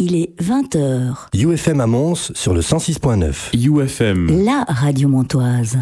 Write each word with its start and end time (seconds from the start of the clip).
Il 0.00 0.14
est 0.14 0.32
20h. 0.40 1.26
UFM 1.34 1.80
à 1.80 1.86
Mons 1.88 2.30
sur 2.34 2.54
le 2.54 2.60
106.9. 2.60 3.50
UFM. 3.52 4.44
La 4.44 4.64
radio 4.68 5.08
montoise. 5.08 5.76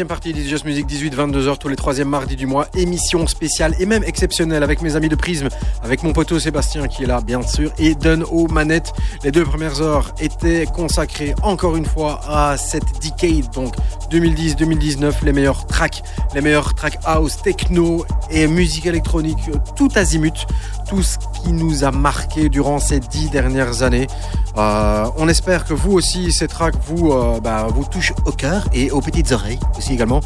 Deuxième 0.00 0.08
partie 0.08 0.32
des 0.32 0.48
Just 0.48 0.64
Music, 0.64 0.86
18-22h 0.88 1.58
tous 1.58 1.68
les 1.68 1.76
troisièmes 1.76 2.08
mardis 2.08 2.34
du 2.34 2.46
mois. 2.46 2.68
Émission 2.74 3.26
spéciale 3.26 3.74
et 3.78 3.84
même 3.84 4.02
exceptionnelle 4.02 4.62
avec 4.62 4.80
mes 4.80 4.96
amis 4.96 5.10
de 5.10 5.14
Prisme, 5.14 5.48
avec 5.82 6.02
mon 6.02 6.14
poteau 6.14 6.38
Sébastien 6.38 6.88
qui 6.88 7.02
est 7.02 7.06
là 7.06 7.20
bien 7.20 7.42
sûr 7.42 7.70
et 7.78 7.94
Dun 7.94 8.22
aux 8.22 8.48
manettes. 8.48 8.94
Les 9.24 9.30
deux 9.30 9.44
premières 9.44 9.82
heures 9.82 10.14
étaient 10.18 10.64
consacrées 10.64 11.34
encore 11.42 11.76
une 11.76 11.84
fois 11.84 12.18
à 12.26 12.56
cette 12.56 13.02
decade, 13.02 13.52
donc 13.52 13.74
2010-2019, 14.10 15.22
les 15.22 15.32
meilleurs 15.34 15.66
tracks, 15.66 16.02
les 16.34 16.40
meilleurs 16.40 16.72
tracks 16.72 16.98
house, 17.04 17.36
techno 17.42 18.06
et 18.30 18.46
musique 18.46 18.86
électronique, 18.86 19.50
tout 19.76 19.90
azimut, 19.96 20.46
tout 20.88 21.02
ce 21.02 21.18
qui 21.42 21.52
nous 21.52 21.84
a 21.84 21.90
marqué 21.90 22.48
durant 22.48 22.78
ces 22.78 23.00
dix 23.00 23.30
dernières 23.30 23.82
années. 23.82 24.06
Euh, 24.56 25.06
on 25.16 25.28
espère 25.28 25.64
que 25.64 25.74
vous 25.74 25.92
aussi, 25.92 26.32
ces 26.32 26.48
tracks 26.48 26.74
vous, 26.86 27.12
euh, 27.12 27.40
bah, 27.40 27.66
vous 27.72 27.84
touchent 27.84 28.12
au 28.26 28.32
cœur 28.32 28.68
et 28.72 28.90
aux 28.90 29.00
petites 29.00 29.32
oreilles 29.32 29.58
aussi 29.78 29.92
également. 29.92 30.20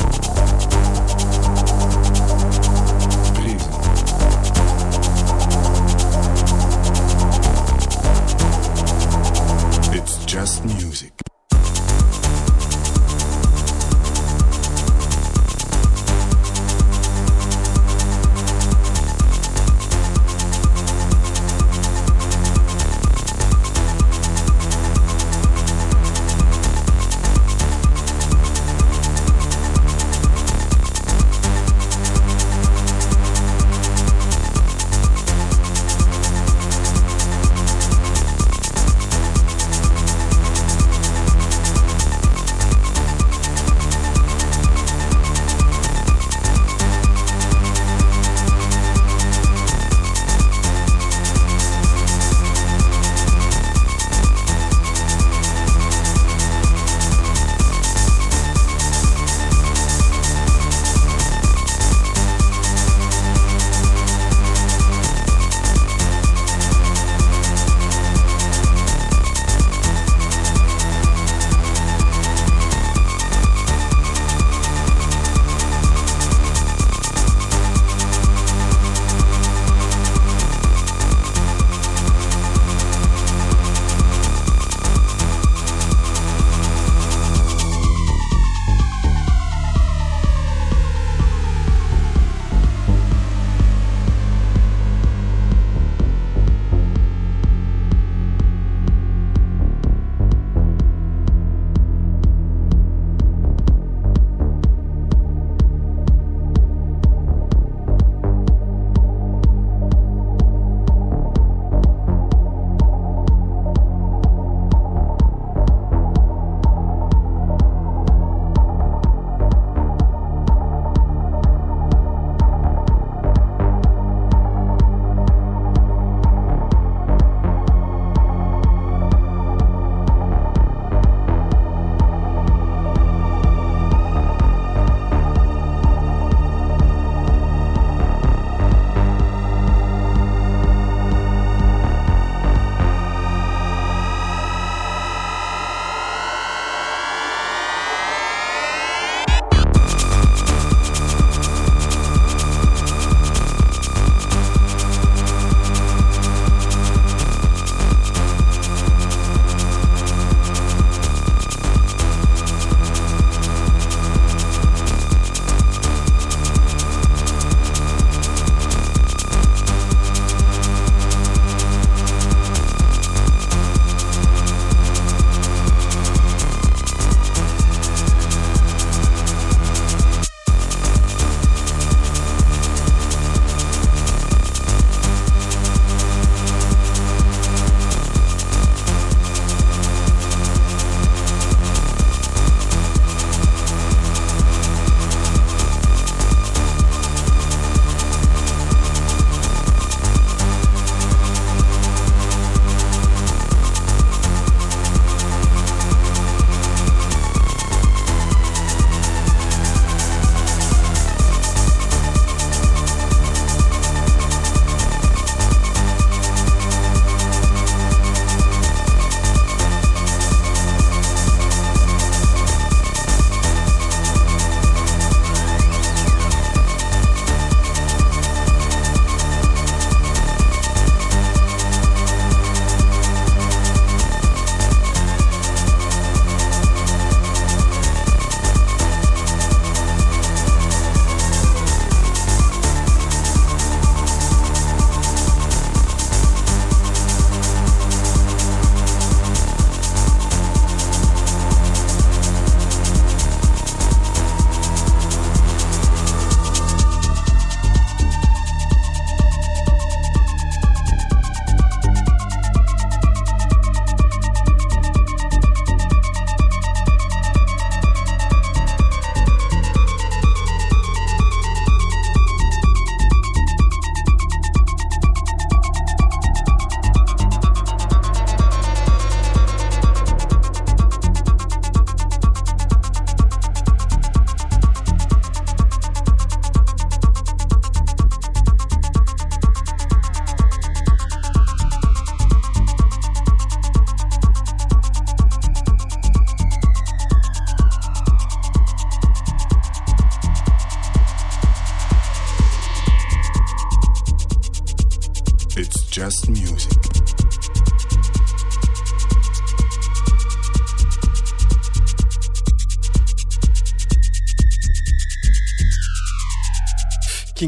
Just 10.32 10.64
music. 10.64 11.21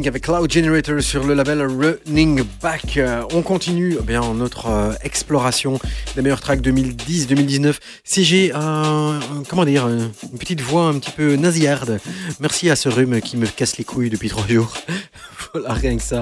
Avec 0.06 0.24
Cloud 0.24 0.52
Generator 0.52 1.00
sur 1.00 1.24
le 1.24 1.32
label 1.32 1.62
Running 1.62 2.42
Back. 2.60 2.98
Euh, 2.98 3.22
on 3.32 3.40
continue 3.40 3.96
eh 3.98 4.02
bien 4.02 4.34
notre 4.34 4.66
euh, 4.66 4.92
exploration 5.02 5.80
des 6.14 6.20
meilleurs 6.20 6.42
tracks 6.42 6.60
2010-2019. 6.60 7.76
Si 8.04 8.22
j'ai 8.22 8.50
comment 9.48 9.64
dire, 9.64 9.88
une 9.88 10.10
petite 10.38 10.60
voix 10.60 10.88
un 10.88 10.98
petit 10.98 11.10
peu 11.10 11.36
nasillarde, 11.36 12.00
merci 12.38 12.68
à 12.68 12.76
ce 12.76 12.90
rhume 12.90 13.22
qui 13.22 13.38
me 13.38 13.46
casse 13.46 13.78
les 13.78 13.84
couilles 13.84 14.10
depuis 14.10 14.28
trois 14.28 14.46
jours. 14.46 14.74
voilà, 15.54 15.72
rien 15.72 15.96
que 15.96 16.02
ça. 16.02 16.20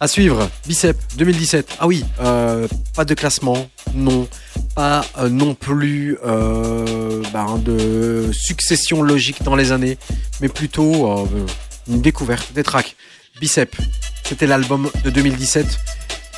À 0.00 0.08
suivre, 0.08 0.50
Bicep 0.66 0.96
2017. 1.16 1.76
Ah 1.78 1.86
oui, 1.86 2.04
euh, 2.20 2.66
pas 2.96 3.04
de 3.04 3.14
classement, 3.14 3.70
non. 3.94 4.26
Pas 4.74 5.04
non 5.30 5.54
plus 5.54 6.16
ben, 6.22 7.58
de 7.64 8.30
succession 8.32 9.02
logique 9.02 9.42
dans 9.42 9.56
les 9.56 9.72
années, 9.72 9.98
mais 10.40 10.48
plutôt 10.48 11.28
une 11.88 12.00
découverte 12.00 12.52
des 12.52 12.62
tracks. 12.62 12.96
Bicep, 13.40 13.74
c'était 14.22 14.46
l'album 14.46 14.90
de 15.02 15.08
2017. 15.08 15.66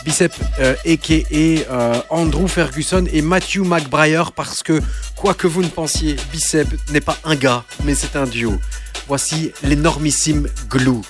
Bicep, 0.05 0.33
euh, 0.61 0.75
a.k.a. 0.87 1.35
euh, 1.35 2.01
Andrew 2.11 2.47
Ferguson 2.47 3.05
et 3.13 3.23
Matthew 3.23 3.65
McBrayer, 3.65 4.23
parce 4.37 4.63
que, 4.63 4.81
quoi 5.17 5.35
que 5.35 5.49
vous 5.49 5.63
ne 5.63 5.69
pensiez, 5.69 6.17
Bicep 6.33 6.69
n'est 6.91 7.01
pas 7.01 7.19
un 7.25 7.35
gars, 7.35 7.65
mais 7.83 7.97
c'est 7.97 8.15
un 8.15 8.27
duo. 8.27 8.55
Voici 9.09 9.53
l'énormissime 9.65 10.49
Glue. 10.71 11.03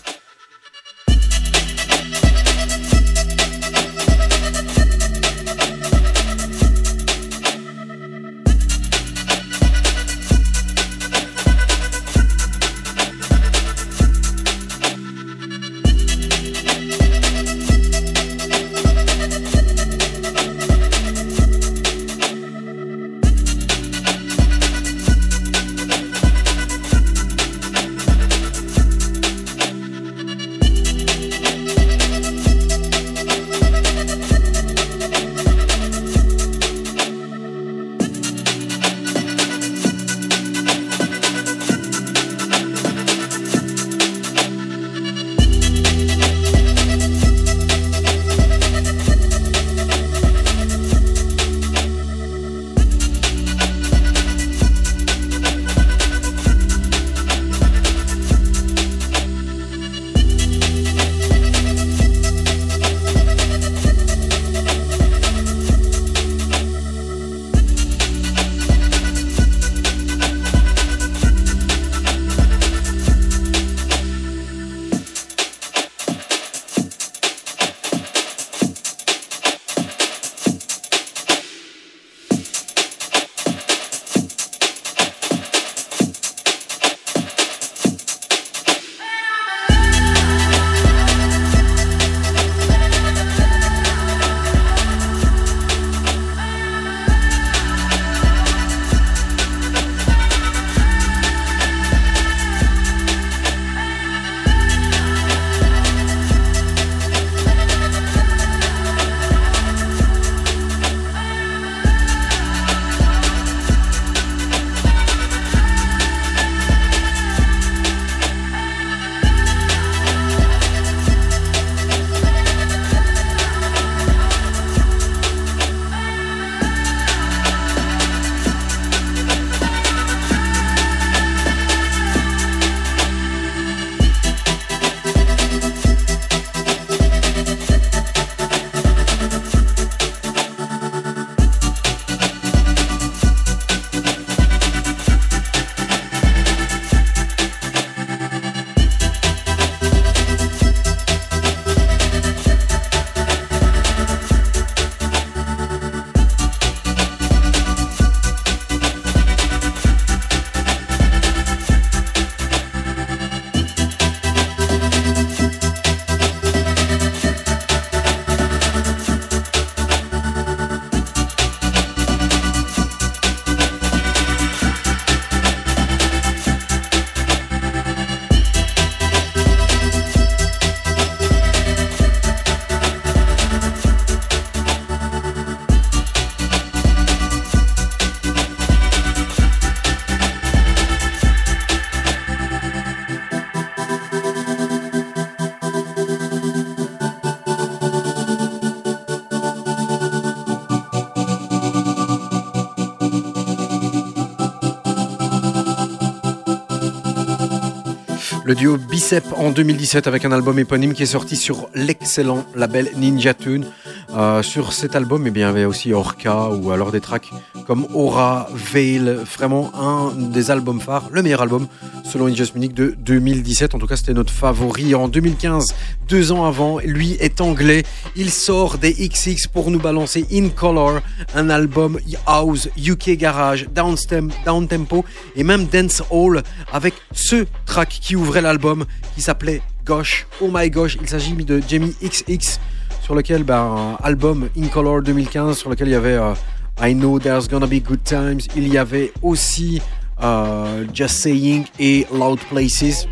Duo 208.54 208.76
Bicep 208.76 209.24
en 209.36 209.50
2017 209.50 210.06
avec 210.06 210.24
un 210.24 210.32
album 210.32 210.58
éponyme 210.58 210.94
qui 210.94 211.02
est 211.02 211.06
sorti 211.06 211.36
sur 211.36 211.68
l'excellent 211.74 212.44
label 212.54 212.90
Ninja 212.96 213.34
Tune. 213.34 213.66
Euh, 214.14 214.42
sur 214.42 214.74
cet 214.74 214.94
album, 214.94 215.26
eh 215.26 215.30
il 215.30 215.38
y 215.38 215.42
avait 215.42 215.64
aussi 215.64 215.94
Orca 215.94 216.50
ou 216.50 216.70
alors 216.70 216.92
des 216.92 217.00
tracks 217.00 217.30
comme 217.66 217.86
Aura, 217.94 218.48
Veil, 218.52 219.00
vraiment 219.36 219.72
un 219.74 220.12
des 220.14 220.50
albums 220.50 220.80
phares, 220.80 221.08
le 221.10 221.22
meilleur 221.22 221.40
album 221.40 221.66
selon 222.04 222.26
Injust 222.26 222.54
Munich 222.54 222.74
de 222.74 222.94
2017. 222.98 223.74
En 223.74 223.78
tout 223.78 223.86
cas, 223.86 223.96
c'était 223.96 224.12
notre 224.12 224.32
favori 224.32 224.94
en 224.94 225.08
2015, 225.08 225.74
deux 226.08 226.30
ans 226.32 226.44
avant. 226.44 226.78
Lui 226.80 227.12
est 227.20 227.40
anglais. 227.40 227.84
Il 228.14 228.30
sort 228.30 228.76
des 228.76 228.92
XX 228.92 229.46
pour 229.46 229.70
nous 229.70 229.78
balancer 229.78 230.26
In 230.30 230.50
Color, 230.50 231.00
un 231.34 231.48
album 231.48 231.98
house, 232.26 232.68
UK 232.76 233.16
garage, 233.16 233.66
downstem, 233.74 234.30
down 234.44 234.68
tempo 234.68 235.06
et 235.36 235.44
même 235.44 235.64
dance 235.66 236.02
hall 236.10 236.42
avec 236.70 236.92
ce 237.12 237.46
track 237.64 237.88
qui 237.88 238.16
ouvrait 238.16 238.42
l'album 238.42 238.84
qui 239.14 239.22
s'appelait 239.22 239.62
Gosh. 239.84 240.26
Oh 240.40 240.48
my 240.52 240.70
gosh, 240.70 240.96
il 241.00 241.08
s'agit 241.08 241.32
de 241.32 241.60
Jamie 241.66 241.94
XX. 242.00 242.60
Sur 243.02 243.14
lequel, 243.14 243.42
ben, 243.42 243.98
album 244.02 244.48
In 244.56 244.68
Color 244.68 245.02
2015, 245.02 245.58
sur 245.58 245.70
lequel 245.70 245.88
il 245.88 245.92
y 245.92 245.96
avait 245.96 246.12
euh, 246.12 246.34
I 246.80 246.94
Know 246.94 247.18
There's 247.18 247.48
Gonna 247.48 247.66
Be 247.66 247.82
Good 247.82 248.04
Times. 248.04 248.40
Il 248.56 248.68
y 248.68 248.78
avait 248.78 249.12
aussi 249.22 249.82
euh, 250.22 250.84
Just 250.94 251.16
Saying 251.16 251.64
et 251.80 252.06
Loud 252.12 252.38
Places. 252.48 253.06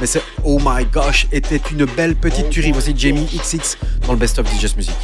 Mais 0.00 0.06
c'est 0.06 0.22
Oh 0.44 0.58
My 0.62 0.84
Gosh 0.84 1.26
était 1.32 1.60
une 1.72 1.86
belle 1.86 2.16
petite 2.16 2.50
tuerie. 2.50 2.72
Voici 2.72 2.92
Jamie 2.96 3.26
XX 3.26 3.78
dans 4.06 4.12
le 4.12 4.18
Best 4.18 4.38
of 4.38 4.46
DJ 4.46 4.76
Music. 4.76 4.94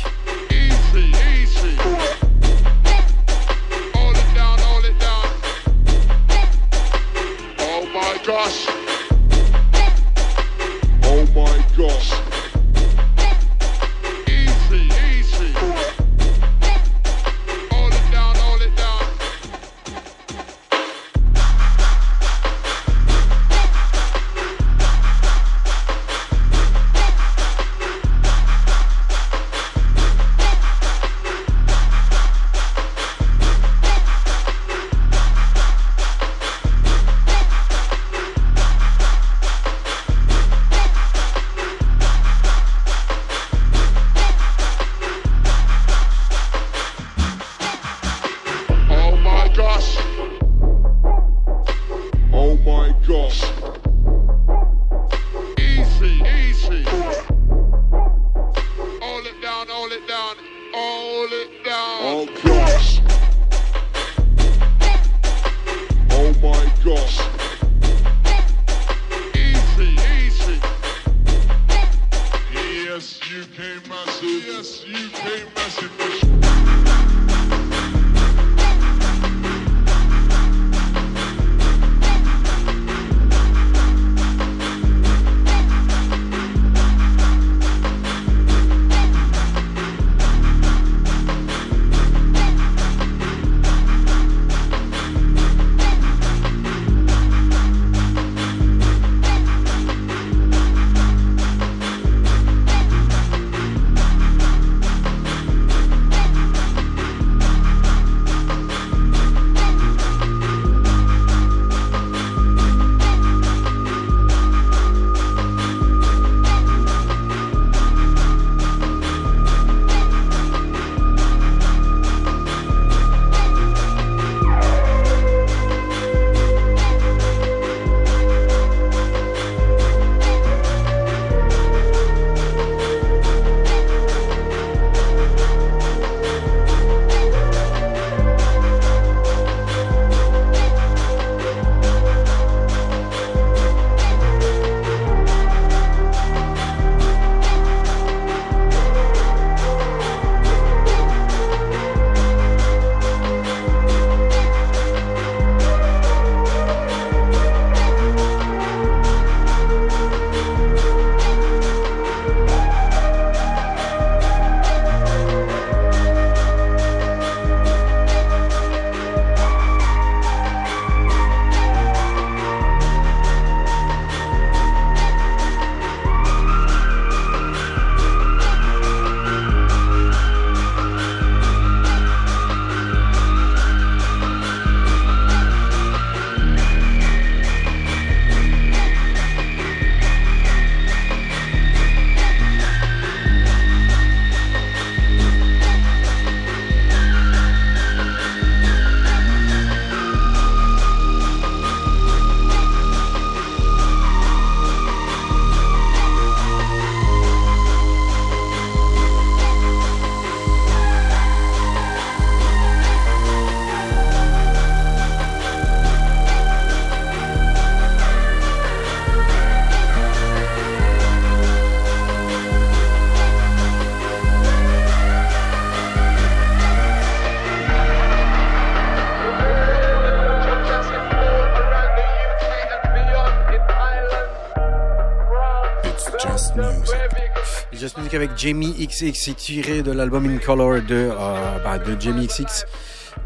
Jamie 238.36 238.74
XX 238.86 239.34
tiré 239.36 239.82
de 239.82 239.92
l'album 239.92 240.26
In 240.26 240.38
Color 240.38 240.82
de, 240.82 241.10
euh, 241.10 241.58
bah, 241.62 241.78
de 241.78 242.00
Jamie 242.00 242.26
XX. 242.26 242.64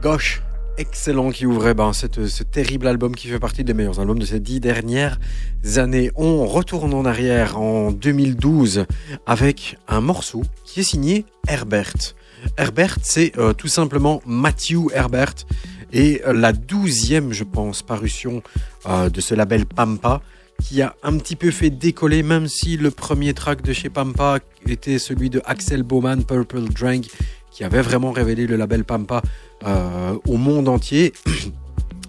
Gauche, 0.02 0.42
excellent 0.76 1.30
qui 1.30 1.46
ouvrait 1.46 1.74
bah, 1.74 1.90
cette, 1.94 2.26
ce 2.26 2.42
terrible 2.42 2.86
album 2.86 3.14
qui 3.14 3.28
fait 3.28 3.38
partie 3.38 3.64
des 3.64 3.74
meilleurs 3.74 4.00
albums 4.00 4.18
de 4.18 4.26
ces 4.26 4.40
dix 4.40 4.60
dernières 4.60 5.18
années. 5.76 6.10
On 6.14 6.46
retourne 6.46 6.92
en 6.92 7.04
arrière 7.04 7.58
en 7.58 7.90
2012 7.90 8.84
avec 9.26 9.78
un 9.88 10.00
morceau 10.00 10.42
qui 10.64 10.80
est 10.80 10.84
signé 10.84 11.24
Herbert. 11.46 12.14
Herbert, 12.56 12.98
c'est 13.02 13.36
euh, 13.38 13.52
tout 13.52 13.68
simplement 13.68 14.20
Matthew 14.26 14.92
Herbert 14.92 15.34
et 15.92 16.22
euh, 16.26 16.32
la 16.32 16.52
douzième, 16.52 17.32
je 17.32 17.44
pense, 17.44 17.82
parution 17.82 18.42
de 18.86 19.20
ce 19.20 19.34
label 19.34 19.66
Pampa 19.66 20.22
qui 20.62 20.82
a 20.82 20.94
un 21.02 21.16
petit 21.18 21.36
peu 21.36 21.50
fait 21.50 21.70
décoller, 21.70 22.22
même 22.22 22.48
si 22.48 22.76
le 22.76 22.90
premier 22.90 23.34
track 23.34 23.62
de 23.62 23.72
chez 23.72 23.88
Pampa 23.88 24.38
était 24.66 24.98
celui 24.98 25.30
de 25.30 25.40
Axel 25.44 25.82
Bowman, 25.82 26.24
Purple 26.24 26.68
Drank, 26.68 27.06
qui 27.50 27.64
avait 27.64 27.82
vraiment 27.82 28.12
révélé 28.12 28.46
le 28.46 28.56
label 28.56 28.84
Pampa 28.84 29.22
euh, 29.66 30.16
au 30.26 30.36
monde 30.36 30.68
entier. 30.68 31.12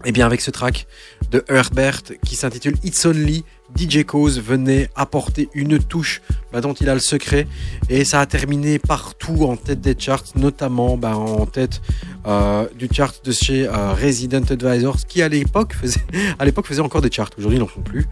Et 0.06 0.12
bien 0.14 0.26
avec 0.26 0.42
ce 0.42 0.52
track 0.52 0.88
de 1.32 1.44
Herbert 1.48 2.02
qui 2.26 2.36
s'intitule 2.36 2.76
It's 2.84 3.06
Only 3.06 3.44
DJ 3.78 4.04
Cause 4.04 4.42
venait 4.42 4.90
apporter 4.96 5.50
une 5.54 5.80
touche 5.80 6.22
bah, 6.52 6.62
dont 6.62 6.74
il 6.74 6.90
a 6.90 6.94
le 6.94 7.00
secret 7.00 7.48
et 7.90 8.06
ça 8.06 8.22
a 8.22 8.26
terminé 8.26 8.80
partout 8.80 9.46
en 9.46 9.56
tête 9.56 9.82
des 9.82 9.96
charts, 9.98 10.24
notamment 10.36 10.98
bah, 10.98 11.16
en 11.16 11.46
tête 11.46 11.82
euh, 12.28 12.68
du 12.78 12.88
chart 12.92 13.14
de 13.24 13.32
chez 13.32 13.68
euh, 13.68 13.94
Resident 13.94 14.44
Advisors 14.50 15.06
qui 15.08 15.22
à 15.22 15.30
l'époque 15.30 15.74
faisait, 15.74 16.82
encore 16.82 17.02
des 17.02 17.12
charts, 17.12 17.30
aujourd'hui 17.38 17.58
ils 17.58 17.62
n'en 17.62 17.68
font 17.68 17.82
plus. 17.82 18.08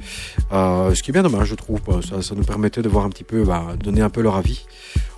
Euh, 0.51 0.93
ce 0.93 1.03
qui 1.03 1.11
est 1.11 1.13
bien 1.13 1.23
dommage 1.23 1.47
je 1.47 1.55
trouve, 1.55 1.79
ça, 2.07 2.21
ça, 2.21 2.35
nous 2.35 2.43
permettait 2.43 2.81
de 2.81 2.89
voir 2.89 3.05
un 3.05 3.09
petit 3.09 3.23
peu, 3.23 3.43
bah, 3.43 3.75
donner 3.83 4.01
un 4.01 4.09
peu 4.09 4.21
leur 4.21 4.35
avis. 4.35 4.65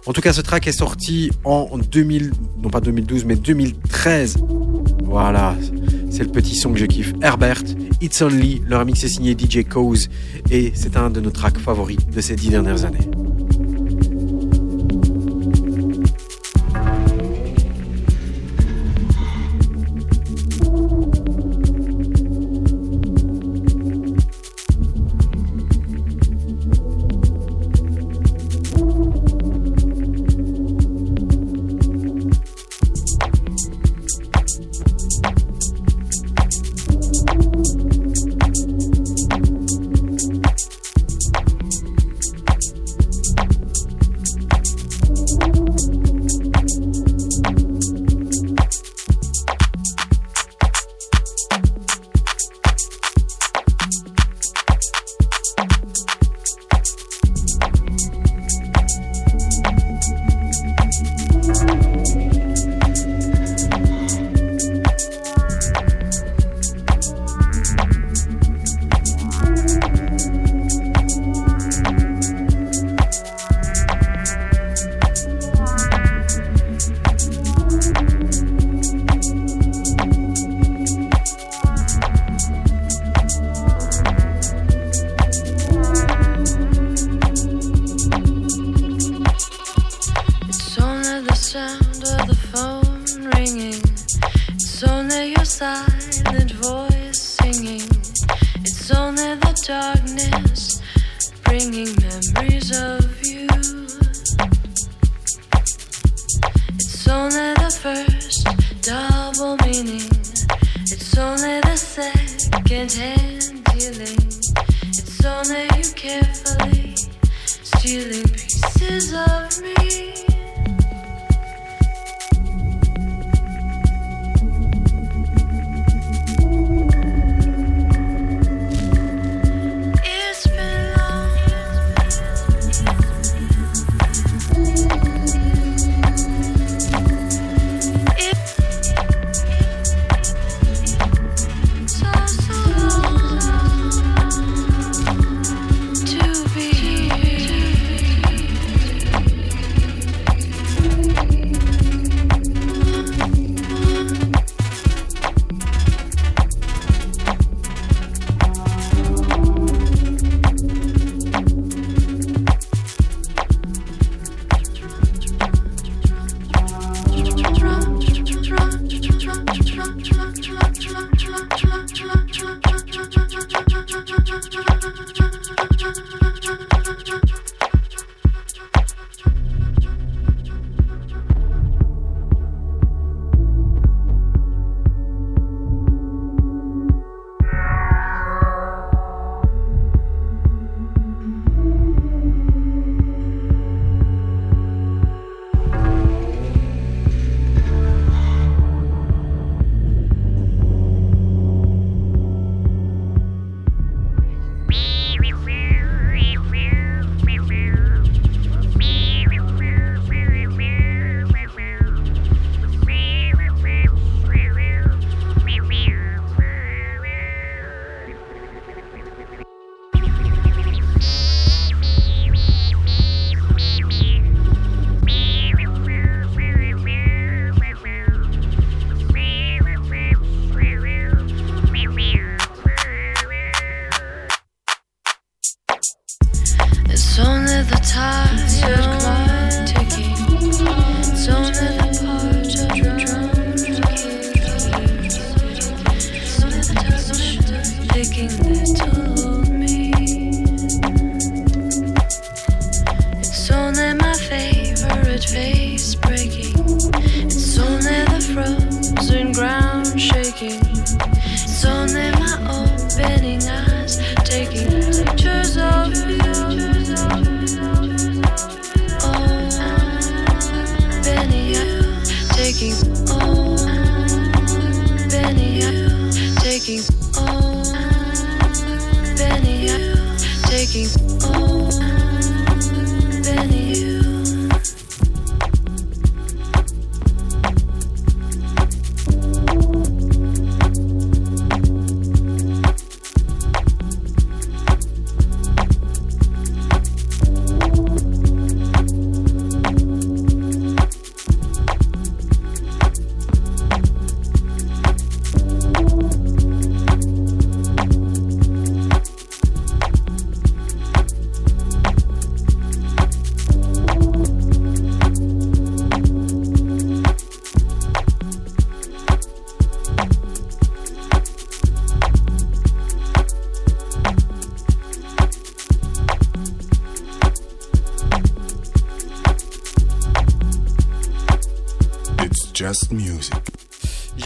En 0.06 0.13
tout 0.13 0.22
cas 0.22 0.34
ce 0.34 0.41
track 0.41 0.67
est 0.67 0.72
sorti 0.72 1.30
en 1.44 1.78
2000, 1.78 2.32
non 2.62 2.70
pas 2.70 2.82
2012 2.82 3.26
mais 3.26 3.36
2013. 3.36 4.38
Voilà, 5.04 5.56
c'est 6.10 6.24
le 6.24 6.30
petit 6.30 6.56
son 6.56 6.72
que 6.72 6.80
je 6.80 6.86
kiffe. 6.86 7.13
Herbert, 7.22 7.63
It's 8.02 8.22
Only, 8.22 8.62
leur 8.67 8.86
mix 8.86 9.04
est 9.04 9.10
signé 9.10 9.36
DJ 9.38 9.67
Cause 9.67 10.10
et 10.52 10.72
c'est 10.74 10.98
un 10.98 11.10
de 11.10 11.20
nos 11.20 11.32
tracks 11.32 11.58
favoris 11.58 11.98
de 12.13 12.22
ces 12.22 12.36
dix 12.36 12.50
dernières 12.50 12.86
années. 12.86 13.19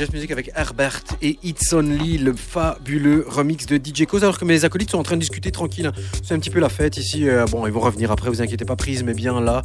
Just 0.04 0.13
Music 0.16 0.32
avec 0.32 0.52
Herbert 0.54 1.02
et 1.22 1.39
It's 1.44 1.72
Only, 1.72 2.18
le 2.18 2.34
fabuleux 2.34 3.26
remix 3.26 3.66
de 3.68 3.78
DJ 3.78 4.06
Cause. 4.06 4.26
Alors 4.26 4.38
que 4.38 4.44
mes 4.44 4.66
acolytes 4.66 4.92
sont 4.92 4.98
en 4.98 5.04
train 5.04 5.16
de 5.16 5.22
discuter 5.22 5.50
tranquille. 5.50 5.94
C'est 6.22 6.34
un 6.34 6.39
petit 6.39 6.50
peu 6.50 6.60
la 6.60 6.68
fête 6.68 6.98
ici. 6.98 7.30
Euh, 7.30 7.46
bon, 7.46 7.66
ils 7.68 7.72
vont 7.72 7.80
revenir 7.80 8.12
après, 8.12 8.30
vous 8.30 8.42
inquiétez 8.42 8.66
pas, 8.66 8.76
prise, 8.76 9.02
mais 9.04 9.13
bien 9.13 9.39
là. 9.39 9.63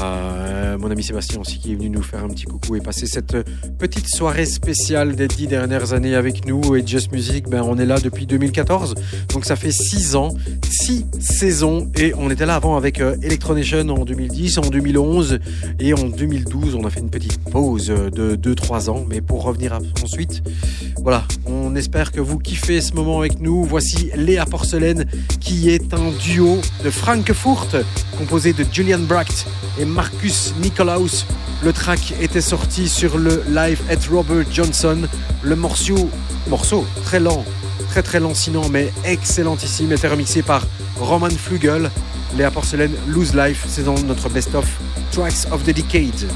Euh, 0.00 0.76
mon 0.76 0.90
ami 0.90 1.04
Sébastien 1.04 1.40
aussi 1.40 1.60
qui 1.60 1.70
est 1.70 1.74
venu 1.76 1.90
nous 1.90 2.02
faire 2.02 2.24
un 2.24 2.28
petit 2.28 2.46
coucou 2.46 2.74
et 2.74 2.80
passer 2.80 3.06
cette 3.06 3.36
petite 3.78 4.08
soirée 4.08 4.44
spéciale 4.44 5.14
des 5.14 5.28
dix 5.28 5.46
dernières 5.46 5.92
années 5.92 6.16
avec 6.16 6.48
nous. 6.48 6.74
Et 6.74 6.84
Just 6.84 7.12
Music, 7.12 7.48
ben, 7.48 7.62
on 7.62 7.78
est 7.78 7.86
là 7.86 8.00
depuis 8.00 8.26
2014. 8.26 8.96
Donc 9.32 9.44
ça 9.44 9.54
fait 9.54 9.70
six 9.70 10.16
ans, 10.16 10.34
six 10.68 11.06
saisons. 11.20 11.92
Et 11.96 12.12
on 12.18 12.28
était 12.28 12.46
là 12.46 12.56
avant 12.56 12.76
avec 12.76 13.00
euh, 13.00 13.14
Electronation 13.22 13.88
en 13.88 14.04
2010, 14.04 14.58
en 14.58 14.62
2011 14.62 15.38
et 15.78 15.94
en 15.94 16.08
2012. 16.08 16.74
On 16.74 16.84
a 16.84 16.90
fait 16.90 16.98
une 16.98 17.10
petite 17.10 17.38
pause 17.38 17.86
de 17.86 18.34
2-3 18.34 18.90
ans. 18.90 19.06
Mais 19.08 19.20
pour 19.20 19.44
revenir 19.44 19.75
ensuite. 20.02 20.42
Voilà, 21.02 21.24
on 21.46 21.74
espère 21.76 22.12
que 22.12 22.20
vous 22.20 22.38
kiffez 22.38 22.80
ce 22.80 22.92
moment 22.94 23.18
avec 23.18 23.40
nous. 23.40 23.64
Voici 23.64 24.10
Léa 24.14 24.46
Porcelaine 24.46 25.04
qui 25.40 25.70
est 25.70 25.94
un 25.94 26.10
duo 26.20 26.60
de 26.84 26.90
Frankfurt 26.90 27.76
composé 28.18 28.52
de 28.52 28.64
Julian 28.70 28.98
Bracht 29.00 29.46
et 29.78 29.84
Marcus 29.84 30.54
Nicolaus. 30.62 31.26
Le 31.62 31.72
track 31.72 32.14
était 32.20 32.40
sorti 32.40 32.88
sur 32.88 33.18
le 33.18 33.42
live 33.48 33.80
at 33.90 34.10
Robert 34.10 34.44
Johnson. 34.50 34.98
Le 35.42 35.56
morceau, 35.56 36.10
morceau 36.48 36.84
très 37.04 37.20
lent, 37.20 37.44
très 37.90 38.02
très 38.02 38.20
lancinant 38.20 38.68
mais 38.68 38.92
excellentissime 39.04 39.92
était 39.92 40.08
remixé 40.08 40.42
par 40.42 40.66
Roman 40.98 41.30
Flugel. 41.30 41.90
Léa 42.36 42.50
Porcelaine 42.50 42.92
Lose 43.08 43.34
Life, 43.34 43.64
c'est 43.68 43.84
dans 43.84 43.98
notre 44.00 44.28
best-of 44.28 44.66
Tracks 45.12 45.50
of 45.50 45.62
the 45.64 45.70
Decade. 45.70 46.26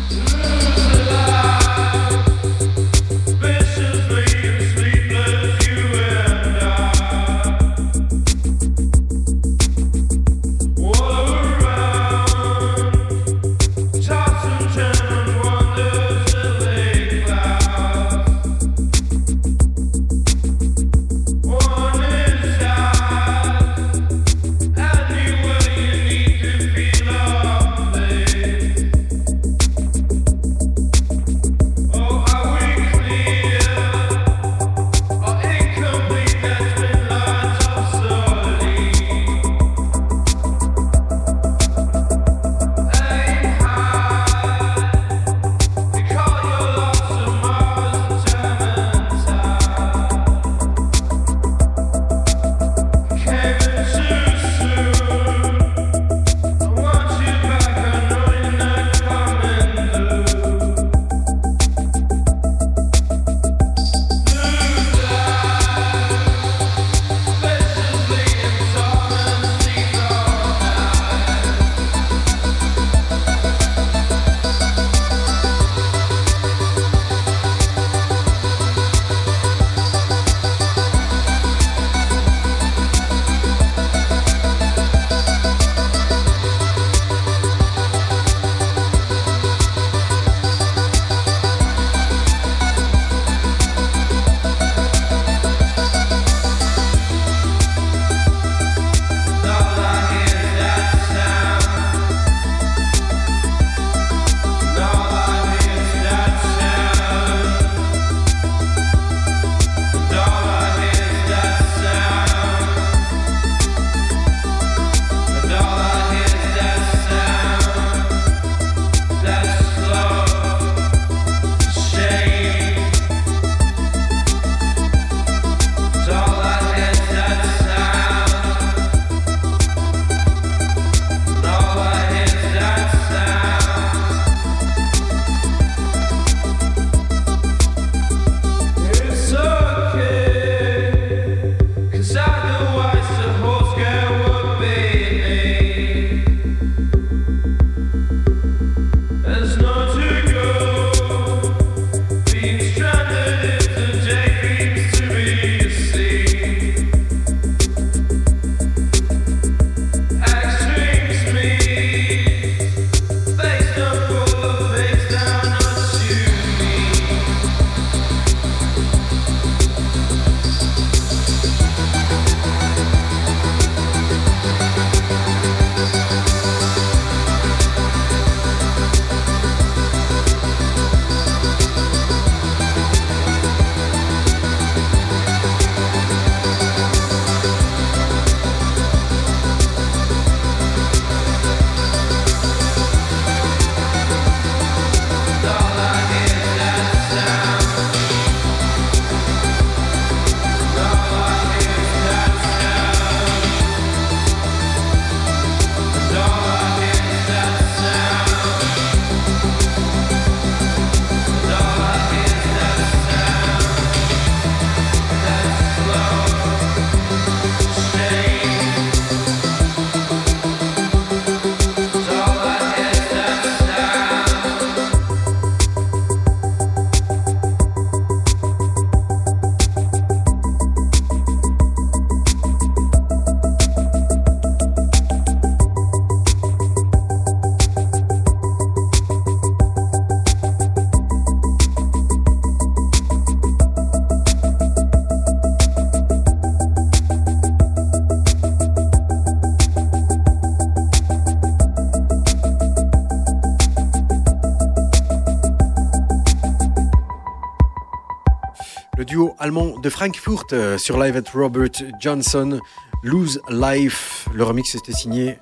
De 259.91 259.93
Frankfurt 259.93 260.53
euh, 260.53 260.79
sur 260.79 261.03
Live 261.03 261.17
at 261.17 261.29
Robert 261.35 261.69
Johnson, 262.01 262.61
Lose 263.03 263.41
Life. 263.51 264.29
Le 264.33 264.45
remix 264.45 264.73
était 264.77 264.93
signé 264.93 265.39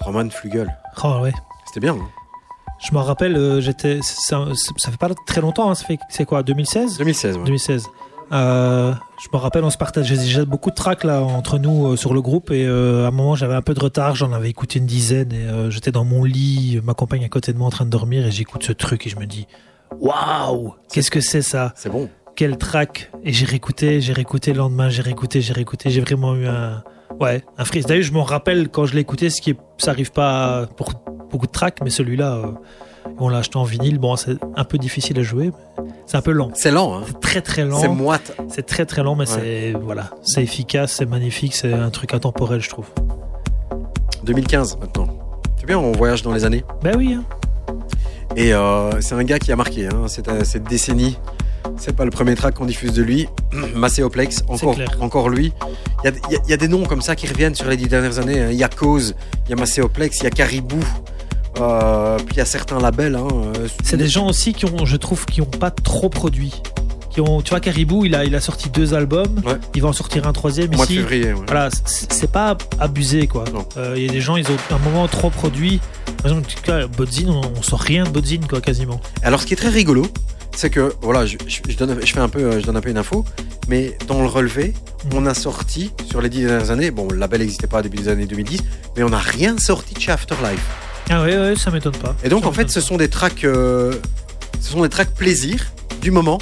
Roman 0.00 0.28
Flügel. 0.28 0.76
Oh, 1.02 1.20
ouais. 1.22 1.32
C'était 1.66 1.80
bien. 1.80 1.94
hein 1.94 2.08
Je 2.86 2.92
m'en 2.92 3.02
rappelle, 3.02 3.36
euh, 3.38 3.62
j'étais, 3.62 4.00
ça, 4.02 4.44
ça 4.76 4.90
fait 4.90 4.98
pas 4.98 5.08
très 5.26 5.40
longtemps, 5.40 5.70
hein, 5.70 5.74
ça 5.74 5.86
fait, 5.86 5.98
c'est 6.10 6.26
quoi, 6.26 6.42
2016 6.42 6.98
2016. 6.98 7.38
ouais. 7.38 7.44
2016. 7.44 7.86
Euh, 8.32 8.92
je 9.22 9.28
me 9.32 9.38
rappelle, 9.38 9.64
on 9.64 9.70
se 9.70 9.78
partageait 9.78 10.16
déjà 10.18 10.44
beaucoup 10.44 10.70
de 10.70 10.74
tracks 10.74 11.04
là 11.04 11.22
entre 11.22 11.58
nous 11.58 11.92
euh, 11.92 11.96
sur 11.96 12.12
le 12.12 12.20
groupe 12.20 12.50
et 12.50 12.66
euh, 12.66 13.04
à 13.04 13.08
un 13.08 13.10
moment 13.10 13.34
j'avais 13.34 13.54
un 13.54 13.62
peu 13.62 13.74
de 13.74 13.80
retard, 13.80 14.14
j'en 14.14 14.32
avais 14.32 14.48
écouté 14.50 14.78
une 14.78 14.86
dizaine 14.86 15.32
et 15.32 15.70
j'étais 15.70 15.92
dans 15.92 16.04
mon 16.04 16.24
lit, 16.24 16.80
ma 16.84 16.94
compagne 16.94 17.24
à 17.24 17.28
côté 17.28 17.52
de 17.52 17.58
moi 17.58 17.66
en 17.66 17.70
train 17.70 17.84
de 17.84 17.90
dormir 17.90 18.26
et 18.26 18.30
j'écoute 18.30 18.62
ce 18.64 18.72
truc 18.72 19.06
et 19.06 19.10
je 19.10 19.16
me 19.18 19.26
dis 19.26 19.46
waouh, 20.00 20.74
qu'est-ce 20.90 21.10
que 21.10 21.20
c'est 21.20 21.42
ça? 21.42 21.72
C'est 21.76 21.90
bon. 21.90 22.08
Quel 22.36 22.56
track 22.58 23.10
Et 23.22 23.32
j'ai 23.32 23.46
réécouté, 23.46 24.00
j'ai 24.00 24.12
réécouté 24.12 24.52
le 24.52 24.58
lendemain, 24.58 24.88
j'ai 24.88 25.02
réécouté, 25.02 25.40
j'ai 25.40 25.52
réécouté, 25.52 25.90
j'ai 25.90 26.00
vraiment 26.00 26.34
eu 26.34 26.46
un 26.46 26.82
ouais 27.20 27.44
un 27.58 27.64
freeze. 27.64 27.86
D'ailleurs 27.86 28.04
je 28.04 28.12
m'en 28.12 28.24
rappelle 28.24 28.68
quand 28.68 28.86
je 28.86 28.94
l'ai 28.94 29.00
écouté, 29.00 29.30
ce 29.30 29.40
qui 29.40 29.50
est, 29.50 29.58
ça 29.78 29.92
arrive 29.92 30.10
pas 30.10 30.66
pour 30.76 30.92
beaucoup 31.30 31.46
de 31.46 31.52
tracks, 31.52 31.78
mais 31.84 31.90
celui-là 31.90 32.34
euh, 32.34 32.52
on 33.18 33.28
l'a 33.28 33.38
acheté 33.38 33.56
en 33.56 33.62
vinyle. 33.64 33.98
Bon 33.98 34.16
c'est 34.16 34.36
un 34.56 34.64
peu 34.64 34.78
difficile 34.78 35.18
à 35.20 35.22
jouer, 35.22 35.52
c'est 36.06 36.16
un 36.16 36.22
peu 36.22 36.32
lent. 36.32 36.50
C'est 36.54 36.72
lent. 36.72 36.98
Hein 36.98 37.02
C'est 37.06 37.20
très 37.20 37.40
très 37.40 37.64
lent. 37.64 37.78
c'est 37.78 37.88
moite. 37.88 38.36
C'est 38.48 38.66
très 38.66 38.84
très 38.84 39.04
lent, 39.04 39.14
mais 39.14 39.26
c'est 39.26 39.72
voilà, 39.80 40.10
c'est 40.22 40.42
efficace, 40.42 40.92
c'est 40.92 41.06
magnifique, 41.06 41.54
c'est 41.54 41.72
un 41.72 41.90
truc 41.90 42.14
intemporel, 42.14 42.60
je 42.60 42.68
trouve. 42.68 42.88
2015 44.24 44.78
maintenant. 44.80 45.06
C'est 45.56 45.66
bien, 45.66 45.78
on 45.78 45.92
voyage 45.92 46.22
dans 46.22 46.32
les 46.32 46.44
années. 46.44 46.64
Ben 46.82 46.96
oui, 46.96 47.14
hein. 47.14 47.24
Et 48.36 48.52
euh, 48.52 49.00
c'est 49.00 49.14
un 49.14 49.22
gars 49.22 49.38
qui 49.38 49.52
a 49.52 49.56
marqué 49.56 49.86
hein, 49.86 50.08
cette, 50.08 50.44
cette 50.44 50.64
décennie. 50.64 51.16
C'est 51.76 51.94
pas 51.96 52.04
le 52.04 52.10
premier 52.10 52.34
track 52.34 52.54
qu'on 52.54 52.66
diffuse 52.66 52.92
de 52.92 53.02
lui. 53.02 53.28
Macéoplex, 53.74 54.44
encore, 54.48 54.76
encore 55.00 55.28
lui. 55.28 55.52
Il 56.04 56.10
y 56.30 56.34
a, 56.36 56.38
y 56.48 56.52
y 56.52 56.56
des 56.58 56.68
noms 56.68 56.84
comme 56.84 57.02
ça 57.02 57.16
qui 57.16 57.26
reviennent 57.26 57.54
sur 57.54 57.68
les 57.68 57.76
dix 57.76 57.88
dernières 57.88 58.18
années. 58.18 58.40
hein. 58.40 58.48
Il 58.50 58.56
y 58.56 58.64
a 58.64 58.68
Cause, 58.68 59.14
il 59.46 59.50
y 59.50 59.52
a 59.52 59.56
Macéoplex, 59.56 60.18
il 60.20 60.24
y 60.24 60.26
a 60.26 60.30
Caribou. 60.30 60.80
Euh, 61.60 62.16
puis 62.18 62.34
il 62.34 62.38
y 62.38 62.40
a 62.40 62.44
certains 62.44 62.78
labels. 62.80 63.14
Hein, 63.14 63.28
euh, 63.32 63.68
c'est 63.84 63.96
des 63.96 64.08
gens 64.08 64.26
aussi 64.28 64.52
qui 64.54 64.64
ont, 64.66 64.84
je 64.84 64.96
trouve, 64.96 65.24
qui 65.26 65.40
ont 65.40 65.44
pas 65.46 65.70
trop 65.70 66.08
produit. 66.08 66.52
Qui 67.10 67.20
ont, 67.20 67.42
tu 67.42 67.50
vois, 67.50 67.60
Caribou, 67.60 68.04
il 68.04 68.16
a, 68.16 68.24
il 68.24 68.34
a 68.34 68.40
sorti 68.40 68.70
deux 68.70 68.92
albums, 68.92 69.40
Ouais. 69.46 69.54
il 69.76 69.82
va 69.82 69.88
en 69.88 69.92
sortir 69.92 70.26
un 70.26 70.32
troisième 70.32 70.74
mois 70.74 70.84
de 70.84 70.90
ici. 70.90 70.98
février. 71.00 71.32
ouais. 71.32 71.42
Voilà, 71.46 71.68
c'est 71.84 72.30
pas 72.30 72.56
abusé 72.80 73.28
quoi. 73.28 73.44
Euh, 73.76 73.94
Il 73.96 74.02
y 74.04 74.08
a 74.08 74.12
des 74.12 74.20
gens, 74.20 74.34
ils 74.36 74.48
ont 74.50 74.56
à 74.70 74.74
un 74.74 74.78
moment 74.78 75.06
trop 75.06 75.30
produit. 75.30 75.80
Par 76.22 76.26
exemple, 76.32 76.48
en 76.48 76.54
tout 76.56 76.62
cas, 76.64 76.86
Bodzin, 76.88 77.28
on, 77.28 77.42
on 77.56 77.62
sort 77.62 77.78
rien 77.80 78.02
de 78.02 78.08
Bodzin 78.10 78.40
quoi, 78.50 78.60
quasiment. 78.60 79.00
Alors, 79.22 79.40
ce 79.40 79.46
qui 79.46 79.52
est 79.52 79.56
très 79.56 79.68
rigolo, 79.68 80.08
c'est 80.56 80.70
que 80.70 80.94
voilà, 81.02 81.26
je, 81.26 81.36
je- 81.46 81.60
je 81.68 81.76
donne, 81.76 81.98
je 82.04 82.12
fais 82.12 82.20
un 82.20 82.28
peu, 82.28 82.40
euh, 82.40 82.60
je 82.60 82.66
donne 82.66 82.76
un 82.76 82.80
peu 82.80 82.90
une 82.90 82.98
info, 82.98 83.24
mais 83.68 83.96
dans 84.06 84.20
le 84.22 84.28
relevé, 84.28 84.72
on 85.14 85.26
a 85.26 85.34
sorti 85.34 85.92
sur 86.08 86.20
les 86.20 86.28
dix 86.28 86.44
dernières 86.44 86.70
années. 86.70 86.90
Bon, 86.90 87.08
le 87.10 87.16
label 87.18 87.40
n'existait 87.40 87.66
pas 87.66 87.78
au 87.80 87.82
début 87.82 87.98
des 87.98 88.08
années 88.08 88.26
2010, 88.26 88.60
mais 88.96 89.02
on 89.02 89.10
n'a 89.10 89.18
rien 89.18 89.56
sorti 89.58 89.94
de 89.94 90.00
chez 90.00 90.12
Afterlife. 90.12 90.64
Ah 91.10 91.22
ouais, 91.22 91.36
ouais, 91.36 91.54
ça 91.56 91.70
m'étonne 91.70 91.96
pas. 91.96 92.14
Et 92.24 92.28
donc, 92.28 92.42
Ça 92.44 92.48
en 92.48 92.52
fait, 92.52 92.70
ce 92.70 92.80
sont 92.80 92.96
des 92.96 93.08
tracks, 93.08 93.44
euh, 93.44 93.92
ce 94.60 94.70
sont 94.72 94.82
des 94.82 94.88
tracks 94.88 95.12
plaisir 95.12 95.58
du 96.00 96.10
moment, 96.10 96.38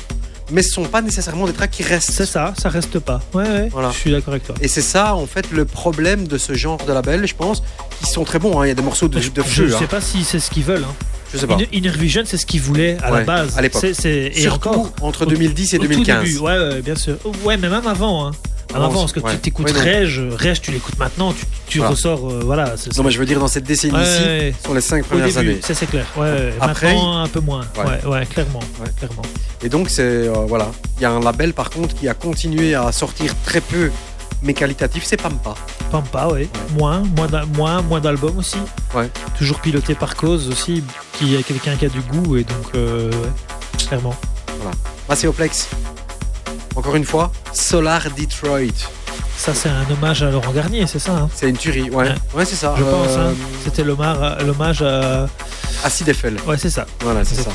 mais 0.53 0.63
ce 0.63 0.71
sont 0.71 0.85
pas 0.85 1.03
nécessairement 1.03 1.47
des 1.47 1.53
tracks 1.53 1.71
qui 1.71 1.83
restent. 1.83 2.13
C'est 2.13 2.27
ça, 2.27 2.53
ça 2.57 2.69
reste 2.69 2.99
pas. 3.01 3.21
Ouais, 3.35 3.43
ouais. 3.43 3.69
Voilà. 3.73 3.91
Je 3.91 3.97
suis 3.97 4.11
d'accord 4.13 4.35
avec 4.35 4.45
toi. 4.45 4.55
Et 4.61 4.69
c'est 4.69 4.83
ça, 4.83 5.15
en 5.17 5.27
fait, 5.27 5.51
le 5.51 5.65
problème 5.65 6.29
de 6.29 6.39
ce 6.39 6.53
genre 6.55 6.77
de 6.85 6.93
label, 6.93 7.27
je 7.27 7.35
pense, 7.35 7.63
qui 8.01 8.07
sont 8.11 8.23
très 8.25 8.39
bons. 8.39 8.61
hein. 8.61 8.67
Il 8.67 8.69
y 8.69 8.73
a 8.73 8.75
des 8.75 8.83
morceaux 8.83 9.09
de, 9.09 9.19
je 9.21 9.31
de 9.31 9.43
je 9.43 9.49
feu. 9.65 9.71
sais 9.71 9.77
hein. 9.77 9.87
pas 9.91 10.01
si 10.01 10.23
c'est 10.23 10.39
ce 10.41 10.51
qu'ils 10.51 10.65
veulent. 10.65 10.85
Hein. 10.85 10.95
Je 11.33 11.39
sais 11.39 11.47
pas. 11.47 11.57
Vision, 11.57 12.23
c'est 12.25 12.37
ce 12.37 12.47
qu'ils 12.47 12.61
voulaient 12.61 12.97
à 13.03 13.11
Ouais, 13.13 13.19
la 13.21 13.25
base. 13.25 13.57
à 13.59 13.63
l'époque. 13.63 13.85
Surtout 14.35 14.69
encore. 14.69 14.93
entre 15.01 15.23
au- 15.27 15.29
2010 15.29 15.73
et 15.75 15.77
au 15.79 15.81
tout 15.83 15.89
2015. 15.89 16.25
début, 16.25 16.39
ouais, 16.39 16.83
bien 16.83 16.95
sûr. 16.97 17.17
Ouais, 17.45 17.57
mais 17.57 17.69
même 17.69 17.87
avant. 17.87 18.27
Hein. 18.27 18.31
Même 18.73 18.81
Avant, 18.81 18.91
avant, 18.91 19.01
parce 19.01 19.13
que 19.13 19.21
ouais. 19.21 19.33
tu 19.33 19.39
t'écoutes. 19.39 19.71
Rage, 19.71 20.23
Rage, 20.39 20.63
tu 20.63 20.71
l'écoutes 20.71 20.99
maintenant, 20.99 21.33
tu, 21.35 21.45
tu 21.67 21.79
Voilà. 21.79 21.91
ressors, 21.91 22.31
euh, 22.31 22.41
voilà. 22.43 22.75
Non, 22.97 23.03
mais 23.03 23.11
je 23.11 23.19
veux 23.19 23.27
dire, 23.27 23.39
dans 23.39 23.49
cette 23.49 23.65
décennie-ci, 23.65 24.55
sur 24.65 24.73
les 24.73 24.81
cinq 24.81 25.03
Au 25.05 25.09
premières 25.09 25.27
début, 25.27 25.39
années. 25.39 25.59
ça 25.61 25.75
c'est 25.75 25.85
clair. 25.87 26.07
Ouais. 26.17 26.55
Après, 26.59 26.87
maintenant 26.95 27.23
un 27.23 27.29
peu 27.29 27.41
moins. 27.41 27.67
Ouais. 27.77 28.25
Clairement, 28.27 28.61
clairement. 28.99 29.23
Et 29.63 29.69
donc, 29.69 29.91
c'est. 29.91 30.03
euh, 30.03 30.33
voilà. 30.49 30.71
Il 30.99 31.03
y 31.03 31.05
a 31.05 31.11
un 31.11 31.21
label, 31.21 31.53
par 31.53 31.69
contre, 31.69 31.95
qui 31.95 32.09
a 32.09 32.15
continué 32.15 32.75
à 32.75 32.91
sortir 32.93 33.35
très 33.45 33.61
peu, 33.61 33.91
mais 34.43 34.55
qualitatif, 34.55 35.05
c'est 35.05 35.17
Pampa. 35.17 35.55
Pampa, 35.91 36.27
ouais. 36.29 36.49
Moins, 36.79 37.03
moins, 37.17 37.29
moins, 37.57 37.83
moins 37.83 38.01
d'albums 38.01 38.39
aussi. 38.39 38.57
Ouais. 38.95 39.11
Toujours 39.39 39.61
piloté 39.61 39.95
par 39.95 40.17
Cause 40.17 40.49
aussi, 40.49 40.83
qui 41.15 41.35
est 41.37 41.43
quelqu'un 41.43 41.77
qui 41.77 41.87
a 41.87 41.89
du 41.89 42.01
goût 42.01 42.37
et 42.37 42.45
donc, 42.45 42.75
euh, 42.75 43.11
ouais, 43.11 43.85
clairement. 43.87 44.15
Macéoplex. 45.09 45.69
Encore 46.77 46.97
une 46.97 47.05
fois, 47.05 47.31
Solar 47.53 48.03
Detroit. 48.17 48.73
Ça, 49.37 49.53
c'est 49.55 49.69
un 49.69 49.85
hommage 49.91 50.23
à 50.23 50.31
Laurent 50.31 50.53
Garnier, 50.53 50.87
c'est 50.87 50.99
ça 51.01 51.13
hein? 51.13 51.29
C'est 51.35 51.49
une 51.49 51.57
tuerie, 51.57 51.91
ouais. 51.91 52.09
Ouais. 52.09 52.15
Ouais, 52.35 52.45
c'est 52.45 52.55
ça. 52.57 52.75
Je 52.79 52.83
pense. 52.85 53.09
Euh, 53.11 53.31
Hein. 53.33 53.35
C'était 53.65 53.83
l'hommage 53.85 54.19
à- 54.23 54.43
l'hommage 54.43 54.83
à. 54.83 55.27
Acid 55.85 56.09
Eiffel. 56.09 56.37
Ouais, 56.47 56.57
c'est 56.57 56.71
ça. 56.71 56.87
Voilà, 57.01 57.25
c'est 57.25 57.35
ça. 57.35 57.51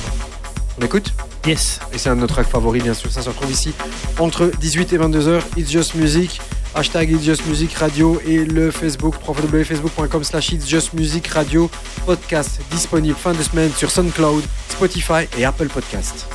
On 0.80 0.86
écoute? 0.86 1.14
Yes. 1.46 1.80
Et 1.94 1.98
c'est 1.98 2.10
un 2.10 2.16
de 2.16 2.22
nos 2.22 2.28
tracks 2.28 2.48
favoris, 2.50 2.84
bien 2.84 2.94
sûr. 2.94 3.10
Ça 3.12 3.22
se 3.22 3.30
retrouve 3.30 3.50
ici 3.52 3.74
entre 4.20 4.52
18 4.60 4.92
et 4.94 4.98
22 4.98 5.28
heures. 5.30 5.44
It's 5.56 5.72
Just 5.72 5.96
Music. 5.96 6.42
Hashtag 6.78 7.10
It's 7.10 7.24
Just 7.24 7.44
Music 7.48 7.74
Radio 7.74 8.22
et 8.24 8.46
le 8.46 8.70
Facebook, 8.70 9.16
www.facebook.com 9.28 10.24
slash 10.24 10.52
It's 10.52 10.70
Just 10.70 10.94
Music 10.94 11.26
Radio. 11.30 11.72
Podcast 12.06 12.62
disponible 12.70 13.16
fin 13.18 13.34
de 13.34 13.42
semaine 13.42 13.72
sur 13.72 13.90
SoundCloud, 13.90 14.44
Spotify 14.70 15.28
et 15.40 15.44
Apple 15.44 15.70
Podcast. 15.70 16.28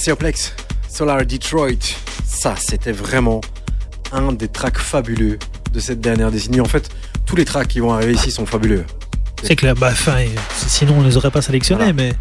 Massioplex, 0.00 0.54
Solar 0.88 1.26
Detroit. 1.26 1.94
Ça, 2.24 2.54
c'était 2.56 2.90
vraiment 2.90 3.42
un 4.12 4.32
des 4.32 4.48
tracks 4.48 4.78
fabuleux 4.78 5.38
de 5.74 5.78
cette 5.78 6.00
dernière 6.00 6.30
décennie. 6.30 6.62
En 6.62 6.64
fait, 6.64 6.88
tous 7.26 7.36
les 7.36 7.44
tracks 7.44 7.68
qui 7.68 7.80
vont 7.80 7.92
arriver 7.92 8.14
ici 8.14 8.30
sont 8.30 8.46
fabuleux. 8.46 8.86
C'est 9.42 9.56
clair, 9.56 9.74
bah, 9.74 9.92
euh, 10.08 10.26
sinon 10.56 11.00
on 11.00 11.02
les 11.02 11.18
aurait 11.18 11.30
pas 11.30 11.42
sélectionnés, 11.42 11.92
Voilà. 11.92 11.92
mais. 11.92 12.12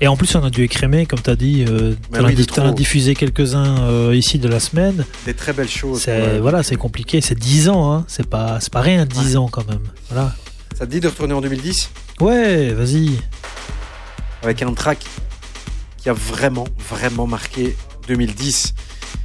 Et 0.00 0.08
en 0.08 0.16
plus, 0.16 0.34
on 0.34 0.42
a 0.42 0.48
dû 0.48 0.62
écrémer, 0.62 1.04
comme 1.04 1.20
tu 1.20 1.28
as 1.28 1.36
dit, 1.36 1.66
euh, 1.68 1.92
t'en 2.10 2.24
as 2.24 2.68
oui, 2.68 2.74
diffusé 2.74 3.14
quelques-uns 3.14 3.82
euh, 3.82 4.16
ici 4.16 4.38
de 4.38 4.48
la 4.48 4.58
semaine. 4.58 5.04
Des 5.26 5.34
très 5.34 5.52
belles 5.52 5.68
choses. 5.68 6.06
Ouais. 6.06 6.38
voilà, 6.38 6.62
c'est 6.62 6.76
compliqué, 6.76 7.20
c'est 7.20 7.38
10 7.38 7.68
ans, 7.68 7.92
hein. 7.92 8.04
c'est 8.08 8.26
pas, 8.26 8.60
pas 8.72 8.80
rien, 8.80 9.04
10 9.04 9.36
ans 9.36 9.48
quand 9.52 9.68
même. 9.68 9.82
Voilà. 10.08 10.34
Ça 10.74 10.86
te 10.86 10.90
dit 10.90 11.00
de 11.00 11.08
retourner 11.08 11.34
en 11.34 11.42
2010 11.42 11.90
Ouais, 12.18 12.70
vas-y. 12.70 13.10
avec 14.42 14.62
un 14.62 14.72
track 14.72 15.04
qui 16.00 16.08
a 16.08 16.12
vraiment, 16.12 16.66
vraiment 16.88 17.26
marqué 17.26 17.76
2010, 18.08 18.74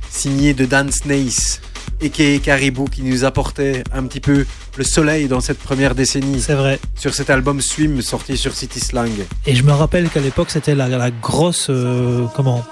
signé 0.10 0.54
de 0.54 0.66
Dan 0.66 0.92
Snace, 0.92 1.62
et 2.02 2.40
Caribou, 2.40 2.86
qui 2.86 3.02
nous 3.04 3.24
apportait 3.24 3.84
un 3.94 4.04
petit 4.04 4.20
peu 4.20 4.46
le 4.76 4.84
soleil 4.84 5.28
dans 5.28 5.40
cette 5.40 5.60
première 5.60 5.96
décennie 5.96 6.42
C'est 6.42 6.54
vrai. 6.54 6.80
sur 6.96 7.14
cet 7.14 7.30
album 7.30 7.62
Swim 7.62 8.02
sorti 8.02 8.36
sur 8.38 8.54
City 8.54 8.80
Slang. 8.82 9.10
Et 9.46 9.56
je 9.56 9.64
me 9.64 9.72
rappelle 9.72 10.10
qu'à 10.10 10.20
l'époque, 10.20 10.52
c'était 10.52 10.76
la, 10.76 10.90
la 10.90 11.12
grosse. 11.12 11.68
euh, 11.70 12.26
comment 12.36 12.64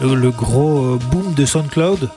le, 0.00 0.14
le 0.14 0.30
gros 0.30 0.94
euh, 0.94 0.98
boom 1.10 1.32
de 1.34 1.46
SoundCloud. 1.46 2.10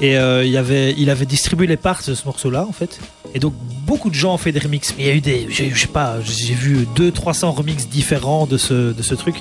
Et 0.00 0.16
euh, 0.16 0.44
il, 0.44 0.56
avait, 0.56 0.94
il 0.96 1.10
avait 1.10 1.26
distribué 1.26 1.66
les 1.66 1.76
parts 1.76 2.00
de 2.06 2.14
ce 2.14 2.24
morceau-là, 2.24 2.66
en 2.68 2.72
fait. 2.72 2.98
Et 3.34 3.38
donc, 3.38 3.54
beaucoup 3.86 4.10
de 4.10 4.14
gens 4.14 4.34
ont 4.34 4.38
fait 4.38 4.52
des 4.52 4.58
remixes. 4.60 4.94
Mais 4.96 5.04
il 5.04 5.06
y 5.06 5.10
a 5.10 5.14
eu 5.14 5.20
des. 5.20 5.46
Je 5.50 5.78
sais 5.78 5.86
pas, 5.86 6.16
j'ai 6.22 6.54
vu 6.54 6.86
200-300 6.96 7.46
remixes 7.50 7.88
différents 7.88 8.46
de 8.46 8.56
ce, 8.56 8.92
de 8.92 9.02
ce 9.02 9.14
truc. 9.14 9.36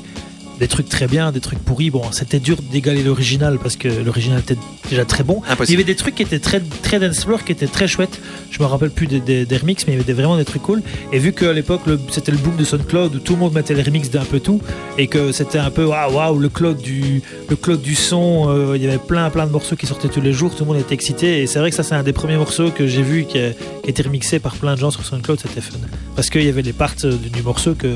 Des 0.64 0.70
trucs 0.70 0.88
très 0.88 1.08
bien, 1.08 1.34
des 1.34 1.42
trucs 1.42 1.60
pourris. 1.60 1.90
Bon, 1.90 2.04
c'était 2.14 2.40
dur 2.40 2.56
d'égaler 2.72 3.04
l'original 3.04 3.60
parce 3.62 3.76
que 3.76 3.90
l'original 3.90 4.40
était 4.40 4.56
déjà 4.90 5.04
très 5.04 5.24
bon. 5.26 5.42
Il 5.68 5.72
y 5.72 5.74
avait 5.76 5.84
des 5.84 5.96
trucs 5.98 6.16
qui 6.16 6.24
étaient 6.24 6.40
très, 6.40 6.62
très 6.62 7.00
dance 7.02 7.26
floor, 7.26 7.44
qui 7.44 7.52
étaient 7.52 7.68
très 7.68 7.86
chouettes. 7.88 8.22
Je 8.50 8.60
me 8.62 8.66
rappelle 8.66 8.90
plus 8.92 9.08
des, 9.08 9.20
des- 9.20 9.46
des 9.46 9.58
remixes, 9.58 9.84
mais 9.86 9.92
il 9.94 9.96
y 9.98 10.00
avait 10.00 10.06
des- 10.06 10.14
vraiment 10.14 10.38
des 10.38 10.46
trucs 10.46 10.62
cool. 10.62 10.82
Et 11.12 11.20
vu 11.20 11.34
qu'à 11.34 11.52
l'époque, 11.52 11.82
le- 11.86 12.00
c'était 12.12 12.32
le 12.32 12.38
boom 12.38 12.56
de 12.56 12.64
SoundCloud 12.64 13.14
où 13.16 13.20
tout 13.20 13.34
le 13.34 13.40
monde 13.40 13.54
mettait 13.54 13.74
les 13.74 13.82
remixes 13.84 14.10
d'un 14.10 14.24
peu 14.24 14.40
tout, 14.40 14.62
et 14.98 15.08
que 15.08 15.34
c'était 15.34 15.58
un 15.60 15.70
peu 15.70 15.84
waouh, 15.84 16.14
waouh, 16.14 16.40
le 16.40 16.48
cloud 16.48 16.78
du, 16.78 17.22
le 17.50 17.56
cloud 17.58 17.82
du 17.82 17.94
son, 17.96 18.46
euh, 18.48 18.78
il 18.78 18.84
y 18.84 18.88
avait 18.88 19.00
plein, 19.00 19.30
plein 19.32 19.46
de 19.46 19.52
morceaux 19.52 19.76
qui 19.76 19.86
sortaient 19.86 20.08
tous 20.08 20.22
les 20.22 20.32
jours, 20.32 20.56
tout 20.56 20.64
le 20.64 20.72
monde 20.72 20.80
était 20.80 20.94
excité. 20.96 21.42
Et 21.42 21.48
c'est 21.48 21.60
vrai 21.60 21.72
que 21.72 21.76
ça, 21.76 21.84
c'est 21.84 21.96
un 21.96 22.04
des 22.04 22.14
premiers 22.14 22.38
morceaux 22.38 22.72
que 22.72 22.88
j'ai 22.88 23.02
vu 23.04 23.26
qui, 23.26 23.38
a- 23.38 23.52
qui 23.84 23.90
était 23.90 24.04
remixé 24.04 24.40
par 24.40 24.56
plein 24.56 24.76
de 24.76 24.80
gens 24.80 24.92
sur 24.92 25.06
SoundCloud, 25.06 25.42
c'était 25.42 25.60
fun. 25.60 25.78
Parce 26.16 26.30
qu'il 26.30 26.44
y 26.44 26.50
avait 26.50 26.62
les 26.62 26.72
parts 26.74 26.96
euh, 27.04 27.18
du, 27.18 27.30
du 27.30 27.42
morceau 27.44 27.74
que 27.76 27.88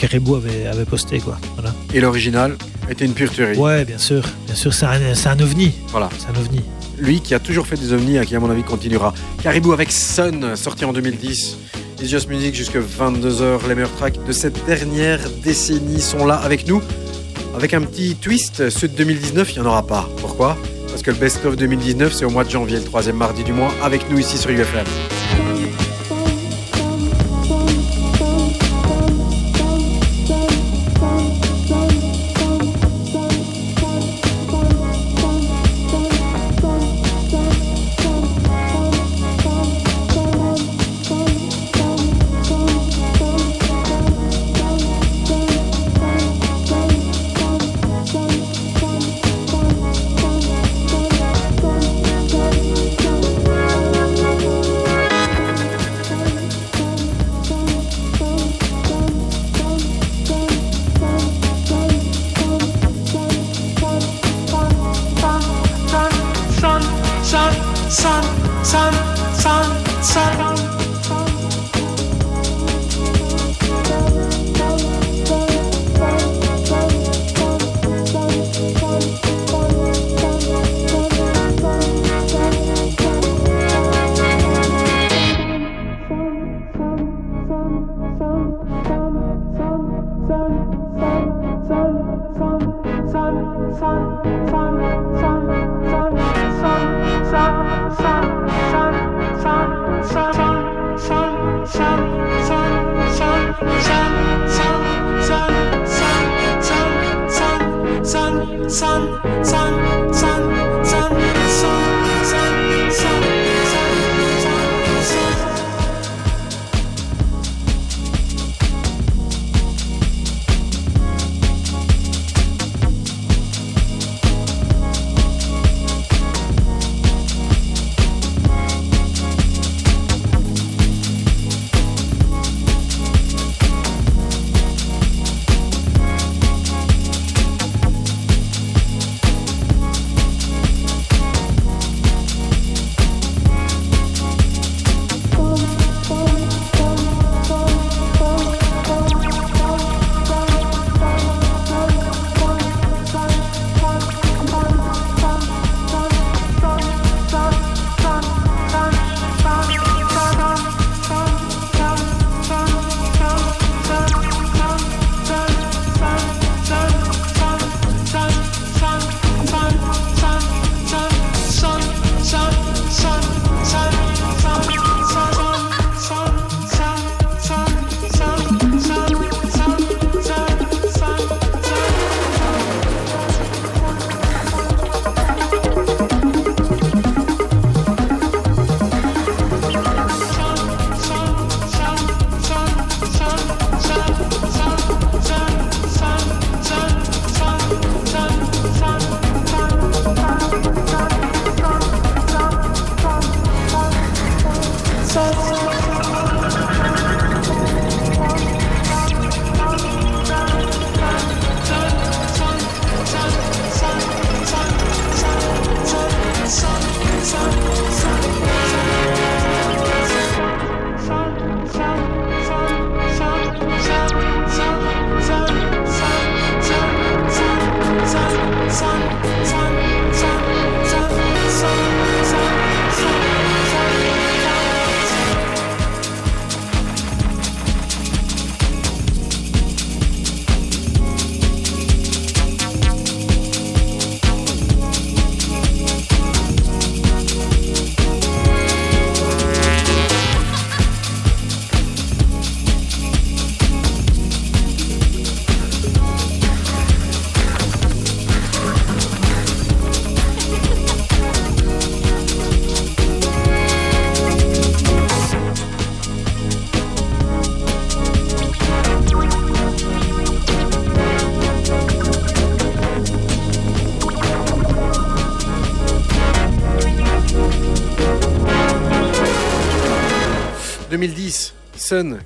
Caribou 0.00 0.36
avait, 0.36 0.66
avait 0.66 0.86
posté, 0.86 1.18
quoi. 1.18 1.38
Voilà. 1.56 1.74
Et 1.92 2.00
l'original 2.00 2.56
était 2.88 3.04
une 3.04 3.12
pure 3.12 3.30
tuerie. 3.30 3.58
Ouais, 3.58 3.84
bien 3.84 3.98
sûr, 3.98 4.24
bien 4.46 4.54
sûr, 4.54 4.72
c'est 4.72 4.86
un, 4.86 5.14
c'est 5.14 5.28
un 5.28 5.38
ovni. 5.38 5.72
Voilà. 5.88 6.08
C'est 6.18 6.34
un 6.34 6.40
ovni. 6.40 6.62
Lui 6.98 7.20
qui 7.20 7.34
a 7.34 7.38
toujours 7.38 7.66
fait 7.66 7.76
des 7.76 7.92
ovnis 7.92 8.16
et 8.16 8.24
qui, 8.24 8.34
à 8.34 8.40
mon 8.40 8.48
avis, 8.50 8.62
continuera. 8.62 9.12
Caribou 9.42 9.74
avec 9.74 9.92
Sun, 9.92 10.56
sorti 10.56 10.86
en 10.86 10.94
2010. 10.94 11.58
It's 12.00 12.08
Just 12.08 12.30
Music 12.30 12.54
jusque 12.54 12.76
22h. 12.76 13.68
Les 13.68 13.74
meilleurs 13.74 13.94
tracks 13.96 14.24
de 14.24 14.32
cette 14.32 14.64
dernière 14.64 15.20
décennie 15.44 16.00
sont 16.00 16.24
là 16.24 16.36
avec 16.36 16.66
nous. 16.66 16.80
Avec 17.54 17.74
un 17.74 17.82
petit 17.82 18.16
twist, 18.16 18.70
ceux 18.70 18.88
de 18.88 18.96
2019, 18.96 19.52
il 19.52 19.60
n'y 19.60 19.66
en 19.66 19.70
aura 19.70 19.86
pas. 19.86 20.08
Pourquoi? 20.16 20.56
Parce 20.88 21.02
que 21.02 21.10
le 21.10 21.18
Best 21.18 21.44
of 21.44 21.56
2019, 21.56 22.14
c'est 22.14 22.24
au 22.24 22.30
mois 22.30 22.44
de 22.44 22.50
janvier, 22.50 22.78
le 22.78 22.84
troisième 22.84 23.16
mardi 23.16 23.44
du 23.44 23.52
mois, 23.52 23.70
avec 23.82 24.10
nous 24.10 24.18
ici 24.18 24.38
sur 24.38 24.48
UFM. 24.48 24.86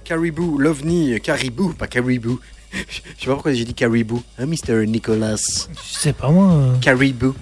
Caribou, 0.05 0.59
Lovni, 0.59 1.21
Caribou, 1.21 1.73
pas 1.73 1.87
Caribou. 1.87 2.41
Je 2.73 2.79
sais 3.21 3.27
pas 3.27 3.33
pourquoi 3.35 3.53
j'ai 3.53 3.65
dit 3.65 3.75
Caribou. 3.75 4.23
Hein, 4.39 4.47
Mr. 4.47 4.85
Nicholas? 4.87 5.69
Je 5.73 5.99
sais 5.99 6.13
pas 6.13 6.31
moi. 6.31 6.51
euh, 6.53 6.77
Caribou. 6.81 7.35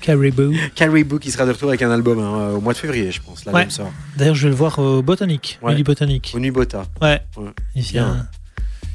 Caribou. 0.00 0.52
Caribou 0.74 1.18
qui 1.18 1.30
sera 1.30 1.46
de 1.46 1.52
retour 1.52 1.68
avec 1.68 1.82
un 1.82 1.90
album 1.90 2.18
hein, 2.18 2.50
au 2.56 2.60
mois 2.60 2.72
de 2.72 2.78
février, 2.78 3.10
je 3.12 3.20
pense. 3.22 3.44
L'album 3.44 3.62
Ouais. 3.62 3.70
sort. 3.70 3.90
D'ailleurs, 4.16 4.34
je 4.34 4.42
vais 4.44 4.48
le 4.50 4.56
voir 4.56 4.78
au 4.78 5.02
Botanique. 5.02 5.58
Ouais. 5.62 5.70
Midi 5.72 5.84
Botanique. 5.84 6.32
Unibota. 6.36 6.84
Ouais. 7.00 7.20
Ouais. 7.36 7.50
Ici, 7.76 7.92
Bien. 7.92 8.26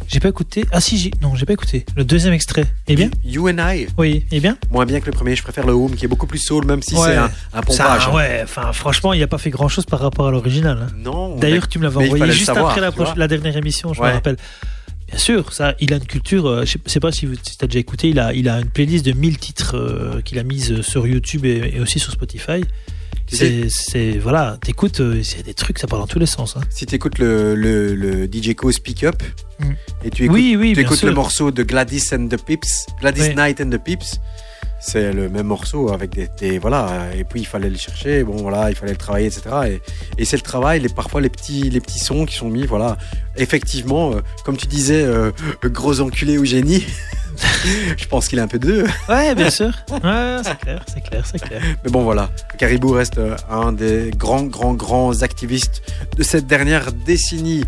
J'ai 0.07 0.19
pas 0.19 0.29
écouté. 0.29 0.65
Ah 0.71 0.79
si, 0.81 0.97
j'ai... 0.97 1.11
non, 1.21 1.35
j'ai 1.35 1.45
pas 1.45 1.53
écouté. 1.53 1.85
Le 1.95 2.03
deuxième 2.05 2.33
extrait. 2.33 2.65
Eh 2.87 2.95
bien? 2.95 3.09
You 3.25 3.47
and 3.49 3.55
I. 3.59 3.87
Oui, 3.97 4.25
eh 4.31 4.39
bien? 4.39 4.57
Moins 4.69 4.85
bien 4.85 4.99
que 4.99 5.05
le 5.07 5.11
premier, 5.11 5.35
je 5.35 5.43
préfère 5.43 5.65
le 5.65 5.73
Home 5.73 5.95
qui 5.95 6.05
est 6.05 6.07
beaucoup 6.07 6.27
plus 6.27 6.39
soul, 6.39 6.65
même 6.65 6.81
si 6.81 6.93
Ouais. 6.95 7.07
c'est 7.09 7.15
un, 7.17 7.25
un 7.25 7.29
Ça, 7.55 7.61
pompage. 7.61 8.07
hein. 8.09 8.13
ouais, 8.15 8.41
enfin, 8.43 8.71
franchement, 8.73 9.13
il 9.13 9.23
a 9.23 9.27
pas 9.27 9.37
fait 9.37 9.49
grand 9.49 9.67
chose 9.67 9.85
par 9.85 9.99
rapport 9.99 10.27
à 10.27 10.31
l'original. 10.31 10.77
hein. 10.89 10.93
Non. 10.97 11.35
D'ailleurs, 11.37 11.67
tu 11.67 11.79
me 11.79 11.83
l'avais 11.83 11.97
envoyé 12.05 12.31
juste 12.31 12.45
savoir, 12.45 12.69
après 12.69 12.81
la, 12.81 12.91
proche- 12.91 13.15
dernière 13.27 13.57
émission, 13.57 13.93
je 13.93 14.01
Ouais. 14.01 14.09
me 14.09 14.13
rappelle. 14.13 14.37
Bien 15.07 15.17
sûr, 15.17 15.53
ça, 15.53 15.75
il 15.79 15.93
a 15.93 15.97
une 15.97 16.05
culture. 16.05 16.47
euh, 16.47 16.65
je 16.65 16.71
sais- 16.73 16.79
sais 16.87 16.99
pas 16.99 17.11
si, 17.11 17.25
vous, 17.25 17.35
si 17.35 17.57
tu 17.57 17.63
as 17.63 17.67
déjà 17.67 17.79
écouté, 17.79 18.09
il 18.09 18.19
a, 18.19 18.33
il 18.33 18.49
a 18.49 18.59
une 18.59 18.69
playlist 18.69 19.05
de 19.05 19.11
1000 19.11 19.37
titres 19.37 19.75
euh, 19.77 20.21
qu'il 20.21 20.39
a 20.39 20.43
mise 20.43 20.81
sur 20.81 21.05
YouTube 21.07 21.45
et, 21.45 21.73
et 21.75 21.79
aussi 21.79 21.99
sur 21.99 22.11
Spotify. 22.11 22.63
C'est, 23.27 24.17
voilà, 24.19 24.57
t'écoutes, 24.61 24.99
euh, 24.99 25.21
c'est 25.23 25.43
des 25.43 25.53
trucs, 25.53 25.79
ça 25.79 25.87
part 25.87 25.99
dans 25.99 26.07
tous 26.07 26.19
les 26.19 26.25
sens. 26.27 26.55
hein. 26.55 26.61
Si 26.69 26.85
tu 26.85 26.95
écoutes 26.95 27.17
le, 27.17 27.55
le, 27.55 27.95
le 27.95 28.25
DJ 28.31 28.53
Co 28.55 28.71
Speak 28.71 29.03
Up 29.03 29.21
Mm. 29.59 29.65
et 30.03 30.09
tu 30.09 30.23
écoutes, 30.25 30.35
oui, 30.35 30.55
oui, 30.57 30.69
tu 30.69 30.75
bien 30.77 30.83
écoutes 30.83 30.97
sûr. 30.97 31.07
le 31.07 31.13
morceau 31.13 31.51
de 31.51 31.61
Gladys 31.61 32.03
and 32.11 32.27
the 32.27 32.43
Pips, 32.43 32.87
Gladys 32.99 33.21
Oui. 33.21 33.35
Knight 33.35 33.61
and 33.61 33.69
the 33.69 33.77
Pips, 33.77 34.19
c'est 34.85 35.13
le 35.13 35.29
même 35.29 35.47
morceau 35.47 35.91
avec 35.93 36.11
des, 36.11 36.29
des- 36.39 36.59
voilà 36.59 37.09
et 37.15 37.23
puis 37.23 37.39
il 37.41 37.45
fallait 37.47 37.69
le 37.69 37.77
chercher, 37.77 38.23
bon 38.23 38.35
voilà, 38.41 38.69
il 38.69 38.75
fallait 38.75 38.91
le 38.91 38.97
travailler 38.97 39.27
etc. 39.27 39.43
Et, 39.67 39.81
et 40.21 40.25
c'est 40.25 40.35
le 40.35 40.41
travail, 40.43 40.81
les, 40.81 40.89
parfois 40.89 41.21
les 41.21 41.29
petits 41.29 41.69
les 41.69 41.79
petits 41.79 41.99
sons 41.99 42.25
qui 42.25 42.35
sont 42.35 42.49
mis, 42.49 42.65
voilà. 42.65 42.97
Effectivement, 43.37 44.11
euh, 44.11 44.21
comme 44.45 44.57
tu 44.57 44.67
disais, 44.67 45.01
euh, 45.03 45.31
gros 45.63 46.01
enculé 46.01 46.37
ou 46.37 46.45
génie. 46.45 46.85
Je 47.97 48.05
pense 48.07 48.27
qu'il 48.27 48.37
est 48.37 48.43
un 48.43 48.47
peu 48.47 48.59
deux. 48.59 48.85
Ouais, 49.09 49.33
bien 49.33 49.49
sûr. 49.59 49.71
Ouais, 49.91 50.37
c'est 50.43 50.59
clair, 50.59 50.83
c'est 50.93 51.01
clair, 51.01 51.23
c'est 51.25 51.39
clair. 51.41 51.61
Mais 51.83 51.89
bon, 51.89 52.03
voilà. 52.03 52.29
Caribou 52.59 52.91
reste 52.91 53.17
euh, 53.17 53.35
un 53.49 53.71
des 53.71 54.11
grands, 54.15 54.43
grands, 54.43 54.75
grands 54.75 55.21
activistes 55.23 55.81
de 56.15 56.21
cette 56.21 56.45
dernière 56.45 56.91
décennie. 56.91 57.63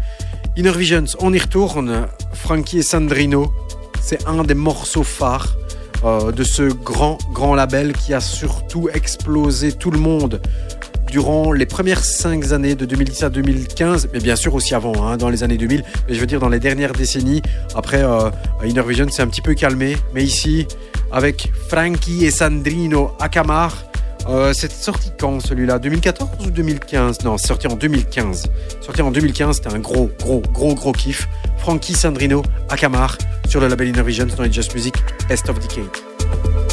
Inner 0.55 0.71
Visions, 0.77 1.05
on 1.19 1.33
y 1.33 1.39
retourne. 1.39 2.07
Frankie 2.33 2.79
et 2.79 2.83
Sandrino, 2.83 3.51
c'est 4.01 4.27
un 4.27 4.43
des 4.43 4.53
morceaux 4.53 5.03
phares 5.03 5.55
euh, 6.05 6.31
de 6.31 6.43
ce 6.43 6.63
grand, 6.63 7.17
grand 7.31 7.55
label 7.55 7.93
qui 7.93 8.13
a 8.13 8.19
surtout 8.19 8.89
explosé 8.93 9.71
tout 9.73 9.91
le 9.91 9.97
monde 9.97 10.41
durant 11.09 11.51
les 11.51 11.65
premières 11.65 12.03
cinq 12.03 12.51
années 12.51 12.75
de 12.75 12.85
2010 12.85 13.23
à 13.23 13.29
2015, 13.29 14.09
mais 14.13 14.19
bien 14.19 14.35
sûr 14.35 14.53
aussi 14.53 14.75
avant, 14.75 15.07
hein, 15.07 15.17
dans 15.17 15.29
les 15.29 15.43
années 15.43 15.57
2000, 15.57 15.83
mais 16.07 16.13
je 16.13 16.19
veux 16.19 16.27
dire 16.27 16.39
dans 16.39 16.49
les 16.49 16.59
dernières 16.59 16.93
décennies. 16.93 17.41
Après, 17.75 18.03
euh, 18.03 18.29
Inner 18.63 18.83
Vision 18.87 19.09
s'est 19.09 19.21
un 19.21 19.27
petit 19.27 19.41
peu 19.41 19.53
calmé, 19.53 19.97
mais 20.13 20.23
ici, 20.23 20.67
avec 21.11 21.51
Frankie 21.69 22.25
et 22.25 22.31
Sandrino 22.31 23.11
Akamar, 23.19 23.85
euh, 24.27 24.53
c'est 24.53 24.71
sorti 24.71 25.11
quand 25.19 25.39
celui-là? 25.39 25.79
2014 25.79 26.29
ou 26.47 26.51
2015 26.51 27.23
Non, 27.23 27.37
c'est 27.37 27.47
sorti 27.47 27.67
en 27.67 27.75
2015. 27.75 28.43
Sorti 28.81 29.01
en 29.01 29.11
2015, 29.11 29.57
c'était 29.57 29.73
un 29.73 29.79
gros, 29.79 30.09
gros, 30.19 30.41
gros, 30.51 30.73
gros 30.73 30.91
kiff. 30.91 31.27
Frankie 31.57 31.93
Sandrino 31.93 32.41
Akamar 32.69 33.17
sur 33.47 33.59
le 33.59 33.67
label 33.67 33.89
Inner 33.89 34.03
Visions 34.03 34.27
dans 34.35 34.43
les 34.43 34.51
Just 34.51 34.73
Music 34.73 34.95
Best 35.27 35.49
of 35.49 35.59
Decade. 35.59 36.64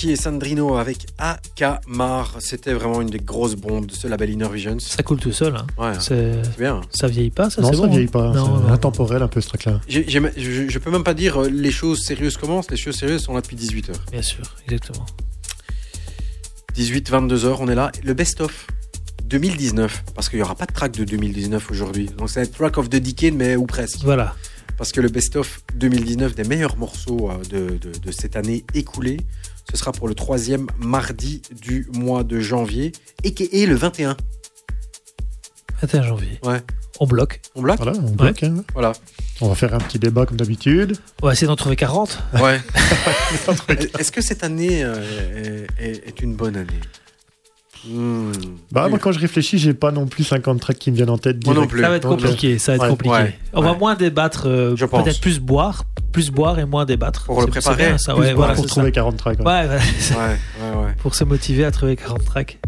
Frankie 0.00 0.12
et 0.12 0.16
Sandrino 0.16 0.76
avec 0.78 1.06
Akamar. 1.18 2.36
C'était 2.40 2.72
vraiment 2.72 3.02
une 3.02 3.10
des 3.10 3.18
grosses 3.18 3.54
bombes 3.54 3.84
de 3.84 3.92
ce 3.94 4.06
label 4.08 4.30
Inner 4.30 4.48
Visions. 4.50 4.78
Ça 4.78 5.02
coule 5.02 5.18
tout 5.20 5.30
seul. 5.30 5.54
Hein. 5.54 5.66
Ouais, 5.76 5.92
C'est- 6.00 6.40
bien. 6.58 6.80
Ça 6.90 7.06
vieillit 7.06 7.28
pas, 7.30 7.50
ça 7.50 7.60
Non, 7.60 7.68
c'est 7.68 7.76
ça 7.76 7.82
bon. 7.82 7.90
vieillit 7.92 8.06
pas. 8.06 8.32
Non, 8.32 8.62
c'est 8.64 8.72
intemporel 8.72 9.20
un 9.20 9.28
peu 9.28 9.42
ce 9.42 9.48
truc-là. 9.48 9.78
Je, 9.90 10.00
je 10.08 10.78
peux 10.78 10.90
même 10.90 11.04
pas 11.04 11.12
dire 11.12 11.42
euh, 11.42 11.50
les 11.50 11.70
choses 11.70 12.00
sérieuses 12.02 12.38
commencent, 12.38 12.70
les 12.70 12.78
choses 12.78 12.96
sérieuses 12.96 13.20
sont 13.24 13.34
là 13.34 13.42
depuis 13.42 13.56
18h. 13.56 13.92
Bien 14.10 14.22
sûr, 14.22 14.42
exactement. 14.66 15.04
18-22h, 16.74 17.56
on 17.60 17.68
est 17.68 17.74
là. 17.74 17.92
Le 18.02 18.14
best-of 18.14 18.68
2019, 19.24 20.04
parce 20.14 20.30
qu'il 20.30 20.38
n'y 20.38 20.42
aura 20.42 20.54
pas 20.54 20.64
de 20.64 20.72
track 20.72 20.92
de 20.92 21.04
2019 21.04 21.70
aujourd'hui. 21.70 22.06
Donc 22.16 22.30
c'est 22.30 22.40
un 22.40 22.46
track 22.46 22.78
of 22.78 22.88
the 22.88 22.96
decade, 22.96 23.34
mais 23.34 23.54
ou 23.54 23.66
presque. 23.66 23.98
Voilà. 24.02 24.34
Parce 24.78 24.92
que 24.92 25.02
le 25.02 25.10
best-of 25.10 25.60
2019 25.74 26.34
des 26.34 26.44
meilleurs 26.44 26.78
morceaux 26.78 27.30
euh, 27.30 27.34
de, 27.50 27.76
de- 27.76 27.98
de 27.98 28.10
cette 28.12 28.34
année 28.34 28.64
écoulée, 28.72 29.18
ce 29.70 29.76
sera 29.76 29.92
pour 29.92 30.08
le 30.08 30.14
troisième 30.14 30.66
mardi 30.78 31.42
du 31.62 31.86
mois 31.92 32.24
de 32.24 32.40
janvier, 32.40 32.92
et, 33.24 33.34
qui 33.34 33.48
est 33.52 33.66
le 33.66 33.74
21. 33.74 34.16
21 35.82 36.02
janvier. 36.02 36.38
Ouais. 36.42 36.60
On 36.98 37.06
bloque. 37.06 37.40
On 37.54 37.62
bloque 37.62 37.78
Voilà, 37.78 37.92
on 37.98 38.10
bloque. 38.10 38.42
hein. 38.42 38.62
Voilà. 38.74 38.92
On 39.40 39.48
va 39.48 39.54
faire 39.54 39.72
un 39.74 39.78
petit 39.78 39.98
débat 39.98 40.26
comme 40.26 40.36
d'habitude. 40.36 40.98
On 41.22 41.26
va 41.26 41.32
essayer 41.32 41.46
d'en 41.46 41.56
trouver 41.56 41.76
40. 41.76 42.18
Ouais. 42.34 42.60
Est-ce 43.98 44.12
que 44.12 44.20
cette 44.20 44.44
année 44.44 44.84
euh, 44.84 45.66
est, 45.78 45.82
est- 45.86 46.08
est 46.08 46.20
une 46.20 46.34
bonne 46.36 46.56
année? 46.56 46.68
Bah, 48.72 48.88
moi, 48.88 48.98
quand 48.98 49.12
je 49.12 49.18
réfléchis, 49.20 49.58
j'ai 49.58 49.74
pas 49.74 49.90
non 49.92 50.06
plus 50.06 50.24
50 50.24 50.60
tracks 50.60 50.78
qui 50.78 50.90
me 50.90 50.96
viennent 50.96 51.10
en 51.10 51.18
tête. 51.18 51.44
Moi 51.46 51.54
non 51.54 51.66
plus. 51.66 51.80
Ça 51.80 51.88
va 51.88 51.96
être 51.96 52.08
Donc, 52.08 52.20
compliqué. 52.20 52.58
Ça 52.58 52.72
va 52.72 52.76
être 52.76 52.82
ouais. 52.84 52.88
compliqué. 52.90 53.14
Ouais. 53.14 53.38
On 53.54 53.62
va 53.62 53.72
Ouais. 53.72 53.78
moins 53.78 53.94
débattre. 53.94 54.44
euh. 54.46 54.74
Peut-être 54.74 55.20
plus 55.20 55.40
boire. 55.40 55.84
Plus 56.12 56.30
boire 56.30 56.58
et 56.58 56.64
moins 56.64 56.84
débattre. 56.84 57.24
Pour 57.24 57.40
le 57.40 57.46
préparer. 57.46 57.76
bien, 57.76 57.98
ça, 57.98 58.12
Plus 58.14 58.20
ouais, 58.22 58.34
boire 58.34 58.48
voilà, 58.48 58.54
pour 58.54 58.66
trouver 58.66 58.86
ça. 58.86 58.92
40 58.92 59.16
tracks. 59.16 59.38
ouais. 59.38 59.44
Ouais, 59.46 59.66
voilà, 59.66 59.80
c'est 59.80 60.12
ça. 60.14 60.18
Ouais, 60.18 60.24
ouais, 60.76 60.84
ouais. 60.86 60.92
Pour 60.98 61.14
se 61.14 61.24
motiver 61.24 61.64
à 61.64 61.70
trouver 61.70 61.96
40 61.96 62.24
tracks. 62.24 62.58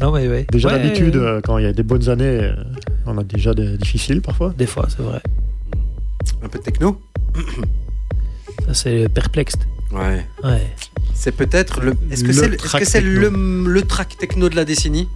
Non, 0.00 0.12
mais 0.12 0.28
ouais. 0.28 0.46
Déjà, 0.52 0.68
Ouais, 0.68 0.78
d'habitude, 0.82 1.16
euh, 1.16 1.40
quand 1.42 1.58
il 1.58 1.64
y 1.64 1.68
a 1.68 1.72
des 1.72 1.82
bonnes 1.82 2.08
années, 2.08 2.24
euh, 2.24 2.52
on 3.06 3.18
a 3.18 3.22
déjà 3.24 3.52
des 3.54 3.76
difficiles 3.76 4.20
parfois. 4.22 4.54
Des 4.56 4.66
fois, 4.66 4.86
c'est 4.88 5.02
vrai. 5.02 5.20
Un 6.42 6.48
peu 6.48 6.58
de 6.58 6.64
techno 6.64 7.00
Ça, 8.66 8.74
c'est 8.74 9.08
perplexe. 9.08 9.54
Ouais. 9.92 10.24
Ouais. 10.44 10.62
C'est 11.14 11.32
peut-être 11.32 11.80
le. 11.80 11.94
Est-ce 12.10 12.24
que 12.24 12.32
c'est 12.32 12.48
le, 12.48 12.56
c'est 12.84 13.00
le, 13.00 13.82
track 13.82 14.16
techno 14.18 14.48
de 14.48 14.56
la 14.56 14.64
décennie? 14.64 15.08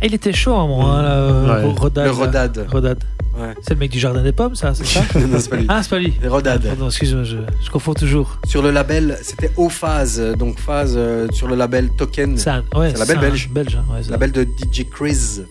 Ah, 0.00 0.06
il 0.06 0.14
était 0.14 0.32
chaud 0.32 0.52
à 0.54 0.60
un 0.60 0.66
moment, 0.66 0.92
hein, 0.92 1.62
Ouais. 1.64 1.72
Rodad. 1.72 2.04
Le. 2.04 2.10
Rodad. 2.10 2.66
Rodad. 2.70 3.04
Ouais. 3.38 3.54
C'est 3.60 3.74
le 3.74 3.80
mec 3.80 3.90
du 3.90 3.98
jardin 3.98 4.22
des 4.22 4.32
pommes, 4.32 4.54
ça, 4.54 4.74
c'est 4.74 4.86
ça 4.86 5.00
non, 5.18 5.38
c'est 5.38 5.50
pas 5.50 5.56
lui. 5.56 5.66
Ah, 5.68 5.82
c'est 5.82 5.90
pas 5.90 5.98
lui. 5.98 6.14
Rodad. 6.26 6.62
Pardon, 6.62 6.86
excuse-moi, 6.86 7.24
je, 7.24 7.36
je 7.62 7.70
confonds 7.70 7.92
toujours. 7.92 8.38
Sur 8.46 8.62
le 8.62 8.70
label, 8.70 9.18
c'était 9.22 9.50
O-Phase, 9.56 10.18
donc 10.38 10.58
Phase 10.58 10.94
euh, 10.96 11.28
sur 11.32 11.46
le 11.46 11.54
label 11.54 11.90
Token, 11.90 12.38
C'est 12.38 12.48
un, 12.48 12.64
ouais, 12.74 12.92
C'est 12.94 12.96
un 12.96 12.98
label 13.00 13.18
un 13.18 13.20
belge. 13.20 13.50
belge 13.50 13.76
hein, 13.76 13.84
ouais, 13.92 14.00
label 14.08 14.32
de 14.32 14.42
DJ 14.44 14.86
Chris. 14.90 15.42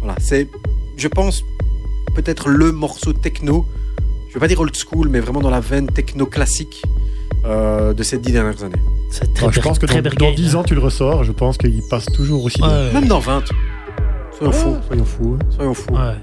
Voilà, 0.00 0.14
c'est, 0.20 0.48
je 0.98 1.08
pense, 1.08 1.42
peut-être 2.14 2.48
le 2.50 2.70
morceau 2.72 3.14
techno, 3.14 3.66
je 4.28 4.34
vais 4.34 4.40
pas 4.40 4.48
dire 4.48 4.60
old 4.60 4.76
school, 4.76 5.08
mais 5.08 5.20
vraiment 5.20 5.40
dans 5.40 5.50
la 5.50 5.60
veine 5.60 5.86
techno 5.86 6.26
classique 6.26 6.82
euh, 7.46 7.92
de 7.94 8.02
ces 8.02 8.18
dix 8.18 8.32
dernières 8.32 8.62
années. 8.62 8.80
C'est 9.10 9.32
très, 9.34 9.46
Enfin, 9.46 9.52
je 9.52 9.60
pense 9.60 9.78
que 9.78 9.86
très 9.86 10.02
dans, 10.02 10.10
dans 10.10 10.16
Berghain, 10.16 10.34
10 10.36 10.56
ans, 10.56 10.62
tu 10.62 10.74
le 10.74 10.80
ressors. 10.80 11.24
Je 11.24 11.32
pense 11.32 11.58
qu'il 11.58 11.80
passe 11.90 12.06
toujours 12.06 12.44
aussi 12.44 12.58
bien. 12.58 12.90
Même 12.92 13.06
dans 13.08 13.18
20. 13.20 13.44
Soyons 14.38 14.52
fous, 14.52 14.76
Soyons 14.86 15.04
fous. 15.04 15.38
soyons 15.54 15.74
fous. 15.74 15.92
ouais. 15.94 16.14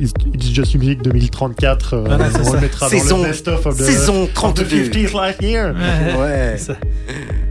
It's, 0.00 0.12
Just 0.52 0.74
Music 0.74 1.02
2034. 1.02 1.94
euh, 1.94 2.04
Voilà, 2.06 2.30
c'est 2.30 2.40
on 2.40 2.44
ça. 2.44 2.52
le 2.54 2.60
mettra 2.60 2.88
Saison- 2.88 3.16
dans 3.18 3.22
le 3.24 3.28
best-of 3.28 3.66
of 3.66 3.76
the, 3.76 3.82
Saison 3.82 4.22
of 4.24 4.30
the 4.30 4.34
32. 4.34 4.64
50th 4.64 5.12
life 5.12 5.36
year. 5.42 5.74
Ouais. 5.74 6.20
Ouais. 6.20 6.56
Ça, 6.58 6.74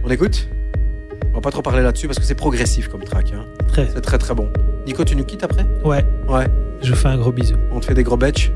On 0.03 0.09
écoute 0.09 0.47
On 1.31 1.35
va 1.35 1.41
pas 1.41 1.51
trop 1.51 1.61
parler 1.61 1.81
là-dessus 1.83 2.07
parce 2.07 2.19
que 2.19 2.25
c'est 2.25 2.35
progressif 2.35 2.87
comme 2.89 3.03
track. 3.03 3.31
hein. 3.33 3.45
très. 3.67 3.87
C'est 3.93 4.01
très 4.01 4.17
très 4.17 4.33
bon. 4.33 4.49
Nico, 4.85 5.03
tu 5.05 5.15
nous 5.15 5.23
quittes 5.23 5.43
après? 5.43 5.65
Ouais, 5.85 6.03
Ouais. 6.27 6.47
je 6.81 6.89
vous 6.89 6.95
fais 6.97 7.07
un 7.09 7.17
gros 7.17 7.31
bisou. 7.31 7.55
On 7.71 7.79
te 7.79 7.85
fait 7.85 7.93
des 7.93 8.03
gros 8.03 8.17
betch. 8.17 8.51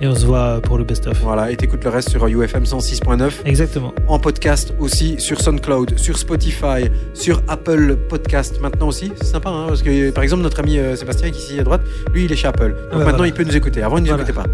Et 0.00 0.06
on 0.06 0.14
se 0.14 0.26
voit 0.26 0.60
pour 0.60 0.76
le 0.76 0.84
best-of. 0.84 1.18
Voilà, 1.22 1.50
et 1.50 1.56
t'écoutes 1.56 1.82
le 1.84 1.88
reste 1.90 2.10
sur 2.10 2.26
UFM 2.26 2.64
106.9. 2.64 3.30
Exactement. 3.46 3.94
en 4.08 4.18
podcast 4.18 4.74
aussi 4.78 5.16
sur 5.18 5.40
SoundCloud, 5.40 5.98
sur 5.98 6.18
Spotify, 6.18 6.90
sur 7.14 7.42
Apple 7.48 7.96
Podcast 8.08 8.60
maintenant 8.60 8.88
aussi. 8.88 9.10
C'est 9.16 9.24
sympa, 9.28 9.48
hein, 9.48 9.64
parce 9.68 9.82
que 9.82 10.10
par 10.10 10.22
exemple 10.22 10.42
notre 10.42 10.60
ami 10.60 10.78
euh, 10.78 10.96
Sébastien 10.96 11.30
qui 11.30 11.38
est 11.38 11.42
ici 11.44 11.60
à 11.60 11.62
droite, 11.64 11.80
lui 12.12 12.26
il 12.26 12.32
est 12.32 12.36
chez 12.36 12.46
Apple. 12.48 12.74
Donc 12.92 12.98
maintenant 13.00 13.12
voilà. 13.16 13.26
il 13.28 13.32
peut 13.32 13.44
nous 13.44 13.56
écouter. 13.56 13.82
Avant 13.82 13.96
il 13.96 14.02
ne 14.02 14.08
nous 14.08 14.14
Voilà. 14.16 14.22
écoutait 14.28 14.38
pas. 14.38 14.46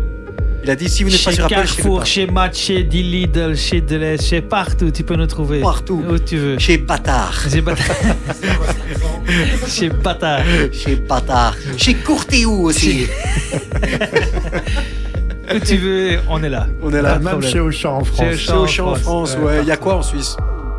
Il 0.64 0.70
a 0.70 0.76
dit 0.76 0.88
si 0.88 1.02
vous 1.02 1.10
n'êtes 1.10 1.24
pas 1.24 1.30
Chez 1.30 1.36
sur 1.36 1.44
Apple, 1.46 1.54
t'écoute 1.56 1.74
Carrefour, 1.74 1.98
pas. 1.98 2.04
chez 2.04 2.26
Match, 2.28 2.56
chez 2.56 2.84
D 2.84 3.02
Lidl, 3.02 3.56
chez 3.56 3.80
Deleuze, 3.80 4.20
chez 4.22 4.40
partout, 4.42 4.92
tu 4.92 5.02
peux 5.02 5.16
nous 5.16 5.26
trouver. 5.26 5.60
Partout. 5.60 6.04
Où 6.08 6.18
tu 6.20 6.36
veux. 6.36 6.56
Chez 6.60 6.78
Bâtard. 6.78 7.48
Chez 7.50 7.60
Bâtard. 7.60 7.86
chez 9.68 9.88
Bâtard. 9.88 10.44
Chez 10.72 10.94
Bâtard. 10.94 11.56
Chez 11.76 11.94
Courtéou 11.94 12.66
aussi. 12.68 13.06
Où 15.54 15.58
tu 15.58 15.76
veux, 15.76 16.18
on 16.28 16.42
est 16.42 16.48
là. 16.48 16.66
On 16.82 16.92
est 16.92 17.02
là. 17.02 17.14
Même 17.18 17.28
problème. 17.28 17.50
chez 17.50 17.60
Auchan 17.60 17.96
en 17.98 18.04
France. 18.04 18.36
Chez 18.36 18.52
Auchan 18.52 18.88
en 18.92 18.94
France, 18.94 19.36
ouais. 19.40 19.58
Il 19.62 19.68
y 19.68 19.72
a 19.72 19.76
quoi 19.76 19.96
en 19.96 20.02
Suisse 20.02 20.36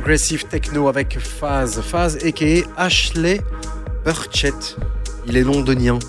Progressive 0.10 0.46
techno 0.50 0.88
avec 0.88 1.20
Phase. 1.20 1.82
Phase 1.82 2.18
a.k.a. 2.26 2.64
Ashley 2.84 3.40
Burchett. 4.04 4.76
Il 5.28 5.38
est 5.38 5.44
londonien, 5.44 6.00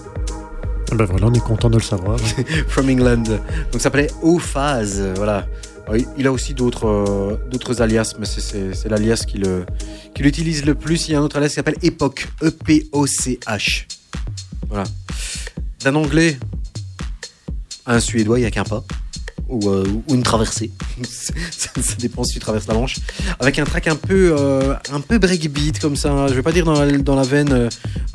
Ah 0.90 0.94
Ben 0.94 1.04
voilà, 1.04 1.26
on 1.26 1.34
est 1.34 1.44
content 1.44 1.68
de 1.68 1.76
le 1.76 1.82
savoir. 1.82 2.18
from 2.68 2.88
England. 2.88 3.24
Donc 3.24 3.74
ça 3.74 3.78
s'appelait 3.80 4.08
O-Phase, 4.22 5.02
voilà. 5.16 5.46
Euh, 5.90 6.00
Il 6.16 6.26
a 6.26 6.32
aussi 6.32 6.54
d'autres 6.54 6.86
euh, 6.88 7.36
d'autres 7.50 7.82
alias, 7.82 8.14
mais 8.18 8.24
c'est- 8.24 8.88
l'alias 8.88 9.22
qui 9.28 9.36
le- 9.36 9.66
qui 10.14 10.22
l'utilise 10.22 10.64
le 10.64 10.74
plus. 10.74 11.08
Il 11.08 11.12
y 11.12 11.14
a 11.14 11.18
un 11.18 11.22
autre 11.22 11.36
alias 11.36 11.48
qui 11.50 11.56
s'appelle 11.56 11.76
Epoch, 11.82 12.26
E 12.42 12.46
E-P-O-C-H. 12.46 13.84
Voilà. 14.70 14.84
D'un 15.84 15.94
anglais 15.96 16.38
à 17.84 17.96
un 17.96 18.00
suédois, 18.00 18.38
il 18.38 18.42
n'y 18.42 18.46
a 18.48 18.50
qu'un 18.50 18.64
pas. 18.64 18.82
Ou, 19.50 19.68
euh, 19.68 19.84
ou 20.08 20.14
une 20.14 20.22
traversée. 20.22 20.70
ça, 21.82 21.94
dépend 21.98 22.24
si 22.24 22.34
tu 22.34 22.40
traverses 22.40 22.66
la 22.66 22.74
Manche. 22.74 22.96
Avec 23.38 23.58
un 23.58 23.64
track 23.64 23.88
un 23.88 23.96
peu, 23.96 24.34
euh, 24.38 24.74
un 24.92 25.00
peu 25.00 25.18
breakbeat 25.18 25.78
comme 25.78 25.96
ça. 25.96 26.10
hein. 26.10 26.28
Je 26.28 26.34
vais 26.34 26.42
pas 26.42 26.52
dire 26.52 26.64
dans 26.64 26.78
la, 26.84 26.90
dans 26.98 27.16
la 27.16 27.22
veine 27.22 27.52
euh, 27.52 27.68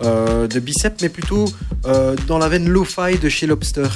euh, 0.03 0.47
de 0.47 0.59
bicep, 0.59 1.01
mais 1.01 1.09
plutôt 1.09 1.45
euh, 1.86 2.16
dans 2.28 2.38
la 2.38 2.49
veine 2.49 2.70
lo-fi 2.70 3.18
de 3.22 3.30
chez 3.30 3.47
Lobster. 3.47 3.88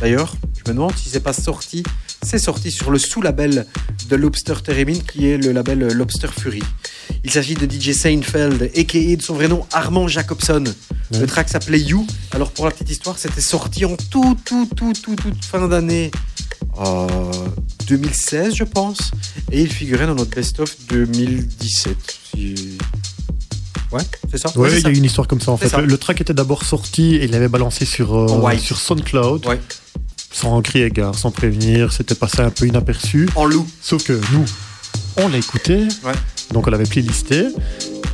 D'ailleurs, 0.00 0.34
je 0.56 0.70
me 0.70 0.76
demande 0.76 0.94
si 0.96 1.08
c'est 1.08 1.20
pas 1.20 1.32
sorti. 1.32 1.82
C'est 2.22 2.38
sorti 2.38 2.70
sur 2.72 2.90
le 2.90 2.98
sous-label 2.98 3.66
de 4.08 4.16
Lobster 4.16 4.54
Theremin, 4.64 4.98
qui 4.98 5.28
est 5.28 5.36
le 5.38 5.52
label 5.52 5.92
Lobster 5.92 6.28
Fury. 6.28 6.62
Il 7.24 7.30
s'agit 7.30 7.54
de 7.54 7.70
DJ 7.70 7.92
Seinfeld, 7.92 8.70
a.k.a. 8.76 9.16
de 9.16 9.22
son 9.22 9.34
vrai 9.34 9.48
nom 9.48 9.64
Armand 9.72 10.08
Jacobson. 10.08 10.64
Le 11.12 11.26
track 11.26 11.48
s'appelait 11.48 11.78
You. 11.80 12.06
Alors 12.32 12.50
pour 12.50 12.64
la 12.64 12.72
petite 12.72 12.90
histoire, 12.90 13.16
c'était 13.18 13.40
sorti 13.40 13.84
en 13.84 13.96
tout, 14.10 14.36
tout, 14.44 14.68
tout, 14.74 14.92
tout, 14.92 15.14
toute 15.14 15.44
fin 15.44 15.68
d'année 15.68 16.10
euh, 16.80 17.06
2016, 17.86 18.54
je 18.54 18.64
pense. 18.64 19.10
Et 19.52 19.62
il 19.62 19.72
figurait 19.72 20.06
dans 20.06 20.14
notre 20.14 20.30
best-of 20.34 20.74
2017. 20.88 21.96
si- 22.34 22.78
Ouais, 23.92 24.02
c'est 24.30 24.38
ça? 24.38 24.50
Ouais, 24.58 24.70
il 24.78 24.82
y 24.82 24.86
a 24.86 24.90
une 24.90 25.04
histoire 25.04 25.28
comme 25.28 25.40
ça 25.40 25.52
en 25.52 25.56
fait. 25.56 25.68
ça. 25.68 25.80
Le, 25.80 25.86
le 25.86 25.96
track 25.96 26.20
était 26.20 26.34
d'abord 26.34 26.64
sorti 26.64 27.14
et 27.16 27.24
il 27.24 27.30
l'avait 27.30 27.48
balancé 27.48 27.84
sur, 27.84 28.16
euh, 28.16 28.58
sur 28.58 28.76
SoundCloud, 28.78 29.46
Ouais. 29.46 29.60
sans 30.32 30.60
crier 30.60 30.90
gare, 30.90 31.14
sans 31.14 31.30
prévenir. 31.30 31.92
C'était 31.92 32.16
passé 32.16 32.40
un 32.40 32.50
peu 32.50 32.66
inaperçu. 32.66 33.28
En 33.36 33.44
loup. 33.44 33.66
Sauf 33.80 34.02
que 34.04 34.12
nous, 34.32 34.44
on 35.18 35.28
l'a 35.28 35.38
écouté, 35.38 35.86
Ouais. 36.04 36.12
donc 36.52 36.66
on 36.66 36.70
l'avait 36.70 36.84
playlisté. 36.84 37.46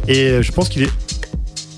Et 0.09 0.19
euh, 0.27 0.43
je 0.43 0.53
pense 0.53 0.69
qu'il 0.69 0.83
est 0.83 0.91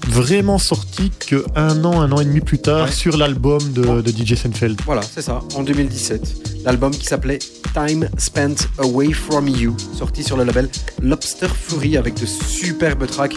vraiment 0.09 0.59
sorti 0.59 1.11
que 1.29 1.45
un 1.57 1.85
an, 1.85 2.01
un 2.01 2.13
an 2.13 2.21
et 2.21 2.25
demi 2.25 2.41
plus 2.41 2.59
tard 2.59 2.87
Ouais. 2.87 2.91
sur 2.93 3.17
l'album 3.17 3.61
de, 3.73 4.01
de 4.01 4.11
DJ 4.11 4.35
Seinfeld. 4.35 4.81
Voilà, 4.85 5.03
c'est 5.03 5.23
ça, 5.23 5.41
en 5.57 5.63
2017. 5.63 6.63
L'album 6.65 6.93
qui 6.93 7.05
s'appelait 7.07 7.39
Time 7.75 8.09
Spent 8.19 8.55
Away 8.79 9.13
From 9.13 9.49
You, 9.49 9.77
sorti 9.97 10.23
sur 10.23 10.37
le 10.37 10.45
label 10.45 10.69
Lobster 11.03 11.49
Fury 11.49 11.97
avec 11.97 12.15
de 12.21 12.27
superbes 12.27 13.07
tracks. 13.07 13.35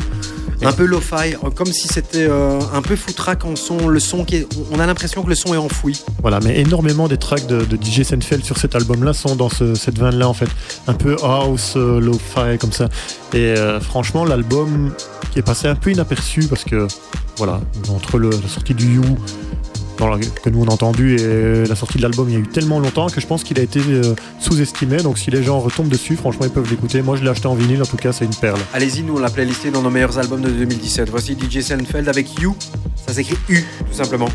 Un 0.64 0.72
peu 0.72 0.86
lo-fi, 0.86 1.36
euh, 1.44 1.52
comme 1.54 1.68
si 1.72 1.88
c'était 1.88 2.26
euh, 2.28 2.60
un 2.74 2.82
peu 2.82 2.96
footrack 2.96 3.46
en 3.46 3.56
son, 3.56 3.88
le 3.90 4.00
son 4.00 4.26
qui 4.26 4.38
est, 4.38 4.48
on 4.72 4.80
a 4.80 4.88
l'impression 4.88 5.22
que 5.22 5.30
le 5.30 5.36
son 5.36 5.54
est 5.54 5.58
enfoui. 5.58 6.02
Voilà, 6.22 6.40
mais 6.44 6.60
énormément 6.60 7.08
des 7.08 7.18
tracks 7.18 7.46
de, 7.46 7.64
de 7.64 7.78
DJ 7.80 8.02
Seinfeld 8.02 8.44
sur 8.44 8.58
cet 8.58 8.74
album-là 8.76 9.14
sont 9.14 9.36
dans 9.36 9.50
ce- 9.50 9.76
cette 9.76 10.00
veine-là 10.00 10.28
en 10.28 10.34
fait. 10.34 10.50
Un 10.88 10.96
peu 10.96 11.16
house, 11.22 11.74
euh, 11.76 12.00
lo-fi 12.00 12.58
comme 12.60 12.72
ça. 12.72 12.90
Et 13.34 13.38
euh, 13.38 13.80
franchement, 13.80 14.26
l'album 14.26 14.94
passé 15.42 15.68
un 15.68 15.76
peu 15.76 15.92
inaperçu 15.92 16.44
parce 16.48 16.64
que, 16.64 16.88
voilà, 17.38 17.62
entre 17.90 18.20
la 18.20 18.48
sortie 18.48 18.74
du 18.74 18.96
You 18.96 19.04
que 20.42 20.50
nous 20.50 20.62
on 20.62 20.68
a 20.68 20.72
entendu 20.72 21.16
et 21.16 21.66
la 21.66 21.76
sortie 21.76 21.98
de 21.98 22.04
l'album 22.04 22.30
il 22.30 22.34
y 22.34 22.36
a 22.36 22.40
eu 22.40 22.48
tellement 22.48 22.80
longtemps 22.80 23.08
que 23.08 23.20
je 23.20 23.28
pense 23.28 23.44
qu'il 23.44 23.60
a 23.60 23.64
été 23.64 23.80
euh, 23.80 24.16
sous-estimé. 24.40 24.98
Donc 24.98 25.18
si 25.18 25.32
les 25.32 25.44
gens 25.44 25.60
retombent 25.60 25.90
dessus, 25.90 26.16
franchement, 26.16 26.46
ils 26.46 26.52
peuvent 26.52 26.70
l'écouter. 26.70 27.02
Moi, 27.02 27.16
je 27.16 27.24
l'ai 27.24 27.30
acheté 27.30 27.48
en 27.48 27.56
vinyle, 27.56 27.82
en 27.82 27.86
tout 27.86 27.98
cas, 27.98 28.14
c'est 28.14 28.26
une 28.26 28.36
perle. 28.36 28.60
Allez-y, 28.74 29.04
nous 29.04 29.16
on 29.16 29.20
l'a 29.20 29.30
playlisté 29.30 29.72
dans 29.72 29.82
nos 29.82 29.90
meilleurs 29.90 30.18
albums 30.18 30.42
de 30.42 30.50
2017. 30.50 31.10
Voici 31.10 31.38
DJ 31.40 31.62
Seinfeld 31.62 32.08
avec 32.08 32.40
You, 32.40 32.56
ça 33.06 33.14
s'écrit 33.14 33.38
U 33.50 33.66
tout 33.90 33.98
simplement. 33.98 34.30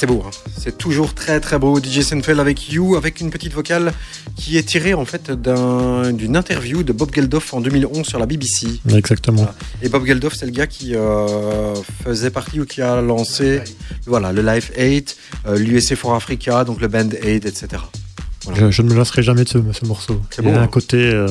C'est 0.00 0.06
beau, 0.06 0.22
hein. 0.26 0.30
c'est 0.58 0.78
toujours 0.78 1.12
très 1.12 1.40
très 1.40 1.58
beau. 1.58 1.78
DJ 1.78 2.00
Senfeld 2.00 2.40
avec 2.40 2.72
You, 2.72 2.96
avec 2.96 3.20
une 3.20 3.28
petite 3.28 3.52
vocale 3.52 3.92
qui 4.34 4.56
est 4.56 4.62
tirée 4.62 4.94
en 4.94 5.04
fait 5.04 5.30
d'un- 5.30 6.10
d'une 6.12 6.36
interview 6.38 6.82
de 6.82 6.94
Bob 6.94 7.14
Geldof 7.14 7.52
en 7.52 7.60
2011 7.60 8.06
sur 8.06 8.18
la 8.18 8.24
BBC. 8.24 8.80
Exactement. 8.94 9.46
Et 9.82 9.90
Bob 9.90 10.06
Geldof, 10.06 10.32
c'est 10.34 10.46
le 10.46 10.52
gars 10.52 10.66
qui 10.66 10.94
euh, 10.94 11.74
faisait 12.02 12.30
partie 12.30 12.60
ou 12.60 12.64
qui 12.64 12.80
a 12.80 13.02
lancé 13.02 13.60
voilà, 14.06 14.32
le 14.32 14.40
Live 14.40 14.70
8, 14.78 15.16
euh, 15.48 15.58
l'USC 15.58 15.94
for 15.96 16.14
Africa, 16.14 16.64
donc 16.64 16.80
le 16.80 16.88
Band 16.88 17.10
8, 17.22 17.44
etc. 17.44 17.66
Voilà. 18.46 18.58
Je, 18.58 18.70
je 18.70 18.80
ne 18.80 18.88
me 18.88 18.96
lasserai 18.96 19.22
jamais 19.22 19.44
de 19.44 19.50
ce, 19.50 19.58
ce 19.72 19.84
morceau. 19.84 20.22
C'est 20.30 20.40
Il 20.42 20.48
y 20.48 20.50
a 20.50 20.58
un 20.60 20.62
hein. 20.62 20.66
côté 20.66 20.96
euh, 20.96 21.28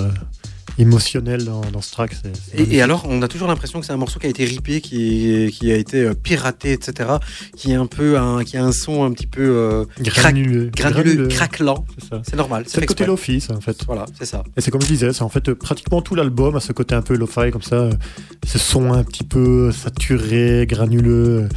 émotionnel 0.79 1.43
dans, 1.43 1.61
dans 1.61 1.81
ce 1.81 1.91
track. 1.91 2.15
Et, 2.53 2.77
et 2.77 2.81
alors, 2.81 3.05
on 3.07 3.21
a 3.21 3.27
toujours 3.27 3.47
l'impression 3.47 3.79
que 3.79 3.85
c'est 3.85 3.91
un 3.91 3.97
morceau 3.97 4.19
qui 4.19 4.27
a 4.27 4.29
été 4.29 4.45
ripé, 4.45 4.81
qui, 4.81 5.53
qui 5.53 5.71
a 5.71 5.75
été 5.75 6.01
euh, 6.01 6.13
piraté, 6.13 6.71
etc. 6.71 7.09
Qui 7.55 7.71
est 7.71 7.75
un 7.75 7.85
peu 7.85 8.17
un, 8.17 8.43
qui 8.43 8.57
a 8.57 8.63
un 8.63 8.71
son 8.71 9.03
un 9.03 9.11
petit 9.11 9.27
peu 9.27 9.41
euh, 9.41 9.85
granuleux. 9.99 10.69
granuleux, 10.73 11.03
Granuleux, 11.13 11.27
craquelant. 11.27 11.85
C'est 12.23 12.35
normal. 12.35 12.63
C'est 12.67 12.81
le 12.81 12.87
côté 12.87 13.05
l'office 13.05 13.49
en 13.49 13.59
fait. 13.59 13.83
Voilà, 13.85 14.05
c'est 14.17 14.25
ça. 14.25 14.43
Et 14.55 14.61
c'est 14.61 14.71
comme 14.71 14.81
je 14.81 14.87
disais, 14.87 15.13
c'est 15.13 15.21
en 15.21 15.29
fait 15.29 15.49
euh, 15.49 15.55
pratiquement 15.55 16.01
tout 16.01 16.15
l'album 16.15 16.55
a 16.55 16.59
ce 16.59 16.71
côté 16.71 16.95
un 16.95 17.01
peu 17.01 17.15
lo-fi 17.15 17.51
comme 17.51 17.61
ça, 17.61 17.89
ce 18.45 18.57
son 18.57 18.93
un 18.93 19.03
petit 19.03 19.23
peu 19.23 19.71
saturé, 19.71 20.65
granuleux. 20.67 21.49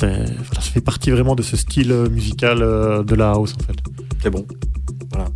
Voilà, 0.00 0.26
ça 0.54 0.60
fait 0.60 0.80
partie 0.80 1.10
vraiment 1.10 1.34
de 1.34 1.42
ce 1.42 1.56
style 1.56 1.92
musical 2.10 2.58
de 2.60 3.14
la 3.14 3.30
house 3.30 3.54
en 3.60 3.64
fait. 3.64 3.78
C'est 4.22 4.30
bon. 4.30 4.46
Voilà. 5.12 5.28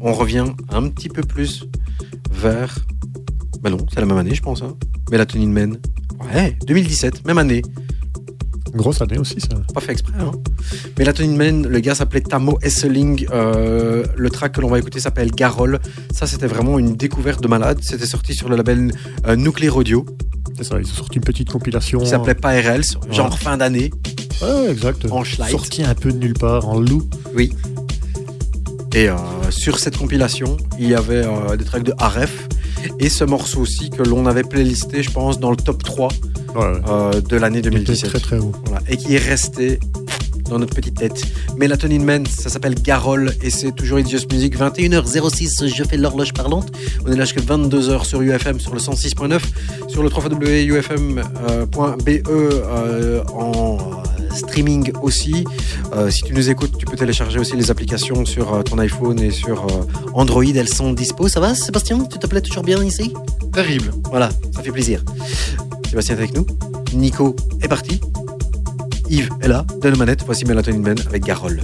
On 0.00 0.12
revient 0.12 0.46
un 0.70 0.88
petit 0.88 1.08
peu 1.08 1.22
plus 1.22 1.66
vers. 2.32 2.71
Bah 3.62 3.70
non, 3.70 3.78
c'est 3.92 4.00
la 4.00 4.06
même 4.06 4.18
année, 4.18 4.34
je 4.34 4.42
pense. 4.42 4.62
Hein. 4.62 4.76
Melatonin 5.10 5.48
Man. 5.48 5.76
Ouais, 6.34 6.56
2017, 6.66 7.24
même 7.26 7.38
année. 7.38 7.62
Grosse 8.74 9.02
année 9.02 9.18
aussi 9.18 9.38
ça. 9.38 9.48
Pas 9.74 9.80
fait 9.82 9.92
exprès. 9.92 10.14
Hein. 10.18 10.32
Melatonin 10.98 11.36
Man, 11.36 11.66
le 11.66 11.80
gars 11.80 11.94
s'appelait 11.94 12.22
Tamo 12.22 12.58
Esseling. 12.62 13.26
Euh, 13.30 14.04
le 14.16 14.30
track 14.30 14.52
que 14.52 14.60
l'on 14.62 14.68
va 14.68 14.78
écouter 14.78 14.98
s'appelle 14.98 15.30
Garol. 15.30 15.78
Ça, 16.12 16.26
c'était 16.26 16.46
vraiment 16.46 16.78
une 16.78 16.96
découverte 16.96 17.42
de 17.42 17.48
malade. 17.48 17.78
C'était 17.82 18.06
sorti 18.06 18.34
sur 18.34 18.48
le 18.48 18.56
label 18.56 18.92
euh, 19.26 19.36
Nuclear 19.36 19.76
Audio, 19.76 20.06
C'est 20.56 20.64
ça, 20.64 20.78
ils 20.80 20.86
ont 20.86 20.94
sorti 20.94 21.16
une 21.18 21.24
petite 21.24 21.50
compilation. 21.50 21.98
qui 22.00 22.06
s'appelait 22.06 22.34
pas 22.34 22.52
RL, 22.60 22.82
genre 23.10 23.38
fin 23.38 23.58
d'année, 23.58 23.90
Ouais, 24.40 24.70
exact. 24.70 25.04
en. 25.10 25.22
Sorti 25.24 25.84
un 25.84 25.94
peu 25.94 26.10
de 26.10 26.18
nulle 26.18 26.32
part, 26.34 26.66
en 26.66 26.80
loup. 26.80 27.08
Et 28.94 29.08
euh, 29.08 29.16
sur 29.50 29.78
cette 29.78 29.96
compilation, 29.98 30.56
il 30.78 30.88
y 30.88 30.94
avait 30.94 31.24
des 31.58 31.64
tracks 31.64 31.82
de 31.84 31.92
Aref 31.98 32.48
et 32.98 33.08
ce 33.08 33.24
morceau 33.24 33.60
aussi 33.60 33.90
que 33.90 34.02
l'on 34.02 34.26
avait 34.26 34.42
playlisté, 34.44 35.02
je 35.02 35.10
pense, 35.10 35.38
dans 35.40 35.50
le 35.50 35.56
top 35.56 35.82
3 35.82 36.08
Ouais, 36.54 36.60
ouais. 36.60 36.66
euh, 36.88 37.20
de 37.20 37.36
l'année 37.36 37.58
Il 37.60 37.66
était 37.68 37.78
2017. 37.78 38.10
très 38.10 38.20
très 38.20 38.38
haut. 38.38 38.52
Voilà. 38.66 38.82
Et 38.88 38.96
qui 38.96 39.14
est 39.14 39.18
resté 39.18 39.78
dans 40.50 40.58
notre 40.58 40.74
petite 40.74 40.96
tête. 40.96 41.22
Melatonin 41.56 42.00
Man, 42.04 42.26
ça 42.26 42.50
s'appelle 42.50 42.74
Garol 42.74 43.32
et 43.42 43.48
c'est 43.48 43.72
toujours 43.72 44.04
Just 44.06 44.30
Music. 44.32 44.58
21h06, 44.58 45.72
je 45.74 45.84
fais 45.84 45.96
l'horloge 45.96 46.34
parlante. 46.34 46.70
On 47.06 47.12
est 47.12 47.16
là 47.16 47.24
jusqu'à 47.24 47.40
22h 47.40 48.04
sur 48.04 48.20
UFM, 48.20 48.60
sur 48.60 48.74
le 48.74 48.80
106.9, 48.80 49.40
sur 49.88 50.02
le 50.02 50.10
www.ufm.be 50.10 52.28
euh, 52.28 53.22
en 53.32 53.78
euh, 53.78 54.21
streaming 54.34 54.92
aussi. 55.02 55.44
Euh, 55.94 56.10
si 56.10 56.22
tu 56.22 56.34
nous 56.34 56.50
écoutes, 56.50 56.76
tu 56.78 56.86
peux 56.86 56.96
télécharger 56.96 57.38
aussi 57.38 57.56
les 57.56 57.70
applications 57.70 58.24
sur 58.24 58.54
euh, 58.54 58.62
ton 58.62 58.78
iPhone 58.78 59.18
et 59.20 59.30
sur 59.30 59.64
euh, 59.64 60.10
Android. 60.14 60.44
Elles 60.44 60.68
sont 60.68 60.92
dispo. 60.92 61.28
Ça 61.28 61.40
va, 61.40 61.54
Sébastien? 61.54 61.98
Tu 62.04 62.18
te 62.18 62.26
plais 62.26 62.40
toujours 62.40 62.62
bien 62.62 62.82
ici? 62.82 63.12
Terrible. 63.52 63.92
Voilà, 64.10 64.30
ça 64.54 64.62
fait 64.62 64.72
plaisir. 64.72 65.04
Sébastien 65.88 66.16
est 66.16 66.18
avec 66.18 66.34
nous. 66.34 66.46
Nico 66.94 67.36
est 67.62 67.68
parti. 67.68 68.00
Yves 69.08 69.30
est 69.40 69.48
là. 69.48 69.64
De 69.80 69.90
nos 69.90 69.96
manettes, 69.96 70.24
voici 70.24 70.44
Melatonin 70.44 70.78
Man 70.78 70.96
avec 71.06 71.24
Garol. 71.24 71.60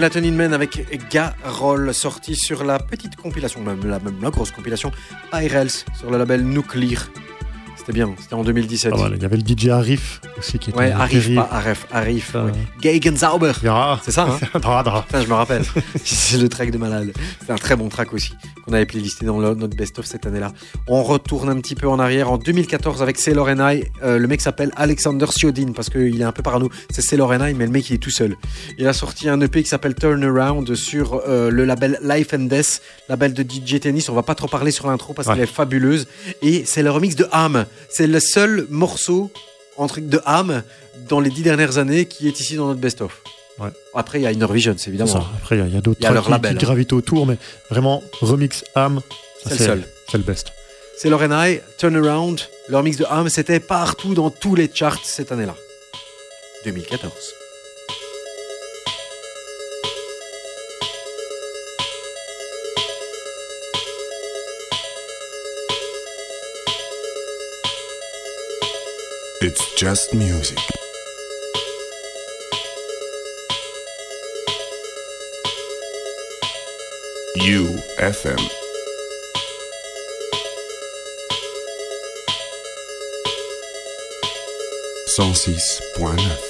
Melatonin 0.00 0.32
Man 0.32 0.54
avec 0.54 0.82
Garol, 1.10 1.92
sorti 1.92 2.34
sur 2.34 2.64
la 2.64 2.78
petite 2.78 3.16
compilation, 3.16 3.60
même 3.60 3.84
la, 3.84 3.98
même 3.98 4.16
la 4.22 4.30
grosse 4.30 4.50
compilation, 4.50 4.90
IRELS, 5.30 5.84
sur 5.98 6.10
le 6.10 6.16
label 6.16 6.42
Nuclear. 6.42 7.02
C'était 7.76 7.92
bien, 7.92 8.14
c'était 8.18 8.32
en 8.32 8.42
2017. 8.42 8.92
Ah, 8.94 8.96
voilà, 8.96 9.16
il 9.16 9.22
y 9.22 9.26
avait 9.26 9.36
le 9.36 9.42
DJ 9.46 9.68
Arif 9.68 10.22
aussi 10.38 10.58
qui 10.58 10.70
était 10.70 10.78
ouais, 10.78 10.94
terrible. 11.10 11.34
pas 11.34 11.48
Arif, 11.52 11.86
Arif. 11.92 12.34
Ah, 12.34 12.44
ouais. 12.46 12.52
Ja. 13.62 14.00
C'est 14.02 14.10
ça, 14.10 14.26
hein 14.26 14.58
Dra, 14.58 14.82
dra. 14.82 15.02
Putain, 15.02 15.20
je 15.20 15.26
me 15.26 15.34
rappelle. 15.34 15.64
C'est 16.02 16.38
le 16.38 16.48
track 16.48 16.70
de 16.70 16.78
malade. 16.78 17.12
C'est 17.44 17.52
un 17.52 17.56
très 17.56 17.76
bon 17.76 17.90
track 17.90 18.14
aussi 18.14 18.32
qu'on 18.70 18.76
avait 18.76 18.86
playlisté 18.86 19.26
dans 19.26 19.38
le- 19.38 19.54
notre 19.54 19.76
best-of 19.76 20.06
cette 20.06 20.26
année-là. 20.26 20.52
On 20.86 21.02
retourne 21.02 21.48
un 21.48 21.56
petit 21.60 21.74
peu 21.74 21.88
en 21.88 21.98
arrière 21.98 22.30
en 22.30 22.38
2014 22.38 23.02
avec 23.02 23.18
Sailor 23.18 23.48
and 23.48 23.68
I. 23.68 23.84
Euh, 24.02 24.18
le 24.18 24.28
mec 24.28 24.40
s'appelle 24.40 24.70
Alexander 24.76 25.26
Siodin 25.30 25.72
parce 25.74 25.90
qu'il 25.90 26.20
est 26.20 26.24
un 26.24 26.32
peu 26.32 26.42
parano. 26.42 26.68
C'est 26.90 27.02
Sailor 27.02 27.32
and 27.32 27.46
I, 27.48 27.54
mais 27.54 27.66
le 27.66 27.72
mec 27.72 27.90
il 27.90 27.94
est 27.94 27.98
tout 27.98 28.10
seul. 28.10 28.36
Il 28.78 28.86
a 28.86 28.92
sorti 28.92 29.28
un 29.28 29.40
EP 29.40 29.62
qui 29.62 29.68
s'appelle 29.68 29.94
Turnaround 29.94 30.74
sur 30.76 31.20
euh, 31.26 31.50
le 31.50 31.64
label 31.64 31.98
Life 32.02 32.32
and 32.32 32.44
Death, 32.44 32.80
label 33.08 33.34
de 33.34 33.42
DJ 33.42 33.80
Tennis. 33.80 34.08
On 34.08 34.14
va 34.14 34.22
pas 34.22 34.34
trop 34.36 34.46
parler 34.48 34.70
sur 34.70 34.86
l'intro 34.86 35.12
parce 35.14 35.26
Ouais. 35.28 35.34
qu'elle 35.34 35.42
est 35.44 35.46
fabuleuse. 35.46 36.06
Et 36.42 36.64
c'est 36.64 36.82
le 36.82 36.90
remix 36.90 37.16
de 37.16 37.26
Ham. 37.32 37.66
C'est 37.90 38.06
le 38.06 38.20
seul 38.20 38.66
morceau 38.70 39.30
entre 39.76 40.00
de 40.00 40.20
Ham 40.24 40.62
dans 41.08 41.18
les 41.20 41.30
dix 41.30 41.42
dernières 41.42 41.78
années 41.78 42.04
qui 42.04 42.28
est 42.28 42.38
ici 42.40 42.54
dans 42.56 42.66
notre 42.68 42.80
best-of. 42.80 43.22
Ouais. 43.60 43.68
Après, 43.94 44.18
il 44.18 44.22
y 44.22 44.26
a 44.26 44.32
Inner 44.32 44.46
Vision, 44.50 44.74
c'est 44.78 44.88
évidemment. 44.88 45.12
ça. 45.12 45.24
Après, 45.36 45.56
il 45.58 45.58
y 45.58 45.74
a- 45.74 45.78
a, 45.78 45.80
d'autres 45.80 46.00
qui, 46.00 46.06
qui 46.06 46.46
hein. 46.46 46.54
gravitent 46.54 46.92
autour, 46.94 47.26
mais 47.26 47.36
vraiment, 47.70 48.02
remix 48.20 48.64
âme, 48.74 49.00
C'est 49.44 49.58
le 49.58 49.64
seul. 49.66 49.82
C'est 50.10 50.18
le 50.18 50.24
best. 50.24 50.52
C'est 50.96 51.08
Lauren 51.10 51.30
I, 51.46 51.60
Turnaround, 51.78 52.40
leur 52.68 52.82
mix 52.82 52.96
de 52.96 53.04
Ham, 53.08 53.28
c'était 53.28 53.60
partout 53.60 54.14
dans 54.14 54.30
tous 54.30 54.54
les 54.54 54.70
charts 54.72 54.98
cette 55.04 55.32
année-là. 55.32 55.54
2014. 56.64 57.12
It's 69.42 69.74
just 69.74 70.12
music. 70.12 70.58
UFM. 77.38 78.40
Cent 85.06 85.34
six 85.36 85.80
point 85.94 86.16
neuf. 86.16 86.49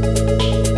Música 0.00 0.77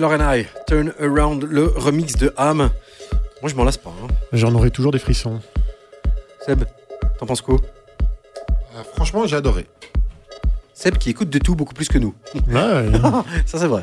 Taylor 0.00 0.18
and 0.18 0.34
I, 0.34 0.46
Turn 0.66 0.94
Around, 0.98 1.42
le 1.44 1.66
remix 1.66 2.14
de 2.16 2.32
Ham. 2.38 2.70
Moi, 3.42 3.50
je 3.50 3.54
m'en 3.54 3.64
lasse 3.64 3.76
pas. 3.76 3.90
hein. 4.02 4.06
J'en 4.32 4.54
aurais 4.54 4.70
toujours 4.70 4.92
des 4.92 4.98
frissons. 4.98 5.40
Seb, 6.46 6.64
t'en 7.18 7.26
penses 7.26 7.42
quoi? 7.42 7.56
Euh, 8.76 8.82
franchement, 8.94 9.26
j'ai 9.26 9.36
adoré. 9.36 9.66
Seb 10.72 10.96
qui 10.96 11.10
écoute 11.10 11.28
de 11.28 11.38
tout 11.38 11.54
beaucoup 11.54 11.74
plus 11.74 11.86
que 11.88 11.98
nous. 11.98 12.14
Ouais, 12.48 12.86
Ça, 13.44 13.58
c'est 13.58 13.66
vrai. 13.66 13.82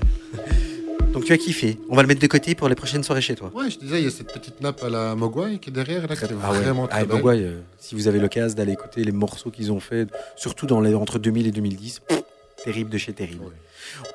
Donc, 1.14 1.23
tu 1.26 1.34
as 1.34 1.38
kiffé. 1.38 1.77
On 1.88 1.95
va 1.95 2.02
le 2.02 2.07
mettre 2.07 2.22
de 2.22 2.26
côté 2.26 2.56
pour 2.56 2.68
les 2.68 2.73
prochaines 2.73 3.03
soirées 3.03 3.22
chez 3.22 3.35
toi. 3.35 3.52
Ouais, 3.53 3.69
je 3.69 3.77
disais, 3.77 3.99
il 3.99 4.06
y 4.06 4.07
a 4.07 4.10
cette 4.10 4.34
petite 4.34 4.60
nappe 4.60 4.84
à 4.84 4.89
la 4.89 5.14
Mogwai 5.14 5.60
qui 5.60 5.69
est 5.69 5.73
derrière, 5.73 6.07
là, 6.07 6.15
qui 6.15 6.26
est 6.26 6.30
Ah 6.44 6.52
ouais, 6.52 6.61
vraiment 6.61 6.85
Ah, 6.89 6.95
très 6.95 7.06
belle. 7.06 7.15
Mogwai, 7.18 7.44
euh, 7.44 7.60
si 7.77 7.94
vous 7.94 8.07
avez 8.07 8.18
l'occasion 8.19 8.57
d'aller 8.57 8.72
écouter 8.72 9.03
les 9.03 9.11
morceaux 9.11 9.52
qu'ils 9.52 9.72
ont 9.72 9.80
fait, 9.80 10.07
surtout 10.35 10.65
dans 10.65 10.81
les, 10.81 10.95
entre 10.95 11.19
2000 11.19 11.45
et 11.45 11.52
2010, 11.52 11.99
pff, 12.07 12.23
terrible 12.64 12.89
de 12.89 12.98
chez 12.98 13.14
terrible. 13.14 13.44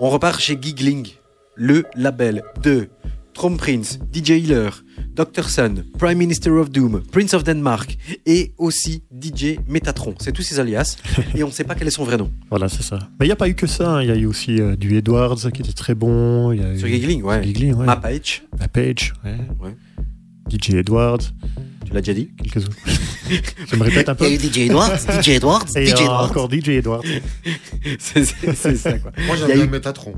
On 0.01 0.11
repart 0.11 0.41
chez 0.41 0.59
Giggling, 0.61 1.13
le 1.57 1.85
label 1.97 2.43
de 2.63 2.89
Trom 3.35 3.57
Prince, 3.57 3.99
DJ 4.13 4.31
Healer, 4.33 4.69
Dr. 5.15 5.49
Sun, 5.49 5.85
Prime 5.99 6.19
Minister 6.19 6.51
of 6.51 6.71
Doom, 6.71 7.03
Prince 7.11 7.33
of 7.33 7.45
Denmark 7.45 7.97
et 8.27 8.53
aussi 8.59 9.03
DJ 9.11 9.57
Metatron. 9.67 10.15
C'est 10.19 10.33
tous 10.33 10.43
ses 10.43 10.61
alias 10.61 10.97
et 11.35 11.43
on 11.43 11.47
ne 11.47 11.53
sait 11.53 11.65
pas 11.65 11.75
quel 11.75 11.89
est 11.89 11.93
son 11.93 12.05
vrai 12.05 12.19
nom. 12.19 12.31
Voilà, 12.51 12.69
c'est 12.69 12.83
ça. 12.83 12.99
Mais 13.19 13.25
il 13.27 13.29
n'y 13.29 13.33
a 13.33 13.37
pas 13.37 13.49
eu 13.49 13.55
que 13.55 13.67
ça. 13.67 13.97
hein. 13.97 14.03
Il 14.03 14.09
y 14.09 14.13
a 14.13 14.17
eu 14.17 14.27
aussi 14.27 14.61
euh, 14.61 14.77
du 14.77 14.97
Edwards 14.99 15.39
qui 15.53 15.63
était 15.63 15.73
très 15.73 15.95
bon. 15.95 16.53
Il 16.53 16.61
y 16.61 16.65
a 16.65 16.77
Sur 16.77 16.89
Giggling, 16.89 17.23
ouais. 17.23 17.43
Giggling, 17.43 17.73
ouais. 17.75 17.87
Mapage, 17.87 18.43
La 18.61 18.69
Page, 18.69 19.15
ouais. 19.25 19.37
Ouais. 19.61 19.77
DJ 20.51 20.75
Edwards, 20.75 21.19
tu 21.87 21.93
l'as 21.93 22.01
déjà 22.01 22.15
dit. 22.15 22.31
quelques 22.43 22.65
autres. 22.67 22.77
Je 23.71 23.77
me 23.77 23.85
répète 23.85 24.09
un 24.09 24.15
peu. 24.15 24.27
Il 24.27 24.33
y 24.33 24.35
a 24.35 24.37
eu 24.37 24.53
DJ 24.53 24.59
Edwards, 24.69 24.99
DJ 25.23 25.29
Edwards, 25.31 25.65
Et 25.77 25.87
DJ 25.87 25.91
euh, 25.93 25.97
Edwards. 26.03 26.25
encore 26.31 26.51
DJ 26.51 26.69
Edwards. 26.71 27.03
C'est 27.99 28.25
ça 28.77 28.93
quoi. 28.99 29.13
Moi, 29.27 29.37
j'aime 29.37 29.53
bien 29.53 29.65
eu- 29.65 29.69
Metatron. 29.69 30.13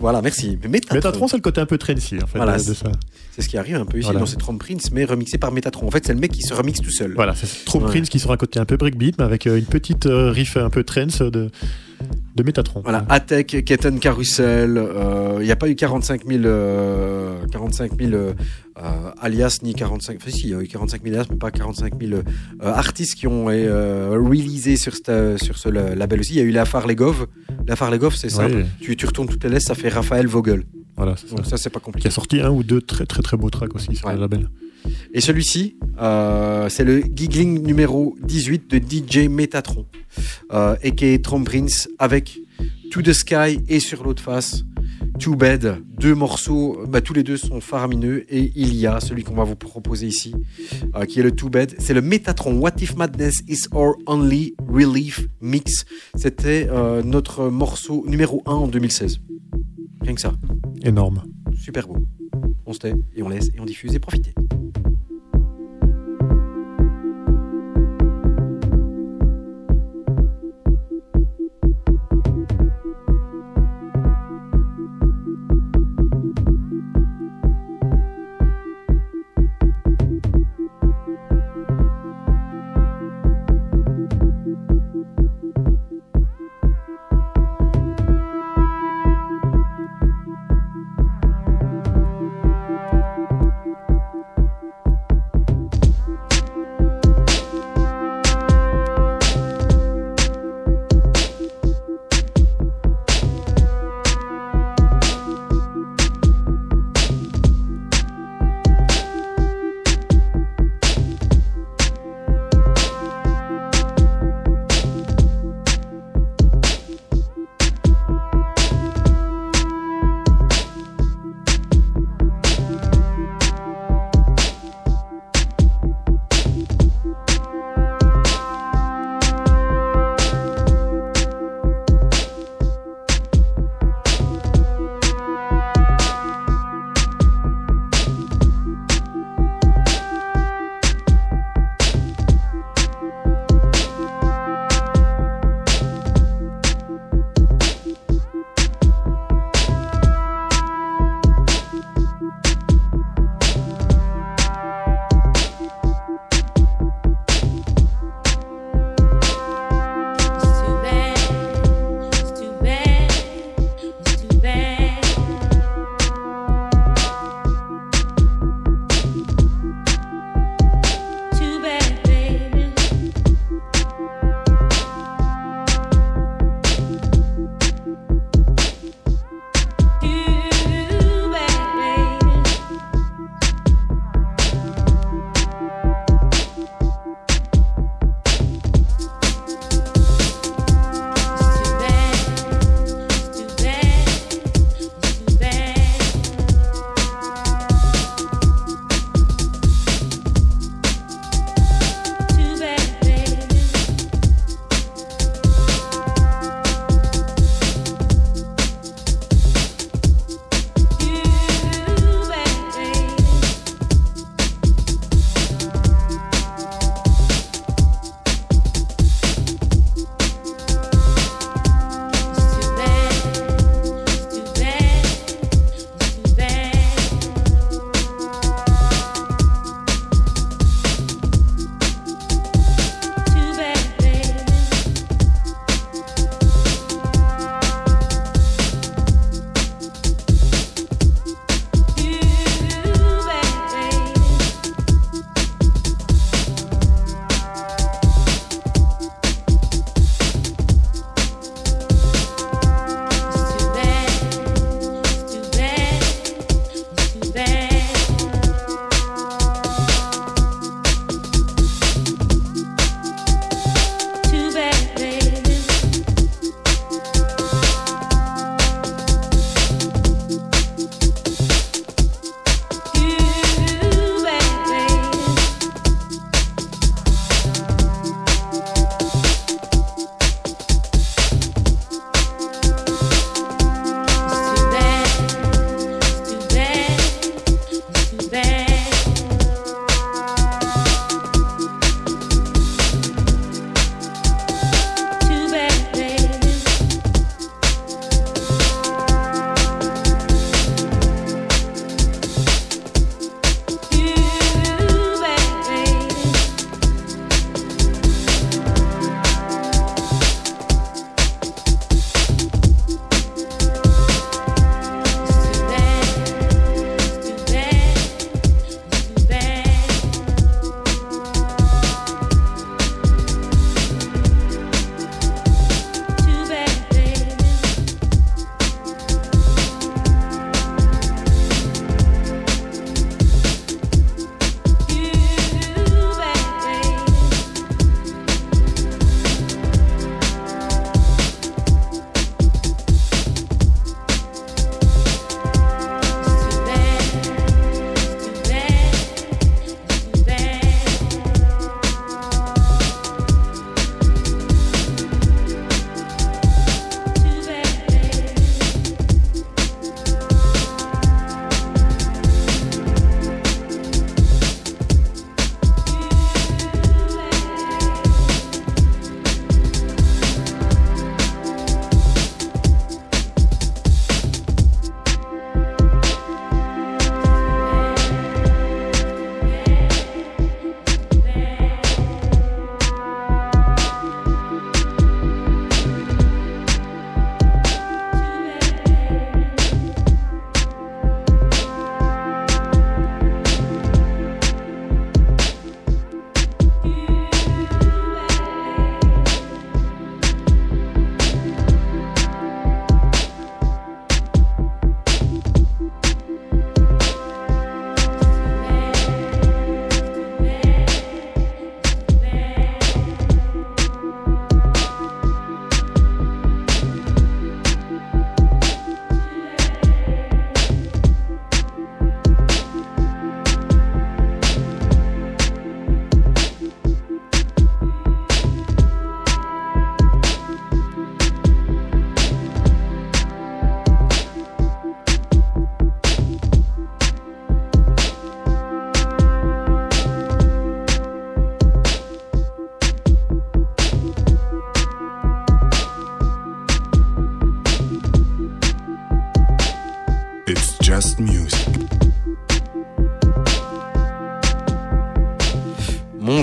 Voilà, 0.00 0.22
merci. 0.22 0.58
Mais 0.62 0.68
Metatron, 0.68 0.96
Metatron, 0.96 1.28
c'est 1.28 1.36
le 1.36 1.42
côté 1.42 1.60
un 1.60 1.66
peu 1.66 1.78
trendy, 1.78 2.16
en 2.22 2.26
fait, 2.26 2.38
Voilà, 2.38 2.58
de, 2.58 2.64
de 2.64 2.74
ça. 2.74 2.92
c'est 3.34 3.42
ce 3.42 3.48
qui 3.48 3.58
arrive 3.58 3.76
un 3.76 3.84
peu 3.86 3.98
ici 3.98 4.04
Voilà. 4.04 4.20
dans 4.20 4.26
ces 4.26 4.36
Trom 4.36 4.58
Prince, 4.58 4.90
mais 4.92 5.04
remixé 5.04 5.38
par 5.38 5.50
Metatron. 5.52 5.86
En 5.86 5.90
fait, 5.90 6.06
c'est 6.06 6.14
le 6.14 6.20
mec 6.20 6.30
qui 6.32 6.42
se 6.42 6.54
remixe 6.54 6.80
tout 6.80 6.90
seul. 6.92 7.14
Voilà, 7.14 7.34
c'est 7.34 7.46
Ouais. 7.74 7.80
Prince 7.88 8.08
qui 8.08 8.18
sera 8.20 8.34
un 8.34 8.36
côté 8.36 8.58
un 8.60 8.64
peu 8.64 8.76
breakbeat, 8.76 9.16
mais 9.18 9.24
avec 9.24 9.46
euh, 9.46 9.58
une 9.58 9.64
petite 9.64 10.06
euh, 10.06 10.30
riff 10.30 10.56
un 10.56 10.70
peu 10.70 10.84
trance 10.84 11.22
de, 11.22 11.50
de 12.36 12.42
Metatron. 12.42 12.80
Voilà, 12.82 13.04
Atec, 13.08 13.64
Ketten 13.64 13.98
Carousel, 13.98 14.76
euh, 14.78 15.38
il 15.40 15.44
n'y 15.46 15.50
a 15.52 15.56
pas 15.56 15.68
eu 15.68 15.74
45 15.74 16.24
000, 16.26 16.44
euh, 16.44 17.44
45 17.52 17.92
000 18.00 18.12
euh, 18.12 18.32
euh, 18.78 18.82
alias, 19.20 19.58
ni 19.62 19.74
45, 19.74 20.16
enfin 20.20 20.30
si, 20.30 20.42
il 20.44 20.50
y 20.50 20.54
a 20.54 20.60
eu 20.62 20.66
45 20.68 21.02
000 21.02 21.14
alias, 21.14 21.26
mais 21.30 21.36
pas 21.36 21.50
45 21.50 21.94
000 22.00 22.12
euh, 22.14 22.22
artistes 22.62 23.14
qui 23.16 23.26
ont 23.26 23.46
euh, 23.50 24.10
releasé 24.12 24.76
sur, 24.76 24.94
cette- 24.94 25.38
sur 25.42 25.58
ce 25.58 25.68
la- 25.68 25.94
label 25.94 26.20
aussi. 26.20 26.34
Il 26.34 26.38
y 26.38 26.40
a 26.40 26.44
eu 26.44 26.50
la 26.52 26.64
Farlegov. 26.64 27.26
La 27.66 27.76
Farlegov, 27.76 28.14
c'est 28.14 28.30
simple. 28.30 28.54
Ouais, 28.56 28.66
Tu, 28.80 28.96
tu 28.96 29.06
retournes 29.06 29.28
toutes 29.28 29.44
les 29.44 29.50
laisses, 29.50 29.64
ça 29.64 29.74
fait 29.74 29.88
Raphaël 29.90 30.26
Vogel. 30.26 30.62
voilà, 30.96 31.14
c'est 31.16 31.28
ça. 31.28 31.36
Donc 31.36 31.46
ça, 31.46 31.56
c'est 31.56 31.70
pas 31.70 31.80
Qui 31.80 31.84
compliqué. 31.86 32.08
a 32.08 32.10
sorti 32.10 32.40
un 32.40 32.50
ou 32.50 32.62
deux 32.62 32.80
très 32.80 33.06
très 33.06 33.22
très 33.22 33.36
beaux 33.36 33.50
tracks 33.50 33.74
aussi 33.74 33.94
sur 33.96 34.06
Ouais. 34.06 34.14
le 34.14 34.20
label. 34.20 34.48
Et 35.12 35.20
celui-ci, 35.20 35.76
euh, 36.00 36.68
c'est 36.68 36.84
le 36.84 37.00
giggling 37.00 37.62
numéro 37.62 38.16
18 38.22 38.70
de 38.70 38.78
DJ 38.78 39.28
Metatron, 39.28 39.86
euh, 40.52 40.76
est 40.82 41.24
Trom 41.24 41.44
Prince 41.44 41.88
avec 41.98 42.40
To 42.90 43.02
the 43.02 43.12
Sky 43.12 43.60
et 43.68 43.80
sur 43.80 44.04
l'autre 44.04 44.22
face 44.22 44.64
Too 45.18 45.36
Bad. 45.36 45.82
Deux 45.98 46.14
morceaux, 46.14 46.80
bah, 46.88 47.00
tous 47.00 47.12
les 47.12 47.22
deux 47.22 47.36
sont 47.36 47.60
faramineux 47.60 48.24
et 48.28 48.52
il 48.56 48.74
y 48.74 48.86
a 48.86 49.00
celui 49.00 49.22
qu'on 49.22 49.34
va 49.34 49.44
vous 49.44 49.56
proposer 49.56 50.06
ici, 50.06 50.34
euh, 50.94 51.04
qui 51.04 51.20
est 51.20 51.22
le 51.22 51.32
Too 51.32 51.50
Bad. 51.50 51.74
C'est 51.78 51.94
le 51.94 52.02
Metatron 52.02 52.58
What 52.58 52.72
If 52.80 52.96
Madness 52.96 53.40
is 53.48 53.66
Our 53.72 53.96
Only 54.06 54.54
Relief 54.68 55.26
Mix. 55.40 55.84
C'était 56.14 56.68
euh, 56.70 57.02
notre 57.02 57.48
morceau 57.48 58.04
numéro 58.06 58.42
1 58.46 58.52
en 58.52 58.66
2016. 58.66 59.20
Rien 60.00 60.14
que 60.14 60.20
ça. 60.20 60.32
Énorme. 60.82 61.22
Super 61.54 61.86
beau. 61.86 61.98
On 62.66 62.72
se 62.72 62.78
tait 62.78 62.94
et 63.14 63.22
on 63.22 63.28
laisse 63.28 63.50
et 63.54 63.60
on 63.60 63.64
diffuse 63.64 63.94
et 63.94 63.98
profitez. 63.98 64.34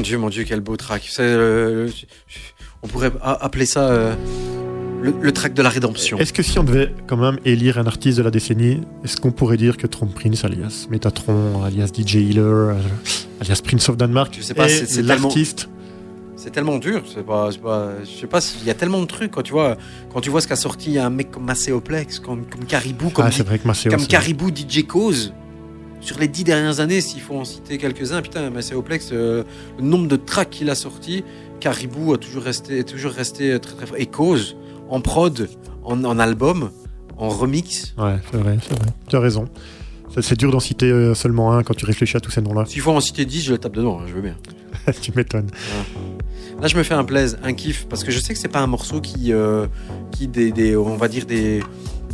Dieu, 0.07 0.17
mon 0.17 0.29
Dieu, 0.29 0.45
quel 0.47 0.61
beau 0.61 0.77
track. 0.77 1.09
Euh, 1.19 1.89
on 2.81 2.87
pourrait 2.87 3.11
appeler 3.21 3.65
ça 3.65 3.89
euh, 3.89 4.15
le, 5.01 5.13
le 5.21 5.31
track 5.33 5.53
de 5.53 5.61
la 5.61 5.67
rédemption. 5.69 6.17
Est-ce 6.17 6.31
que 6.31 6.41
si 6.43 6.57
on 6.59 6.63
devait 6.63 6.93
quand 7.07 7.17
même 7.17 7.39
élire 7.43 7.77
un 7.77 7.85
artiste 7.87 8.17
de 8.17 8.23
la 8.23 8.31
décennie, 8.31 8.79
est-ce 9.03 9.17
qu'on 9.17 9.31
pourrait 9.33 9.57
dire 9.57 9.75
que 9.75 9.85
Trump 9.85 10.13
Prince, 10.15 10.45
alias 10.45 10.87
Metatron, 10.89 11.61
alias 11.65 11.87
DJ 11.93 12.15
Healer, 12.15 12.39
euh, 12.41 12.73
alias 13.41 13.59
Prince 13.61 13.89
of 13.89 13.97
Denmark, 13.97 14.33
Je 14.37 14.41
sais 14.43 14.53
pas, 14.53 14.67
est 14.67 14.69
c'est- 14.69 14.85
c'est 14.85 15.03
tellement- 15.03 15.27
l'artiste? 15.27 15.67
C'est 16.37 16.51
tellement 16.51 16.77
dur. 16.77 17.01
C'est 17.13 17.25
pas, 17.25 17.49
c'est 17.51 17.61
pas, 17.61 17.89
je 18.05 18.19
sais 18.21 18.27
pas 18.27 18.39
s'il 18.39 18.63
y 18.65 18.69
a 18.69 18.75
tellement 18.75 19.01
de 19.01 19.07
trucs 19.07 19.31
quand 19.31 19.41
tu 19.41 19.51
vois, 19.51 19.75
quand 20.13 20.21
tu 20.21 20.29
vois 20.29 20.39
ce 20.39 20.47
qu'a 20.47 20.55
sorti 20.55 20.97
un 20.99 21.09
mec 21.09 21.31
comme 21.31 21.43
Macéoplex, 21.43 22.19
comme, 22.19 22.45
comme 22.45 22.63
Caribou, 22.65 23.09
comme, 23.09 23.25
Ah, 23.27 23.31
c'est 23.31 23.45
vrai 23.45 23.59
que 23.59 23.67
Maceo, 23.67 23.89
comme 23.91 24.05
Caribou 24.07 24.51
DJ 24.55 24.85
Cause. 24.87 25.33
Sur 26.07 26.19
les 26.19 26.29
dix 26.29 26.45
dernières 26.45 26.79
années, 26.79 27.01
s'il 27.01 27.19
faut 27.19 27.35
en 27.35 27.43
citer 27.43 27.77
quelques-uns, 27.77 28.21
putain, 28.21 28.49
Macéoplex, 28.49 29.09
euh, 29.11 29.43
le 29.77 29.83
nombre 29.83 30.07
de 30.07 30.15
tracks 30.15 30.49
qu'il 30.49 30.69
a 30.69 30.75
sorti, 30.75 31.25
Caribou 31.59 32.13
a 32.13 32.17
toujours 32.17 32.43
resté, 32.43 32.81
toujours 32.85 33.11
resté 33.11 33.59
très 33.59 33.75
très 33.75 33.85
fort. 33.85 33.97
Et 33.99 34.05
Cause, 34.05 34.55
en 34.89 35.01
prod, 35.01 35.49
en, 35.83 36.01
en 36.05 36.17
album, 36.17 36.71
en 37.17 37.27
remix. 37.27 37.93
Ouais, 37.97 38.15
c'est 38.31 38.37
vrai, 38.37 38.57
c'est 38.65 38.79
vrai. 38.79 38.87
Tu 39.09 39.15
as 39.17 39.19
raison. 39.19 39.49
C'est- 40.15 40.21
C'est 40.21 40.37
dur 40.39 40.49
d'en 40.49 40.61
citer 40.61 40.89
euh, 40.89 41.13
seulement 41.13 41.51
un 41.57 41.63
quand 41.63 41.73
tu 41.75 41.85
réfléchis 41.85 42.15
à 42.15 42.21
tous 42.21 42.31
ces 42.31 42.39
noms-là. 42.41 42.63
S'il 42.67 42.81
faut 42.81 42.91
en 42.93 43.01
citer 43.01 43.25
10, 43.25 43.43
je 43.43 43.51
le 43.51 43.57
tape 43.57 43.73
dedans, 43.73 43.99
hein, 43.99 44.05
je 44.07 44.13
veux 44.13 44.21
bien. 44.21 44.37
tu 45.01 45.11
m'étonnes. 45.13 45.49
Là, 46.61 46.67
je 46.69 46.77
me 46.77 46.83
fais 46.83 46.93
un 46.93 47.03
plaise, 47.03 47.37
un 47.43 47.51
kiff, 47.51 47.85
parce 47.89 48.05
que 48.05 48.11
je 48.11 48.19
sais 48.19 48.33
que 48.33 48.39
c'est 48.39 48.47
pas 48.47 48.61
un 48.61 48.67
morceau 48.67 49.01
qui, 49.01 49.33
euh, 49.33 49.67
qui 50.11 50.29
des, 50.29 50.51
des- 50.53 50.77
on 50.77 50.95
va 50.95 51.09
dire 51.09 51.25
des, 51.25 51.59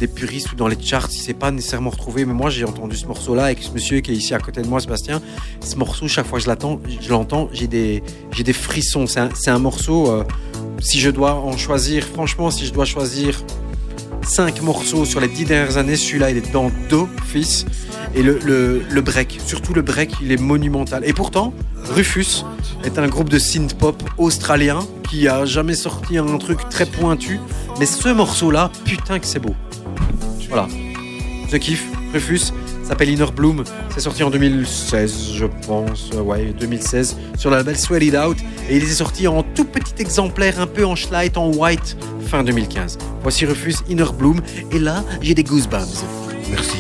des 0.04 0.08
puristes 0.08 0.52
ou 0.52 0.56
dans 0.56 0.68
les 0.68 0.78
charts, 0.80 1.08
il 1.14 1.22
s'est 1.22 1.34
pas 1.34 1.50
nécessairement 1.52 1.90
retrouvé. 1.90 2.26
Mais 2.26 2.34
moi, 2.34 2.50
j'ai 2.50 2.66
entendu 2.66 2.98
ce 2.98 3.06
morceau-là 3.06 3.46
avec 3.46 3.64
ce 3.64 3.72
monsieur 3.72 4.02
qui 4.02 4.12
est 4.12 4.16
ici 4.16 4.34
à 4.34 4.40
côté 4.40 4.62
de 4.62 4.68
moi, 4.68 4.82
Sébastien. 4.82 5.22
Ce 5.62 5.76
morceau, 5.78 6.10
chaque 6.10 6.28
fois 6.28 6.40
que 6.40 6.46
je 6.46 7.10
l'entends, 7.10 7.50
j'ai 7.54 7.68
des, 7.68 8.04
j'ai 8.36 8.44
des 8.44 8.54
frissons. 8.54 9.08
C'est 9.08 9.22
un, 9.22 9.30
un 9.56 9.60
morceau. 9.60 10.12
euh, 10.12 10.24
si 10.82 11.00
je 11.00 11.10
dois 11.10 11.36
en 11.36 11.56
choisir, 11.56 12.04
franchement, 12.06 12.52
si 12.52 12.66
je 12.66 12.74
dois 12.74 12.84
choisir 12.84 13.42
cinq 14.24 14.62
morceaux 14.62 15.06
sur 15.06 15.22
les 15.22 15.30
dix 15.30 15.46
dernières 15.46 15.78
années, 15.78 15.96
celui-là, 15.96 16.32
il 16.32 16.38
est 16.38 16.52
dans 16.52 16.70
d'office. 16.90 17.66
Et 18.14 18.24
le, 18.24 18.40
le, 18.44 18.84
le 18.90 19.02
break, 19.02 19.40
surtout 19.46 19.74
le 19.74 19.82
break, 19.82 20.12
il 20.22 20.34
est 20.34 20.42
monumental. 20.52 21.04
Et 21.06 21.14
pourtant, 21.14 21.54
Rufus 21.96 22.44
est 22.84 23.00
un 23.00 23.08
groupe 23.08 23.30
de 23.30 23.40
synth 23.40 23.74
pop 23.76 24.04
australien 24.18 24.80
qui 25.10 25.30
a 25.30 25.46
jamais 25.46 25.76
sorti 25.76 26.18
un 26.18 26.38
truc 26.38 26.60
très 26.70 26.86
pointu. 26.86 27.40
Mais 27.80 27.86
ce 27.86 28.10
morceau-là, 28.10 28.70
putain 28.84 29.20
que 29.20 29.26
c'est 29.26 29.40
beau. 29.40 29.56
Voilà. 30.54 30.68
Je 31.52 31.58
kiffe. 31.58 31.86
Rufus 32.14 32.54
s'appelle 32.84 33.10
Inner 33.10 33.26
Bloom. 33.36 33.64
C'est 33.90 34.02
sorti 34.02 34.22
en 34.24 34.30
2016, 34.30 35.32
je 35.34 35.46
pense. 35.66 36.12
Euh, 36.14 36.22
Ouais, 36.22 36.54
2016. 36.60 37.18
Sur 37.40 37.50
le 37.50 37.58
label 37.58 37.76
Sweat 37.78 38.04
It 38.04 38.16
Out. 38.16 38.38
Et 38.70 38.78
il 38.78 38.84
est 38.84 38.88
sorti 38.88 39.28
en 39.28 39.42
tout 39.42 39.66
petit 39.66 39.96
exemplaire, 40.00 40.60
un 40.60 40.68
peu 40.68 40.86
en 40.86 40.96
schlight, 40.96 41.38
en 41.38 41.50
white, 41.52 41.98
fin 42.28 42.44
2015. 42.44 43.00
Voici 43.24 43.46
Rufus 43.48 43.76
Inner 43.90 44.06
Bloom. 44.18 44.42
Et 44.72 44.78
là, 44.80 45.04
j'ai 45.22 45.34
des 45.34 45.44
goosebumps. 45.44 46.04
Merci. 46.52 46.78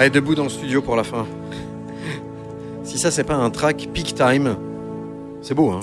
Allez, 0.00 0.08
debout 0.08 0.34
dans 0.34 0.44
le 0.44 0.48
studio 0.48 0.80
pour 0.80 0.96
la 0.96 1.04
fin. 1.04 1.26
Si 2.84 2.96
ça, 2.98 3.10
c'est 3.10 3.22
pas 3.24 3.34
un 3.34 3.50
track 3.50 3.88
peak 3.92 4.14
time, 4.14 4.56
c'est 5.42 5.52
beau, 5.52 5.70
hein 5.72 5.80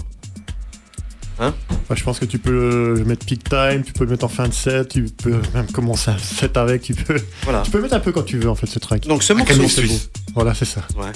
Ouais, 1.40 1.96
je 1.96 2.04
pense 2.04 2.18
que 2.18 2.26
tu 2.26 2.40
peux 2.40 2.96
le 2.98 3.06
mettre 3.06 3.28
peak 3.28 3.44
time, 3.48 3.84
tu 3.86 3.94
peux 3.94 4.06
le 4.06 4.10
mettre 4.10 4.26
en 4.26 4.28
fin 4.28 4.48
de 4.48 4.54
set, 4.54 4.88
tu 4.90 5.04
peux 5.04 5.40
même 5.54 5.68
commencer 5.72 6.10
un 6.10 6.18
set 6.18 6.58
avec, 6.58 6.82
tu 6.82 6.96
peux, 6.96 7.20
Voilà. 7.44 7.62
tu 7.62 7.70
peux 7.70 7.78
le 7.78 7.84
mettre 7.84 7.94
un 7.96 8.00
peu 8.00 8.12
quand 8.12 8.24
tu 8.24 8.40
veux 8.40 8.50
en 8.50 8.56
fait 8.56 8.66
ce 8.66 8.80
track. 8.80 9.06
Donc 9.08 9.22
ce 9.22 9.34
morceau, 9.34 9.54
c'est 9.54 9.82
suisse. 9.82 10.10
Voilà, 10.34 10.56
c'est 10.56 10.66
ça. 10.66 10.82
Ouais. 10.98 11.12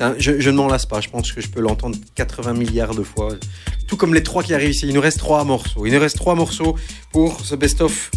Un- 0.00 0.14
je, 0.18 0.40
je 0.40 0.48
ne 0.50 0.56
m'en 0.56 0.68
lasse 0.68 0.86
pas, 0.86 1.02
je 1.02 1.10
pense 1.10 1.30
que 1.32 1.42
je 1.42 1.48
peux 1.48 1.60
l'entendre 1.60 1.98
80 2.14 2.54
milliards 2.54 2.94
de 2.94 3.02
fois. 3.02 3.28
Tout 3.86 3.96
comme 3.98 4.14
les 4.14 4.22
trois 4.22 4.42
qui 4.42 4.54
arrivent 4.54 4.70
ici. 4.70 4.86
Il 4.88 4.94
nous 4.94 5.00
reste 5.02 5.18
trois 5.18 5.44
morceaux. 5.44 5.84
Il 5.86 5.92
nous 5.92 6.00
reste 6.00 6.16
trois 6.16 6.34
morceaux 6.34 6.76
pour 7.12 7.40
ce 7.44 7.54
best-of 7.54 8.10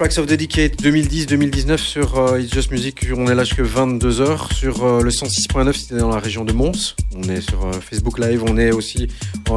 Tracks 0.00 0.16
of 0.16 0.28
the 0.28 0.32
Decade 0.32 0.76
2010-2019 0.76 1.76
sur 1.76 2.18
euh, 2.18 2.40
It's 2.40 2.54
Just 2.54 2.70
Music. 2.70 3.08
On 3.14 3.26
est 3.26 3.34
là 3.34 3.44
jusque 3.44 3.60
22h 3.60 4.50
sur 4.54 4.82
euh, 4.82 5.02
le 5.02 5.10
106.9 5.10 5.74
si 5.74 5.88
t'es 5.88 5.96
dans 5.96 6.08
la 6.08 6.18
région 6.18 6.46
de 6.46 6.54
Mons. 6.54 6.96
On 7.14 7.22
est 7.24 7.42
sur 7.42 7.66
euh, 7.66 7.72
Facebook 7.72 8.18
Live, 8.18 8.42
on 8.48 8.56
est 8.56 8.72
aussi 8.72 9.08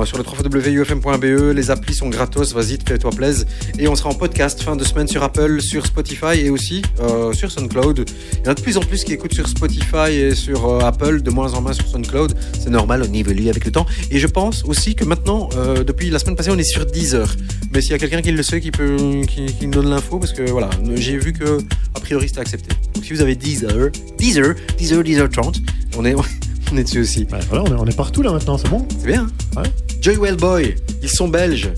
sur 0.05 0.17
le 0.17 0.23
www.ufm.be. 0.23 1.53
Les 1.55 1.71
applis 1.71 1.93
sont 1.93 2.09
gratos, 2.09 2.53
vas-y, 2.53 2.77
fais-toi 2.85 3.11
plaisir. 3.11 3.45
Et 3.77 3.87
on 3.87 3.95
sera 3.95 4.09
en 4.09 4.15
podcast 4.15 4.61
fin 4.61 4.75
de 4.75 4.83
semaine 4.83 5.07
sur 5.07 5.21
Apple, 5.23 5.61
sur 5.61 5.85
Spotify 5.85 6.39
et 6.39 6.49
aussi 6.49 6.81
euh, 6.99 7.31
sur 7.33 7.51
SoundCloud. 7.51 8.05
Il 8.33 8.45
y 8.45 8.47
en 8.47 8.51
a 8.51 8.55
de 8.55 8.61
plus 8.61 8.77
en 8.77 8.81
plus 8.81 9.03
qui 9.03 9.13
écoutent 9.13 9.33
sur 9.33 9.47
Spotify 9.47 10.11
et 10.11 10.35
sur 10.35 10.67
euh, 10.67 10.79
Apple, 10.79 11.21
de 11.21 11.29
moins 11.29 11.53
en 11.53 11.61
moins 11.61 11.73
sur 11.73 11.87
SoundCloud. 11.87 12.33
C'est 12.59 12.71
normal, 12.71 13.03
on 13.07 13.13
évolue 13.13 13.49
avec 13.49 13.63
le 13.65 13.71
temps. 13.71 13.85
Et 14.09 14.19
je 14.19 14.27
pense 14.27 14.63
aussi 14.65 14.95
que 14.95 15.05
maintenant, 15.05 15.49
euh, 15.55 15.83
depuis 15.83 16.09
la 16.09 16.17
semaine 16.17 16.35
passée, 16.35 16.51
on 16.51 16.57
est 16.57 16.63
sur 16.63 16.85
Deezer. 16.85 17.35
Mais 17.71 17.81
s'il 17.81 17.91
y 17.91 17.95
a 17.95 17.99
quelqu'un 17.99 18.21
qui 18.21 18.31
le 18.31 18.43
sait, 18.43 18.59
qui 18.59 18.71
peut, 18.71 19.21
qui, 19.27 19.45
qui 19.45 19.67
donne 19.67 19.89
l'info, 19.89 20.17
parce 20.17 20.33
que 20.33 20.49
voilà, 20.49 20.69
j'ai 20.95 21.17
vu 21.17 21.33
que 21.33 21.59
a 21.95 21.99
priori 21.99 22.27
c'était 22.27 22.41
accepté. 22.41 22.75
Donc 22.95 23.05
si 23.05 23.13
vous 23.13 23.21
avez 23.21 23.35
Deezer, 23.35 23.89
Deezer, 24.17 24.55
Deezer, 24.77 25.03
Deezer 25.03 25.29
30, 25.29 25.61
on 25.97 26.05
est, 26.05 26.15
on 26.73 26.77
est 26.77 26.83
dessus 26.83 27.01
aussi. 27.01 27.27
Ouais, 27.31 27.39
voilà, 27.49 27.63
on 27.63 27.67
est, 27.75 27.79
on 27.79 27.85
est 27.85 27.95
partout 27.95 28.21
là 28.21 28.31
maintenant, 28.31 28.57
c'est 28.57 28.69
bon 28.69 28.85
C'est 28.99 29.05
bien. 29.07 29.27
hein 29.55 29.61
Ouais. 29.61 29.69
Joy 30.01 30.17
Wellboy, 30.17 30.75
ils 31.01 31.09
sont 31.09 31.27
belges. 31.27 31.69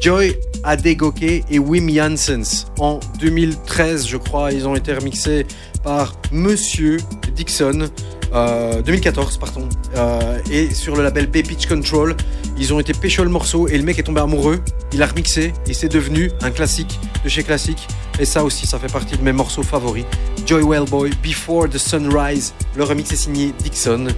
Joy 0.00 0.34
Adegoke 0.64 1.22
et 1.22 1.58
Wim 1.58 1.90
Janssens. 1.90 2.66
En 2.78 3.00
2013, 3.20 4.06
je 4.06 4.16
crois, 4.16 4.50
ils 4.52 4.66
ont 4.66 4.74
été 4.74 4.92
remixés 4.94 5.46
par 5.82 6.14
Monsieur 6.32 6.98
Dixon. 7.34 7.88
euh, 8.32 8.82
2014, 8.82 9.38
pardon. 9.38 9.68
Euh, 9.96 10.38
et 10.50 10.72
sur 10.72 10.96
le 10.96 11.02
label 11.02 11.26
B 11.26 11.42
Pitch 11.42 11.66
Control, 11.66 12.16
ils 12.56 12.72
ont 12.72 12.80
été 12.80 12.92
pécho 12.92 13.24
le 13.24 13.30
morceau 13.30 13.66
et 13.68 13.76
le 13.76 13.82
mec 13.82 13.98
est 13.98 14.02
tombé 14.04 14.20
amoureux. 14.20 14.60
Il 14.92 15.02
a 15.02 15.06
remixé 15.06 15.52
et 15.66 15.74
c'est 15.74 15.88
devenu 15.88 16.30
un 16.42 16.50
classique 16.50 16.98
de 17.24 17.28
chez 17.28 17.42
Classique. 17.42 17.88
Et 18.18 18.24
ça 18.24 18.44
aussi, 18.44 18.66
ça 18.66 18.78
fait 18.78 18.92
partie 18.92 19.16
de 19.16 19.22
mes 19.22 19.32
morceaux 19.32 19.62
favoris. 19.62 20.04
Joy 20.46 20.62
Wellboy, 20.62 21.10
Before 21.22 21.68
the 21.68 21.78
Sunrise. 21.78 22.54
Le 22.76 22.84
remix 22.84 23.10
est 23.12 23.16
signé 23.16 23.52
Dixon. 23.62 24.08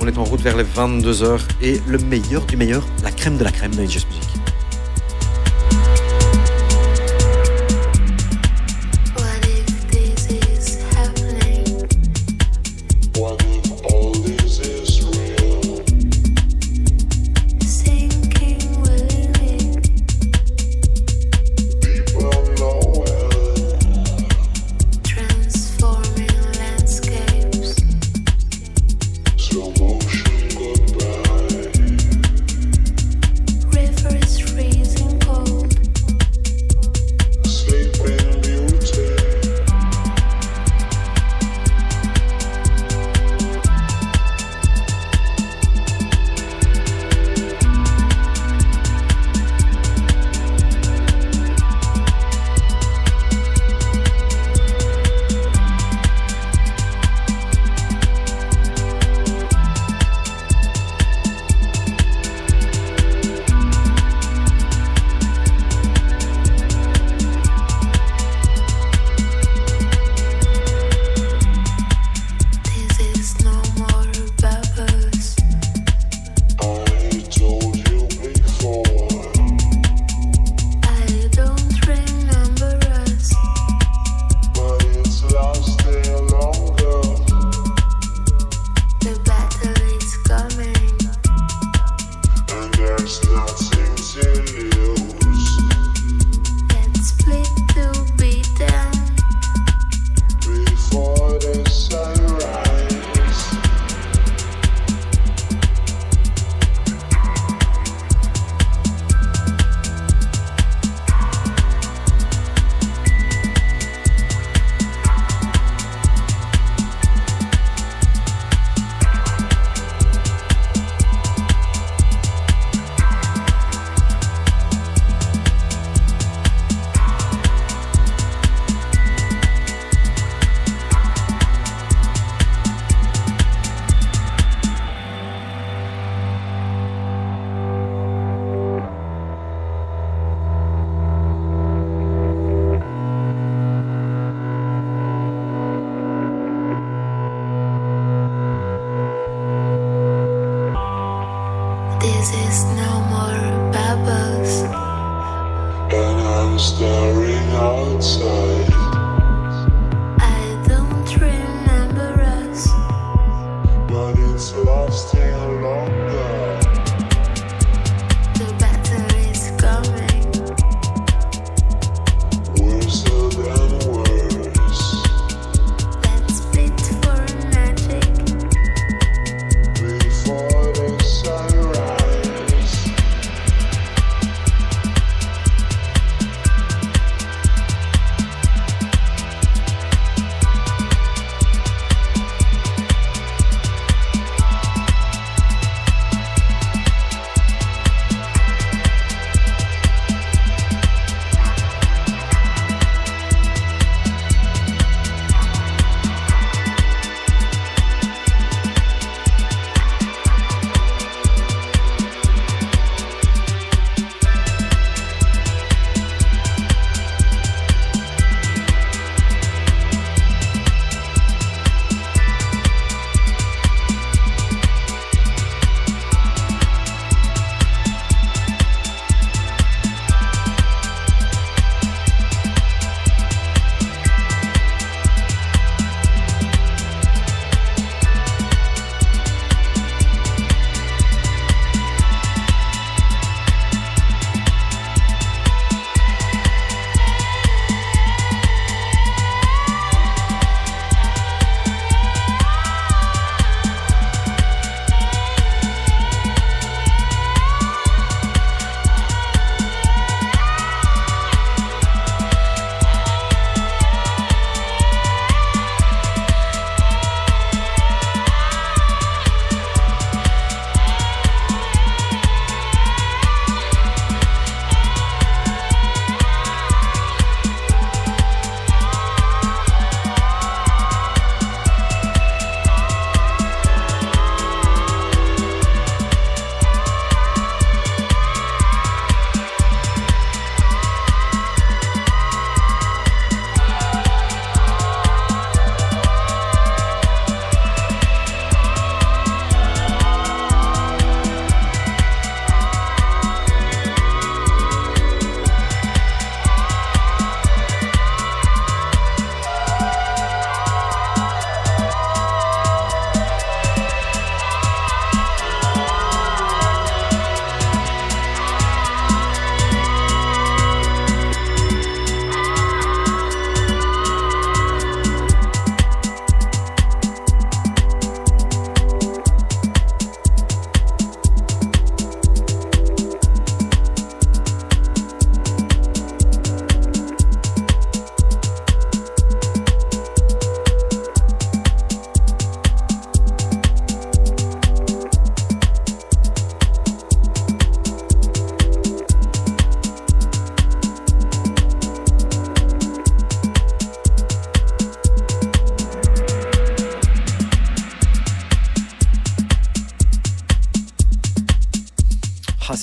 On 0.00 0.08
est 0.08 0.18
en 0.18 0.24
route 0.24 0.40
vers 0.40 0.56
les 0.56 0.64
22h 0.64 1.40
et 1.62 1.80
le 1.86 1.98
meilleur 1.98 2.44
du 2.46 2.56
meilleur, 2.56 2.84
la 3.04 3.12
crème 3.12 3.38
de 3.38 3.44
la 3.44 3.52
crème 3.52 3.74
de 3.74 3.84
Just 3.84 4.08
Music. 4.08 4.28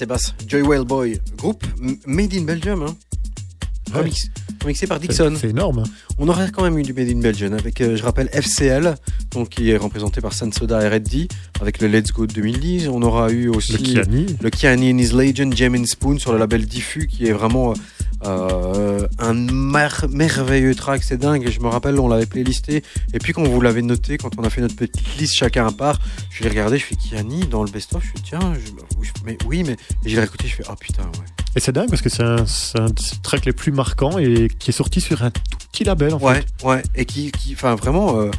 Basse. 0.05 0.33
Joy 0.47 0.61
Whale 0.61 0.85
Boy, 0.85 1.19
groupe 1.37 1.63
made 2.05 2.33
in 2.33 2.43
Belgium, 2.43 2.83
hein. 2.83 2.95
Ouais. 3.93 4.01
Remix- 4.01 4.29
remixé 4.61 4.85
par 4.85 4.99
Dixon. 4.99 5.33
C'est 5.39 5.49
énorme. 5.49 5.83
On 6.19 6.27
aurait 6.29 6.51
quand 6.51 6.61
même 6.61 6.77
eu 6.77 6.83
du 6.83 6.93
Made 6.93 7.09
in 7.09 7.19
Belgium 7.21 7.53
avec, 7.53 7.81
euh, 7.81 7.95
je 7.97 8.03
rappelle, 8.03 8.29
FCL, 8.33 8.93
donc 9.31 9.49
qui 9.49 9.71
est 9.71 9.77
représenté 9.77 10.21
par 10.21 10.33
Sansoda 10.33 10.83
et 10.83 10.87
Reddy, 10.87 11.27
avec 11.59 11.81
le 11.81 11.87
Let's 11.87 12.11
Go 12.11 12.27
de 12.27 12.33
2010. 12.33 12.87
On 12.89 13.01
aura 13.01 13.31
eu 13.31 13.47
aussi 13.47 13.71
Le 13.73 13.77
Kiani. 13.79 14.25
le 14.41 14.49
Kiani 14.51 14.93
and 14.93 14.97
His 14.99 15.11
Legend, 15.13 15.55
and 15.75 15.85
Spoon 15.85 16.19
sur 16.19 16.33
le 16.33 16.37
label 16.37 16.67
Diffus, 16.67 17.07
qui 17.07 17.25
est 17.25 17.31
vraiment 17.31 17.73
euh, 18.25 19.07
un 19.17 19.33
mer- 19.33 20.05
merveilleux 20.11 20.75
track. 20.75 21.03
C'est 21.03 21.17
dingue. 21.17 21.49
Je 21.49 21.59
me 21.61 21.67
rappelle, 21.67 21.99
on 21.99 22.07
l'avait 22.09 22.25
playlisté. 22.27 22.83
Et 23.13 23.17
puis 23.17 23.33
quand 23.33 23.43
vous 23.47 23.61
l'avez 23.61 23.81
noté, 23.81 24.17
quand 24.19 24.37
on 24.37 24.43
a 24.43 24.49
fait 24.51 24.61
notre 24.61 24.75
petite 24.75 25.17
liste 25.17 25.33
chacun 25.33 25.65
à 25.65 25.71
part, 25.71 25.97
je 26.29 26.43
l'ai 26.43 26.49
regardé, 26.49 26.77
je 26.77 26.83
fais 26.85 26.95
Kiani 26.95 27.47
dans 27.47 27.63
le 27.63 27.71
best-of. 27.71 28.03
Je 28.03 28.09
fais 28.09 28.23
tiens, 28.37 28.53
je- 28.53 28.71
mais 29.29 29.37
oui, 29.45 29.63
mais 29.63 29.73
et 29.73 29.77
je 30.09 30.15
l'ai 30.15 30.19
réécouté, 30.21 30.47
je 30.47 30.55
fais 30.55 30.63
oh 30.69 30.75
putain, 30.79 31.03
ouais. 31.03 31.25
Et 31.55 31.59
c'est 31.59 31.71
dingue 31.71 31.89
parce 31.89 32.01
que 32.01 32.09
c'est 32.09 32.23
un, 32.23 32.37
un 32.75 32.87
tracks 33.23 33.45
les 33.45 33.53
plus 33.53 33.71
marquants 33.71 34.17
et 34.19 34.49
qui 34.59 34.69
est 34.69 34.73
sorti 34.73 35.01
sur 35.01 35.23
un 35.23 35.31
tout 35.31 35.41
petit 35.71 35.83
label 35.83 36.13
en 36.13 36.19
Ouais, 36.19 36.35
fait. 36.59 36.65
ouais, 36.65 36.83
et 36.95 37.05
qui, 37.05 37.31
qui, 37.31 37.53
enfin 37.53 37.75
vraiment, 37.75 38.19
euh, 38.19 38.29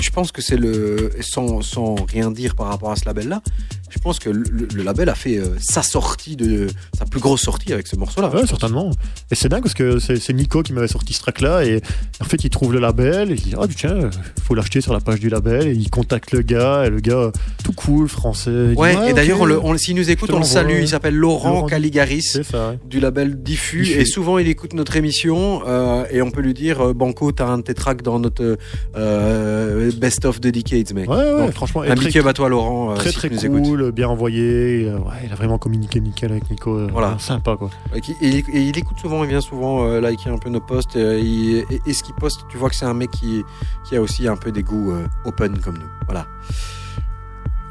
je 0.00 0.10
pense 0.10 0.32
que 0.32 0.40
c'est 0.42 0.56
le, 0.56 1.10
sans, 1.20 1.60
sans 1.62 1.94
rien 1.94 2.30
dire 2.30 2.54
par 2.54 2.68
rapport 2.68 2.90
à 2.90 2.96
ce 2.96 3.04
label-là, 3.06 3.42
je 3.90 3.98
pense 3.98 4.18
que 4.18 4.28
le, 4.30 4.44
le 4.74 4.82
label 4.82 5.08
a 5.08 5.14
fait 5.14 5.38
euh, 5.38 5.46
sa 5.60 5.82
sortie 5.82 6.36
de, 6.36 6.66
sa 6.98 7.04
plus 7.04 7.20
grosse 7.20 7.42
sortie 7.42 7.72
avec 7.72 7.86
ce 7.86 7.96
morceau-là. 7.96 8.34
Ouais, 8.34 8.46
certainement. 8.46 8.90
Et 9.30 9.34
c'est 9.34 9.48
dingue 9.48 9.62
parce 9.62 9.74
que 9.74 9.98
c'est 9.98 10.32
Nico 10.32 10.62
qui 10.62 10.72
m'avait 10.72 10.88
sorti 10.88 11.12
ce 11.14 11.20
track-là 11.20 11.64
et 11.64 11.80
en 12.20 12.24
fait 12.24 12.42
il 12.44 12.50
trouve 12.50 12.72
le 12.72 12.80
label 12.80 13.30
et 13.30 13.34
il 13.34 13.40
dit 13.42 13.54
ah 13.58 13.64
tiens 13.74 14.10
faut 14.42 14.54
l'acheter 14.54 14.80
sur 14.80 14.92
la 14.92 15.00
page 15.00 15.20
du 15.20 15.28
label 15.28 15.68
et 15.68 15.72
il 15.72 15.88
contacte 15.90 16.32
le 16.32 16.42
gars 16.42 16.84
et 16.86 16.90
le 16.90 17.00
gars 17.00 17.30
tout 17.64 17.72
cool 17.72 18.08
français. 18.08 18.68
dit, 18.70 18.74
Ouais, 18.76 19.10
et 19.10 19.12
d'ailleurs, 19.12 19.38
ok. 19.38 19.42
on 19.44 19.46
le, 19.46 19.58
on, 19.60 19.76
s'il 19.78 19.96
nous 19.96 20.10
écoute, 20.10 20.30
on 20.32 20.38
le 20.38 20.44
salue. 20.44 20.78
Il 20.80 20.88
s'appelle 20.88 21.14
Laurent, 21.14 21.50
Laurent 21.50 21.66
Caligaris 21.66 22.22
C'est 22.22 22.42
ça. 22.42 22.70
ouais. 22.70 22.78
du 22.88 23.00
label 23.00 23.42
Diffus. 23.42 23.82
Diffus. 23.82 24.00
Et 24.00 24.04
souvent, 24.04 24.38
il 24.38 24.48
écoute 24.48 24.72
notre 24.74 24.96
émission 24.96 25.62
euh, 25.66 26.04
et 26.10 26.22
on 26.22 26.30
peut 26.30 26.40
lui 26.40 26.54
dire 26.54 26.80
euh, 26.88 26.92
Banco, 26.94 27.32
t'as 27.32 27.46
un 27.46 27.58
de 27.58 27.62
tes 27.62 27.74
tracks 27.74 28.02
dans 28.02 28.18
notre 28.18 28.56
euh, 28.96 29.90
Best 29.96 30.24
of 30.24 30.40
the 30.40 30.48
Decades, 30.48 30.92
mec. 30.94 31.08
Ouais, 31.08 31.16
ouais, 31.16 31.38
Donc, 31.40 31.52
franchement. 31.52 31.82
un 31.82 31.94
très- 31.94 32.06
big 32.06 32.18
up 32.18 32.26
à 32.26 32.32
toi, 32.32 32.48
Laurent. 32.48 32.94
Très 32.94 33.10
si 33.10 33.16
très 33.16 33.28
nous 33.30 33.44
écoutes. 33.44 33.85
Cool, 33.86 33.92
bien 33.92 34.08
envoyé. 34.08 34.88
euh, 34.88 34.98
ouais, 34.98 35.22
il 35.24 35.32
a 35.32 35.36
vraiment 35.36 35.58
communiqué 35.58 36.00
nickel 36.00 36.32
avec 36.32 36.50
Nico. 36.50 36.76
euh, 36.76 36.88
Voilà. 36.92 37.16
Sympa 37.18 37.56
quoi. 37.56 37.70
Et, 37.94 38.00
il, 38.20 38.36
et 38.38 38.62
il 38.62 38.78
écoute 38.78 38.98
souvent, 38.98 39.24
il 39.24 39.30
vient 39.30 39.40
souvent 39.40 39.84
euh, 39.86 40.00
liker 40.00 40.30
un 40.30 40.38
peu 40.38 40.50
nos 40.50 40.60
posts. 40.60 40.96
euh, 40.96 41.18
et, 41.22 41.66
et 41.86 41.92
ce 41.92 42.02
qu'il 42.02 42.14
poste, 42.14 42.42
tu 42.48 42.56
vois 42.56 42.68
que 42.68 42.74
c'est 42.76 42.84
un 42.86 42.94
mec 42.94 43.10
qui, 43.10 43.42
qui 43.88 43.96
a 43.96 44.00
aussi 44.00 44.26
un 44.28 44.36
peu 44.36 44.52
des 44.52 44.62
goûts 44.62 44.92
euh, 44.92 45.06
open 45.24 45.58
comme 45.58 45.78
nous. 45.78 45.90
Voilà. 46.06 46.26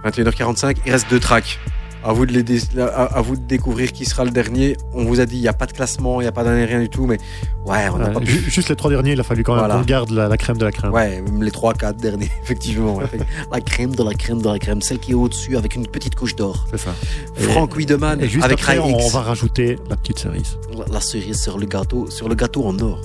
21h45, 0.06 0.78
il 0.86 0.92
reste 0.92 1.10
deux 1.10 1.20
tracks. 1.20 1.60
À 2.08 2.14
vous, 2.14 2.28
de 2.28 2.32
les 2.34 2.44
dé- 2.44 2.62
à, 2.80 3.06
à 3.18 3.22
vous 3.22 3.36
de 3.36 3.42
découvrir 3.48 3.92
qui 3.92 4.06
sera 4.06 4.24
le 4.26 4.30
dernier. 4.30 4.78
On 4.94 5.06
vous 5.06 5.20
a 5.20 5.26
dit, 5.26 5.38
il 5.38 5.42
n'y 5.42 5.48
a 5.48 5.54
pas 5.54 5.66
de 5.66 5.72
classement, 5.72 6.22
il 6.22 6.26
n'y 6.26 6.28
a 6.28 6.32
pas 6.32 6.44
d'année, 6.44 6.64
rien 6.66 6.80
du 6.80 6.88
tout. 6.88 7.08
Mais 7.08 7.18
ouais, 7.66 7.90
on 7.92 7.98
n'a 7.98 8.10
Ouais, 8.10 8.14
pas 8.14 8.20
pu. 8.20 8.28
ju- 8.28 8.50
Juste 8.52 8.70
les 8.70 8.76
trois 8.76 8.92
derniers, 8.92 9.14
il 9.14 9.20
a 9.20 9.24
fallu 9.24 9.42
quand 9.44 9.54
même 9.56 9.66
Voilà. 9.66 9.80
qu'on 9.80 9.86
garde 9.86 10.12
la, 10.12 10.28
la 10.28 10.38
crème 10.38 10.58
de 10.58 10.66
la 10.66 10.72
crème. 10.72 10.92
Ouais, 10.94 11.24
les 11.42 11.50
trois, 11.50 11.74
quatre 11.74 11.98
derniers, 11.98 12.30
effectivement. 12.44 13.00
La 13.52 13.60
crème 13.60 13.96
de 13.96 14.04
la 14.04 14.14
crème 14.14 14.42
de 14.42 14.48
la 14.50 14.60
crème, 14.60 14.82
celle 14.82 15.00
qui 15.00 15.12
est 15.12 15.16
au-dessus 15.16 15.58
avec 15.58 15.76
une 15.76 15.88
petite 15.88 16.14
couche 16.16 16.36
d'or. 16.36 16.68
C'est 16.70 16.78
ça. 16.78 16.94
Franck 17.36 17.76
Wiedemann 17.76 18.22
Et 18.22 18.28
juste 18.30 18.46
avec 18.46 18.60
après, 18.60 18.78
on, 18.78 19.08
va 19.10 19.22
rajouter 19.22 19.78
la 19.90 19.96
petite 19.98 20.20
cerise. 20.20 20.58
La, 20.78 20.86
la 20.94 21.02
cerise 21.02 21.42
sur 21.42 21.58
le 21.58 21.66
gâteau, 21.66 22.10
sur 22.12 22.30
le 22.30 22.36
gâteau 22.36 22.66
en 22.66 22.78
or. 22.80 23.02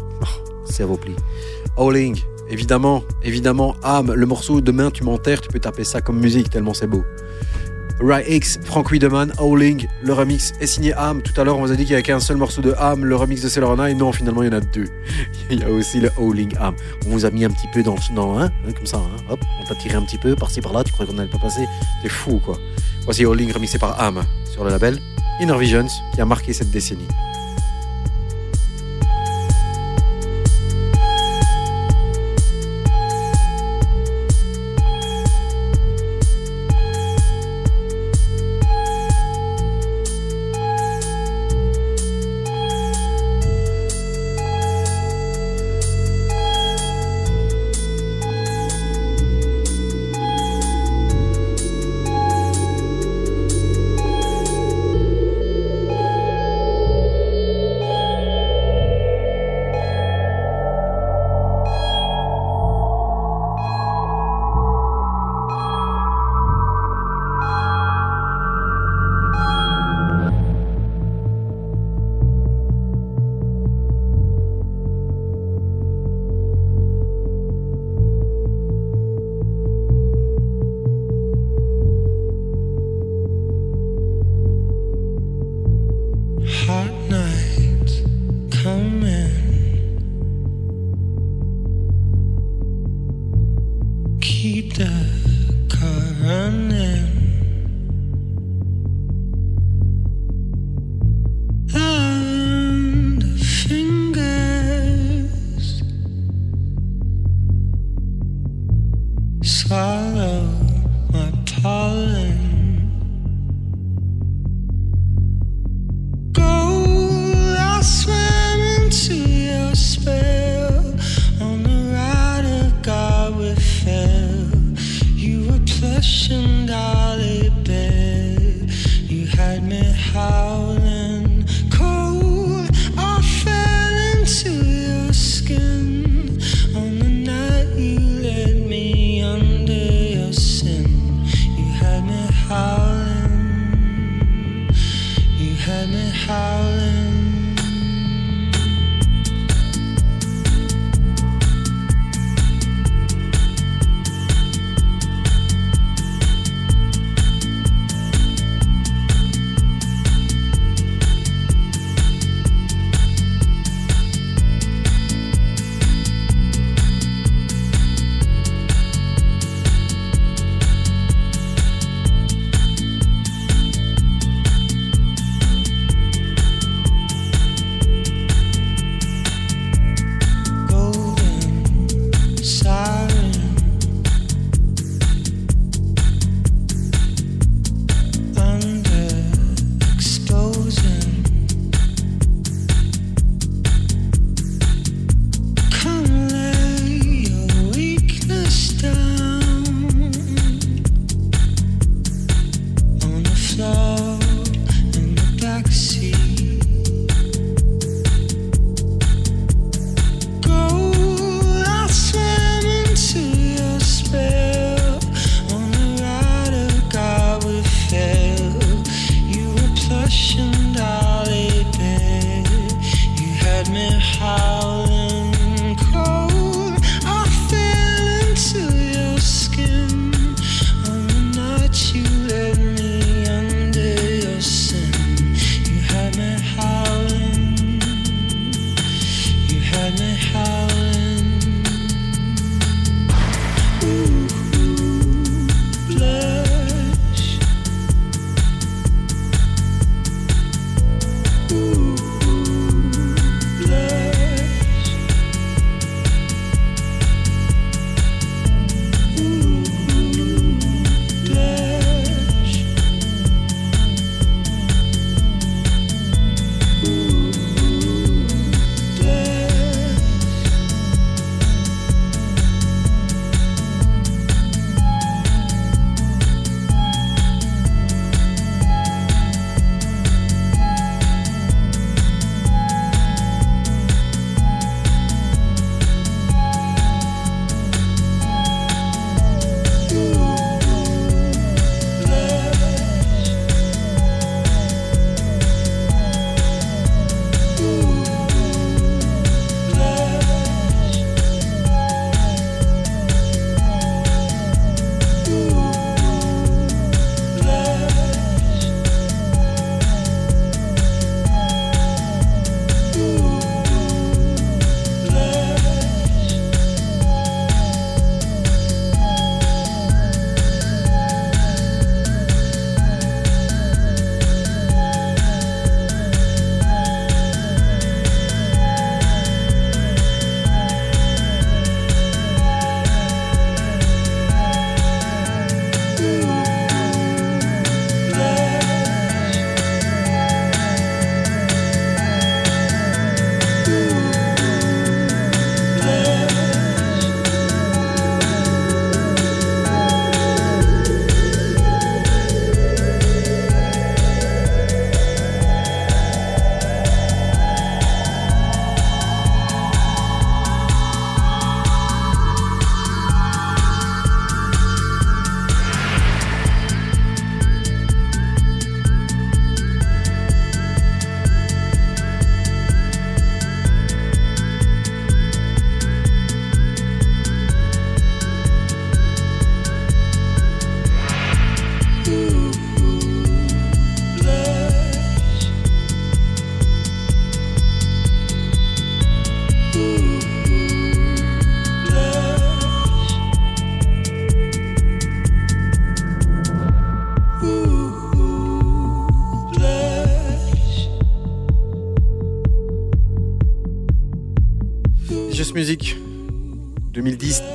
S'il 0.67 0.85
vous 0.85 0.97
plaît. 0.99 1.17
Howling, 1.77 2.21
évidemment, 2.51 3.03
évidemment. 3.23 3.75
Âme, 3.83 4.13
le 4.13 4.27
morceau 4.27 4.61
Demain 4.61 4.91
tu 4.91 5.05
m'enterres, 5.05 5.41
tu 5.41 5.49
peux 5.49 5.59
taper 5.61 5.85
ça 5.85 6.01
comme 6.03 6.21
musique 6.21 6.51
tellement 6.51 6.75
c'est 6.75 6.87
beau. 6.87 7.03
Rai 8.03 8.25
X, 8.27 8.59
Frank 8.65 8.91
Wiedemann, 8.91 9.31
Howling, 9.39 9.87
le 10.03 10.15
remix 10.15 10.53
est 10.61 10.67
signé 10.67 10.95
Âme. 10.95 11.21
Tout 11.21 11.39
à 11.39 11.45
l'heure, 11.45 11.59
on 11.59 11.67
vous 11.67 11.73
a 11.73 11.77
dit 11.77 11.85
qu'il 11.85 11.91
n'y 11.91 11.95
avait 11.95 12.03
qu'un 12.03 12.19
seul 12.19 12.39
morceau 12.39 12.63
de 12.63 12.73
Âme, 12.79 13.05
le 13.05 13.15
remix 13.15 13.43
de 13.43 13.49
Celerona, 13.49 13.91
et 13.91 13.95
non, 13.95 14.11
finalement, 14.11 14.43
il 14.43 14.47
y 14.47 14.55
en 14.55 14.57
a 14.57 14.61
deux. 14.61 14.87
Il 15.51 15.61
y 15.61 15.65
a 15.65 15.71
aussi 15.71 16.01
le 16.01 16.11
Howling 16.17 16.57
Âme. 16.59 16.77
On 17.07 17.11
vous 17.11 17.27
a 17.27 17.31
mis 17.31 17.45
un 17.45 17.51
petit 17.51 17.67
peu 17.75 17.83
dans, 17.83 17.97
dans 18.15 18.39
hein, 18.39 18.51
hein, 18.67 18.73
comme 18.73 18.87
ça, 18.87 18.99
hein, 18.99 19.23
hop, 19.29 19.41
on 19.61 19.67
t'a 19.67 19.75
tiré 19.75 19.97
un 19.97 20.03
petit 20.03 20.19
peu 20.19 20.35
par-ci 20.35 20.61
par-là, 20.61 20.85
tu 20.85 20.93
croyais 20.93 21.11
qu'on 21.11 21.17
n'allait 21.17 21.31
pas 21.31 21.39
passer. 21.39 21.67
T'es 22.03 22.09
fou, 22.09 22.41
quoi. 22.43 22.57
Voici 23.05 23.25
Howling 23.25 23.53
remixé 23.53 23.79
par 23.79 24.01
Âme 24.01 24.23
sur 24.51 24.65
le 24.65 24.71
label 24.71 24.99
Inner 25.41 25.59
Visions, 25.59 25.89
qui 26.15 26.21
a 26.21 26.25
marqué 26.25 26.53
cette 26.53 26.71
décennie. 26.71 27.09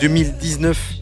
2019. 0.07 0.94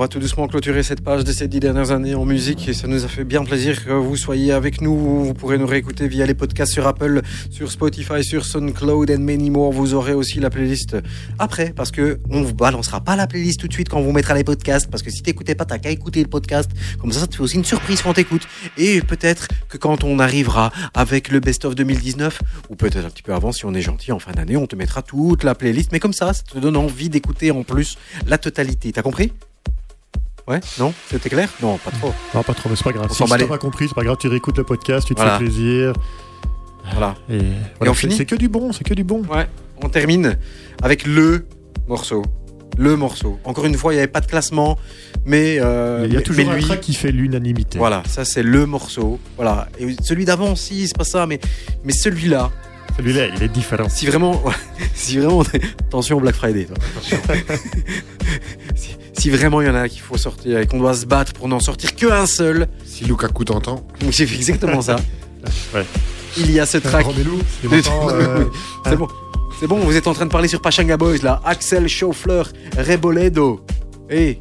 On 0.00 0.04
va 0.04 0.08
tout 0.08 0.18
doucement 0.18 0.48
clôturer 0.48 0.82
cette 0.82 1.02
page 1.02 1.24
de 1.24 1.30
ces 1.30 1.46
dix 1.46 1.60
dernières 1.60 1.90
années 1.90 2.14
en 2.14 2.24
musique 2.24 2.66
et 2.70 2.72
ça 2.72 2.86
nous 2.86 3.04
a 3.04 3.08
fait 3.08 3.22
bien 3.22 3.44
plaisir 3.44 3.84
que 3.84 3.90
vous 3.90 4.16
soyez 4.16 4.50
avec 4.50 4.80
nous. 4.80 4.96
Vous 4.96 5.34
pourrez 5.34 5.58
nous 5.58 5.66
réécouter 5.66 6.08
via 6.08 6.24
les 6.24 6.32
podcasts 6.32 6.72
sur 6.72 6.86
Apple, 6.86 7.20
sur 7.50 7.70
Spotify, 7.70 8.24
sur 8.24 8.46
SoundCloud 8.46 9.10
and 9.10 9.18
many 9.18 9.50
more. 9.50 9.70
Vous 9.72 9.92
aurez 9.92 10.14
aussi 10.14 10.40
la 10.40 10.48
playlist 10.48 10.96
après 11.38 11.74
parce 11.76 11.90
que 11.90 12.18
on 12.30 12.40
vous 12.40 12.54
balancera 12.54 13.02
pas 13.02 13.14
la 13.14 13.26
playlist 13.26 13.60
tout 13.60 13.68
de 13.68 13.74
suite 13.74 13.90
quand 13.90 13.98
on 13.98 14.02
vous 14.02 14.12
mettra 14.12 14.32
les 14.32 14.42
podcasts 14.42 14.90
parce 14.90 15.02
que 15.02 15.10
si 15.10 15.20
t'écoutais 15.20 15.54
pas, 15.54 15.66
t'as 15.66 15.76
qu'à 15.76 15.90
écouter 15.90 16.22
le 16.22 16.30
podcast. 16.30 16.70
Comme 16.98 17.12
ça, 17.12 17.20
ça 17.20 17.26
te 17.26 17.34
fait 17.36 17.42
aussi 17.42 17.56
une 17.56 17.66
surprise 17.66 18.00
quand 18.00 18.14
t'écoutes. 18.14 18.48
Et 18.78 19.02
peut-être 19.02 19.48
que 19.68 19.76
quand 19.76 20.02
on 20.02 20.18
arrivera 20.18 20.72
avec 20.94 21.28
le 21.28 21.40
best 21.40 21.66
of 21.66 21.74
2019 21.74 22.40
ou 22.70 22.74
peut-être 22.74 23.04
un 23.04 23.10
petit 23.10 23.22
peu 23.22 23.34
avant 23.34 23.52
si 23.52 23.66
on 23.66 23.74
est 23.74 23.82
gentil 23.82 24.12
en 24.12 24.18
fin 24.18 24.32
d'année, 24.32 24.56
on 24.56 24.66
te 24.66 24.76
mettra 24.76 25.02
toute 25.02 25.44
la 25.44 25.54
playlist. 25.54 25.92
Mais 25.92 26.00
comme 26.00 26.14
ça, 26.14 26.32
ça 26.32 26.42
te 26.42 26.58
donne 26.58 26.78
envie 26.78 27.10
d'écouter 27.10 27.50
en 27.50 27.64
plus 27.64 27.98
la 28.26 28.38
totalité. 28.38 28.92
T'as 28.92 29.02
compris? 29.02 29.34
Ouais 30.50 30.60
Non 30.78 30.92
C'était 31.10 31.28
clair? 31.30 31.48
Non, 31.62 31.78
pas 31.78 31.90
trop. 31.92 32.12
Non, 32.34 32.42
pas 32.42 32.54
trop, 32.54 32.68
mais 32.68 32.76
c'est 32.76 32.84
pas 32.84 32.92
grave. 32.92 33.06
On 33.08 33.14
Si 33.14 33.24
tu 33.38 33.46
pas 33.46 33.58
compris, 33.58 33.86
c'est 33.88 33.94
pas 33.94 34.02
grave, 34.04 34.16
tu 34.20 34.28
réécoutes 34.28 34.58
le 34.58 34.64
podcast, 34.64 35.06
tu 35.06 35.14
te 35.14 35.20
Voilà. 35.20 35.38
fais 35.38 35.44
plaisir. 35.44 35.92
Voilà. 36.92 37.14
Et, 37.30 37.38
voilà, 37.78 37.92
on 37.92 37.94
finit? 37.94 38.16
C'est 38.16 38.26
que 38.26 38.34
du 38.34 38.48
bon, 38.48 38.72
c'est 38.72 38.82
que 38.84 38.94
du 38.94 39.04
bon. 39.04 39.22
Ouais, 39.32 39.46
on 39.82 39.88
termine 39.88 40.36
avec 40.82 41.06
le 41.06 41.46
morceau. 41.86 42.22
Le 42.78 42.96
morceau. 42.96 43.38
Encore 43.44 43.64
une 43.66 43.74
fois, 43.76 43.92
il 43.92 43.96
n'y 43.96 44.02
avait 44.02 44.10
pas 44.10 44.20
de 44.20 44.26
classement, 44.26 44.76
mais. 45.24 45.58
euh, 45.60 46.04
Il 46.06 46.12
y 46.12 46.16
a 46.16 46.18
mais- 46.18 46.24
toujours 46.24 46.44
mais 46.46 46.50
un 46.52 46.56
lui, 46.56 46.64
track 46.64 46.80
qui 46.80 46.94
fait 46.94 47.12
l'unanimité. 47.12 47.78
Voilà, 47.78 48.02
ça 48.08 48.24
c'est 48.24 48.42
le 48.42 48.64
morceau. 48.66 49.20
Voilà. 49.36 49.68
Et 49.78 49.94
celui 50.02 50.24
d'avant 50.24 50.52
aussi, 50.52 50.88
c'est 50.88 50.96
pas 50.96 51.04
ça, 51.04 51.26
mais, 51.26 51.38
mais 51.84 51.92
celui-là, 51.92 52.50
Celui-là, 52.96 53.26
il 53.36 53.42
est 53.42 53.48
différent. 53.48 53.88
si 53.88 54.06
vraiment. 54.06 54.42
si 54.94 55.18
vraiment. 55.18 55.42
Attention 55.88 56.16
au 56.16 56.20
Black 56.20 56.34
Friday, 56.36 56.64
toi. 56.64 56.76
si, 58.74 58.96
si 59.18 59.30
vraiment 59.30 59.60
il 59.60 59.66
y 59.66 59.70
en 59.70 59.74
a 59.74 59.88
qu'il 59.88 60.00
faut 60.00 60.16
sortir 60.16 60.58
et 60.58 60.66
qu'on 60.66 60.78
doit 60.78 60.94
se 60.94 61.06
battre 61.06 61.32
pour 61.32 61.48
n'en 61.48 61.60
sortir 61.60 61.94
qu'un 61.94 62.26
seul, 62.26 62.68
Si 62.84 63.04
Lukaku 63.04 63.44
t'entend. 63.44 63.86
fait 64.10 64.22
exactement 64.24 64.82
ça. 64.82 64.96
Ouais. 65.74 65.86
Il 66.36 66.50
y 66.50 66.60
a 66.60 66.66
ce 66.66 66.76
track. 66.78 67.06
Euh, 67.64 68.44
C'est 68.84 68.96
bon. 68.96 69.08
C'est 69.58 69.66
bon, 69.66 69.76
vous 69.78 69.96
êtes 69.96 70.06
en 70.06 70.12
train 70.14 70.26
de 70.26 70.30
parler 70.30 70.48
sur 70.48 70.60
Pachanga 70.60 70.96
Boys 70.96 71.18
là. 71.22 71.40
Axel 71.44 71.88
Schaufler, 71.88 72.42
Reboledo. 72.76 73.64
Eh, 74.10 74.38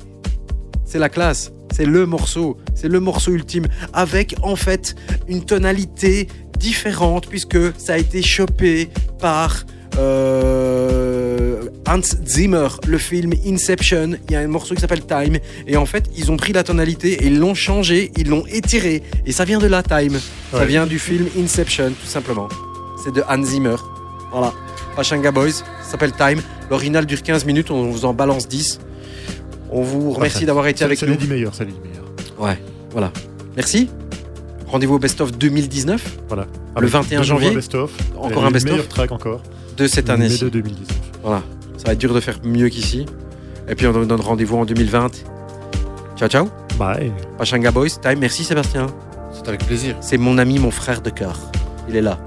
c'est 0.86 1.00
la 1.00 1.10
classe. 1.10 1.52
C'est 1.74 1.86
le 1.86 2.06
morceau. 2.06 2.58
C'est 2.76 2.88
le 2.90 3.00
morceau 3.00 3.32
ultime. 3.32 3.66
Avec 3.94 4.36
en 4.42 4.56
fait 4.56 4.96
une 5.28 5.46
tonalité 5.46 6.28
différente 6.58 7.28
puisque 7.28 7.58
ça 7.78 7.94
a 7.94 7.98
été 7.98 8.22
chopé 8.22 8.90
par 9.20 9.66
euh, 9.98 11.62
Hans 11.88 12.02
Zimmer, 12.26 12.68
le 12.88 12.98
film 12.98 13.34
Inception. 13.46 14.12
Il 14.28 14.34
y 14.34 14.36
a 14.36 14.40
un 14.40 14.48
morceau 14.48 14.76
qui 14.76 14.82
s'appelle 14.82 15.06
Time. 15.06 15.38
Et 15.68 15.78
en 15.78 15.86
fait, 15.86 16.06
ils 16.16 16.32
ont 16.32 16.38
pris 16.38 16.54
la 16.54 16.64
tonalité 16.64 17.24
et 17.24 17.28
ils 17.28 17.40
l'ont 17.40 17.56
changé, 17.56 18.12
ils 18.18 18.30
l'ont 18.30 18.46
étiré. 18.48 19.02
Et 19.26 19.32
ça 19.32 19.46
vient 19.46 19.60
de 19.60 19.68
la 19.68 19.84
Time. 19.84 20.20
Ça 20.52 20.66
vient 20.66 20.86
du 20.86 21.00
film 21.00 21.28
Inception, 21.38 21.90
tout 21.90 22.08
simplement. 22.08 22.48
C'est 23.04 23.14
de 23.14 23.24
Hans 23.28 23.44
Zimmer. 23.44 23.76
Voilà. 24.32 24.54
Pachanga 24.96 25.32
Boys, 25.32 25.52
ça 25.52 25.64
s'appelle 25.92 26.12
Time. 26.14 26.42
L'original 26.70 27.06
dure 27.06 27.22
15 27.24 27.46
minutes, 27.46 27.72
on 27.72 27.90
vous 27.90 28.06
en 28.06 28.14
balance 28.14 28.48
10. 28.48 28.80
On 29.72 29.82
vous 29.82 30.12
remercie 30.12 30.46
d'avoir 30.46 30.68
été 30.68 30.80
c'est- 30.80 30.86
avec 30.86 31.00
c'est 31.00 31.06
nous. 31.06 31.14
les 31.14 31.18
10 31.18 31.28
meilleurs, 31.28 31.54
c'est 31.56 31.66
les 31.66 31.72
10 31.72 31.80
meilleurs. 31.80 32.06
Ouais, 32.40 32.60
voilà. 32.92 33.12
Merci. 33.56 33.90
Rendez-vous 34.68 34.96
au 34.96 35.00
Best 35.00 35.20
of 35.22 35.32
2019 35.38 36.18
Voilà. 36.28 36.46
Le 36.80 36.88
21 36.88 37.22
de 37.22 37.24
nouveau 37.24 37.24
janvier, 37.24 37.50
un 37.50 37.56
best-of. 37.56 37.92
encore 38.18 38.46
un 38.46 38.52
best-of. 38.52 38.72
meilleur 38.72 38.88
track 38.88 39.12
encore. 39.12 39.42
De 39.80 39.88
cette 39.88 40.08
Mais 40.08 40.14
année-ci. 40.14 40.44
de 40.44 40.50
2019. 40.50 40.98
Voilà. 41.24 41.42
Ça 41.78 41.86
va 41.88 41.94
être 41.94 42.00
dur 42.00 42.14
de 42.14 42.20
faire 42.20 42.38
mieux 42.44 42.70
qu'ici. 42.70 43.06
Et 43.68 43.76
puis 43.76 43.88
on 43.88 43.92
vous 43.92 44.06
donne 44.06 44.22
rendez-vous 44.22 44.58
en 44.58 44.66
2020. 44.66 45.10
Ciao, 46.18 46.28
ciao. 46.30 46.48
Bye. 46.78 47.12
Pachanga 47.38 47.72
Boys, 47.72 47.90
Time. 48.02 48.20
Merci 48.20 48.44
Sébastien. 48.44 48.88
C'est 49.32 49.48
avec 49.48 49.66
plaisir. 49.66 49.96
C'est 50.02 50.18
mon 50.18 50.38
ami, 50.38 50.60
mon 50.60 50.72
frère 50.72 51.02
de 51.02 51.10
cœur. 51.10 51.38
Il 51.88 51.96
est 51.96 52.02
là. 52.02 52.18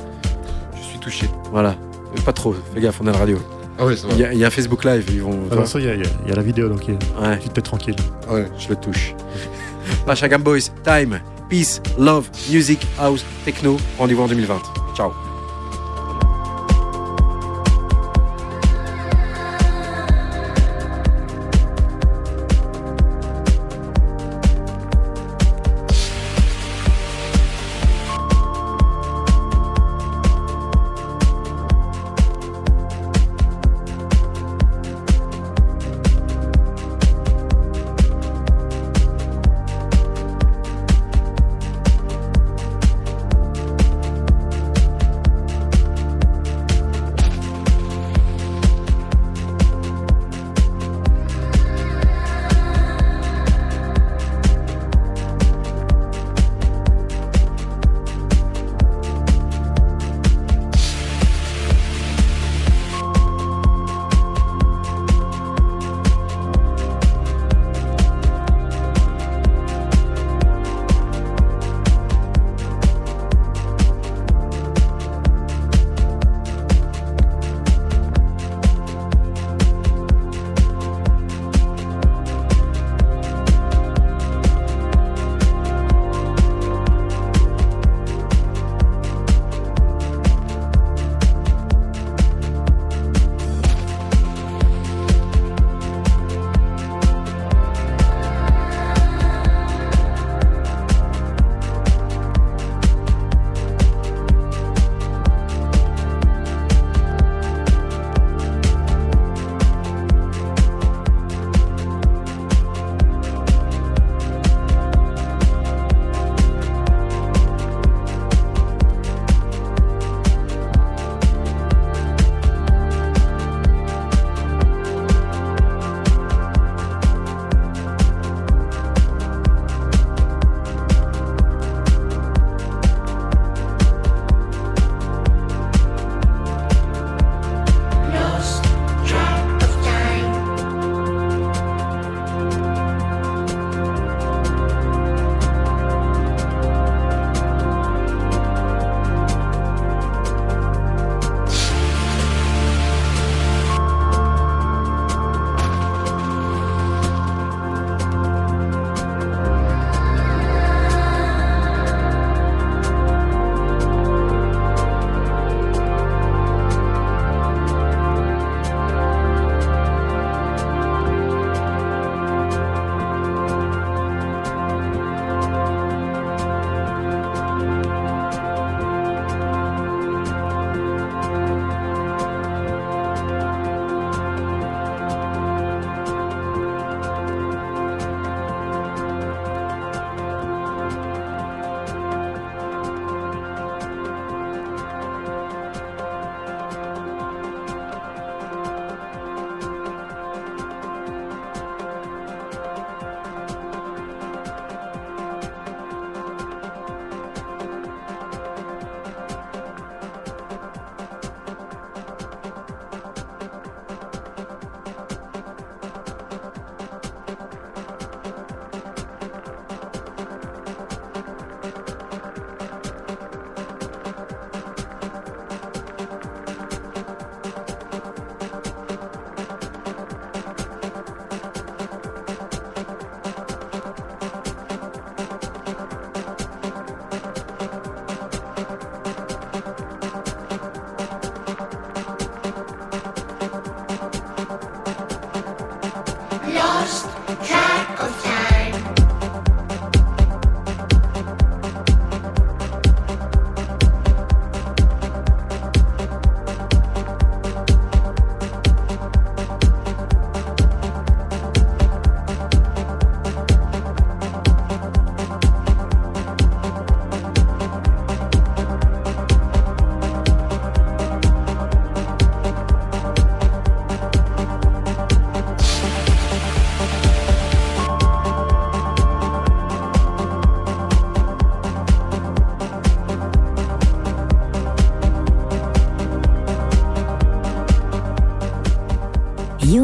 Je 0.76 0.82
suis 0.82 0.98
touché. 0.98 1.28
Voilà. 1.50 1.70
Euh, 2.16 2.20
Pas 2.24 2.32
trop. 2.32 2.54
Fais 2.74 2.80
gaffe, 2.80 3.00
on 3.02 3.06
est 3.06 3.10
à 3.10 3.12
la 3.12 3.18
radio. 3.18 3.38
Ah 3.78 3.86
ouais, 3.86 3.96
ça 3.96 4.06
va. 4.06 4.12
Il 4.14 4.20
y, 4.20 4.24
a, 4.24 4.32
y 4.34 4.44
a 4.44 4.46
un 4.46 4.50
Facebook 4.50 4.84
Live. 4.84 5.04
Ils 5.12 5.22
vont. 5.22 5.38
Ça, 5.66 5.78
il 5.78 5.84
y, 5.86 5.88
a- 5.88 5.94
y 5.96 6.02
a- 6.02 6.28
y 6.28 6.32
a 6.32 6.34
la 6.34 6.42
vidéo, 6.42 6.68
donc 6.68 6.86
il- 6.86 6.94
Ouais. 7.20 7.38
tu 7.38 7.48
t'es 7.48 7.60
tranquille. 7.62 7.96
Ah 8.28 8.34
ouais. 8.34 8.46
Je 8.58 8.68
le 8.68 8.76
touche. 8.76 9.14
Pachagam 10.06 10.42
Boys, 10.42 10.70
Time, 10.84 11.20
Peace, 11.48 11.80
Love, 11.98 12.28
Music, 12.50 12.86
House, 12.98 13.24
Techno. 13.44 13.76
Rendez-vous 13.98 14.22
en 14.22 14.28
2020. 14.28 14.60
Ciao. 14.94 15.10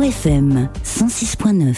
UFM 0.09 0.69
106.9 0.85 1.59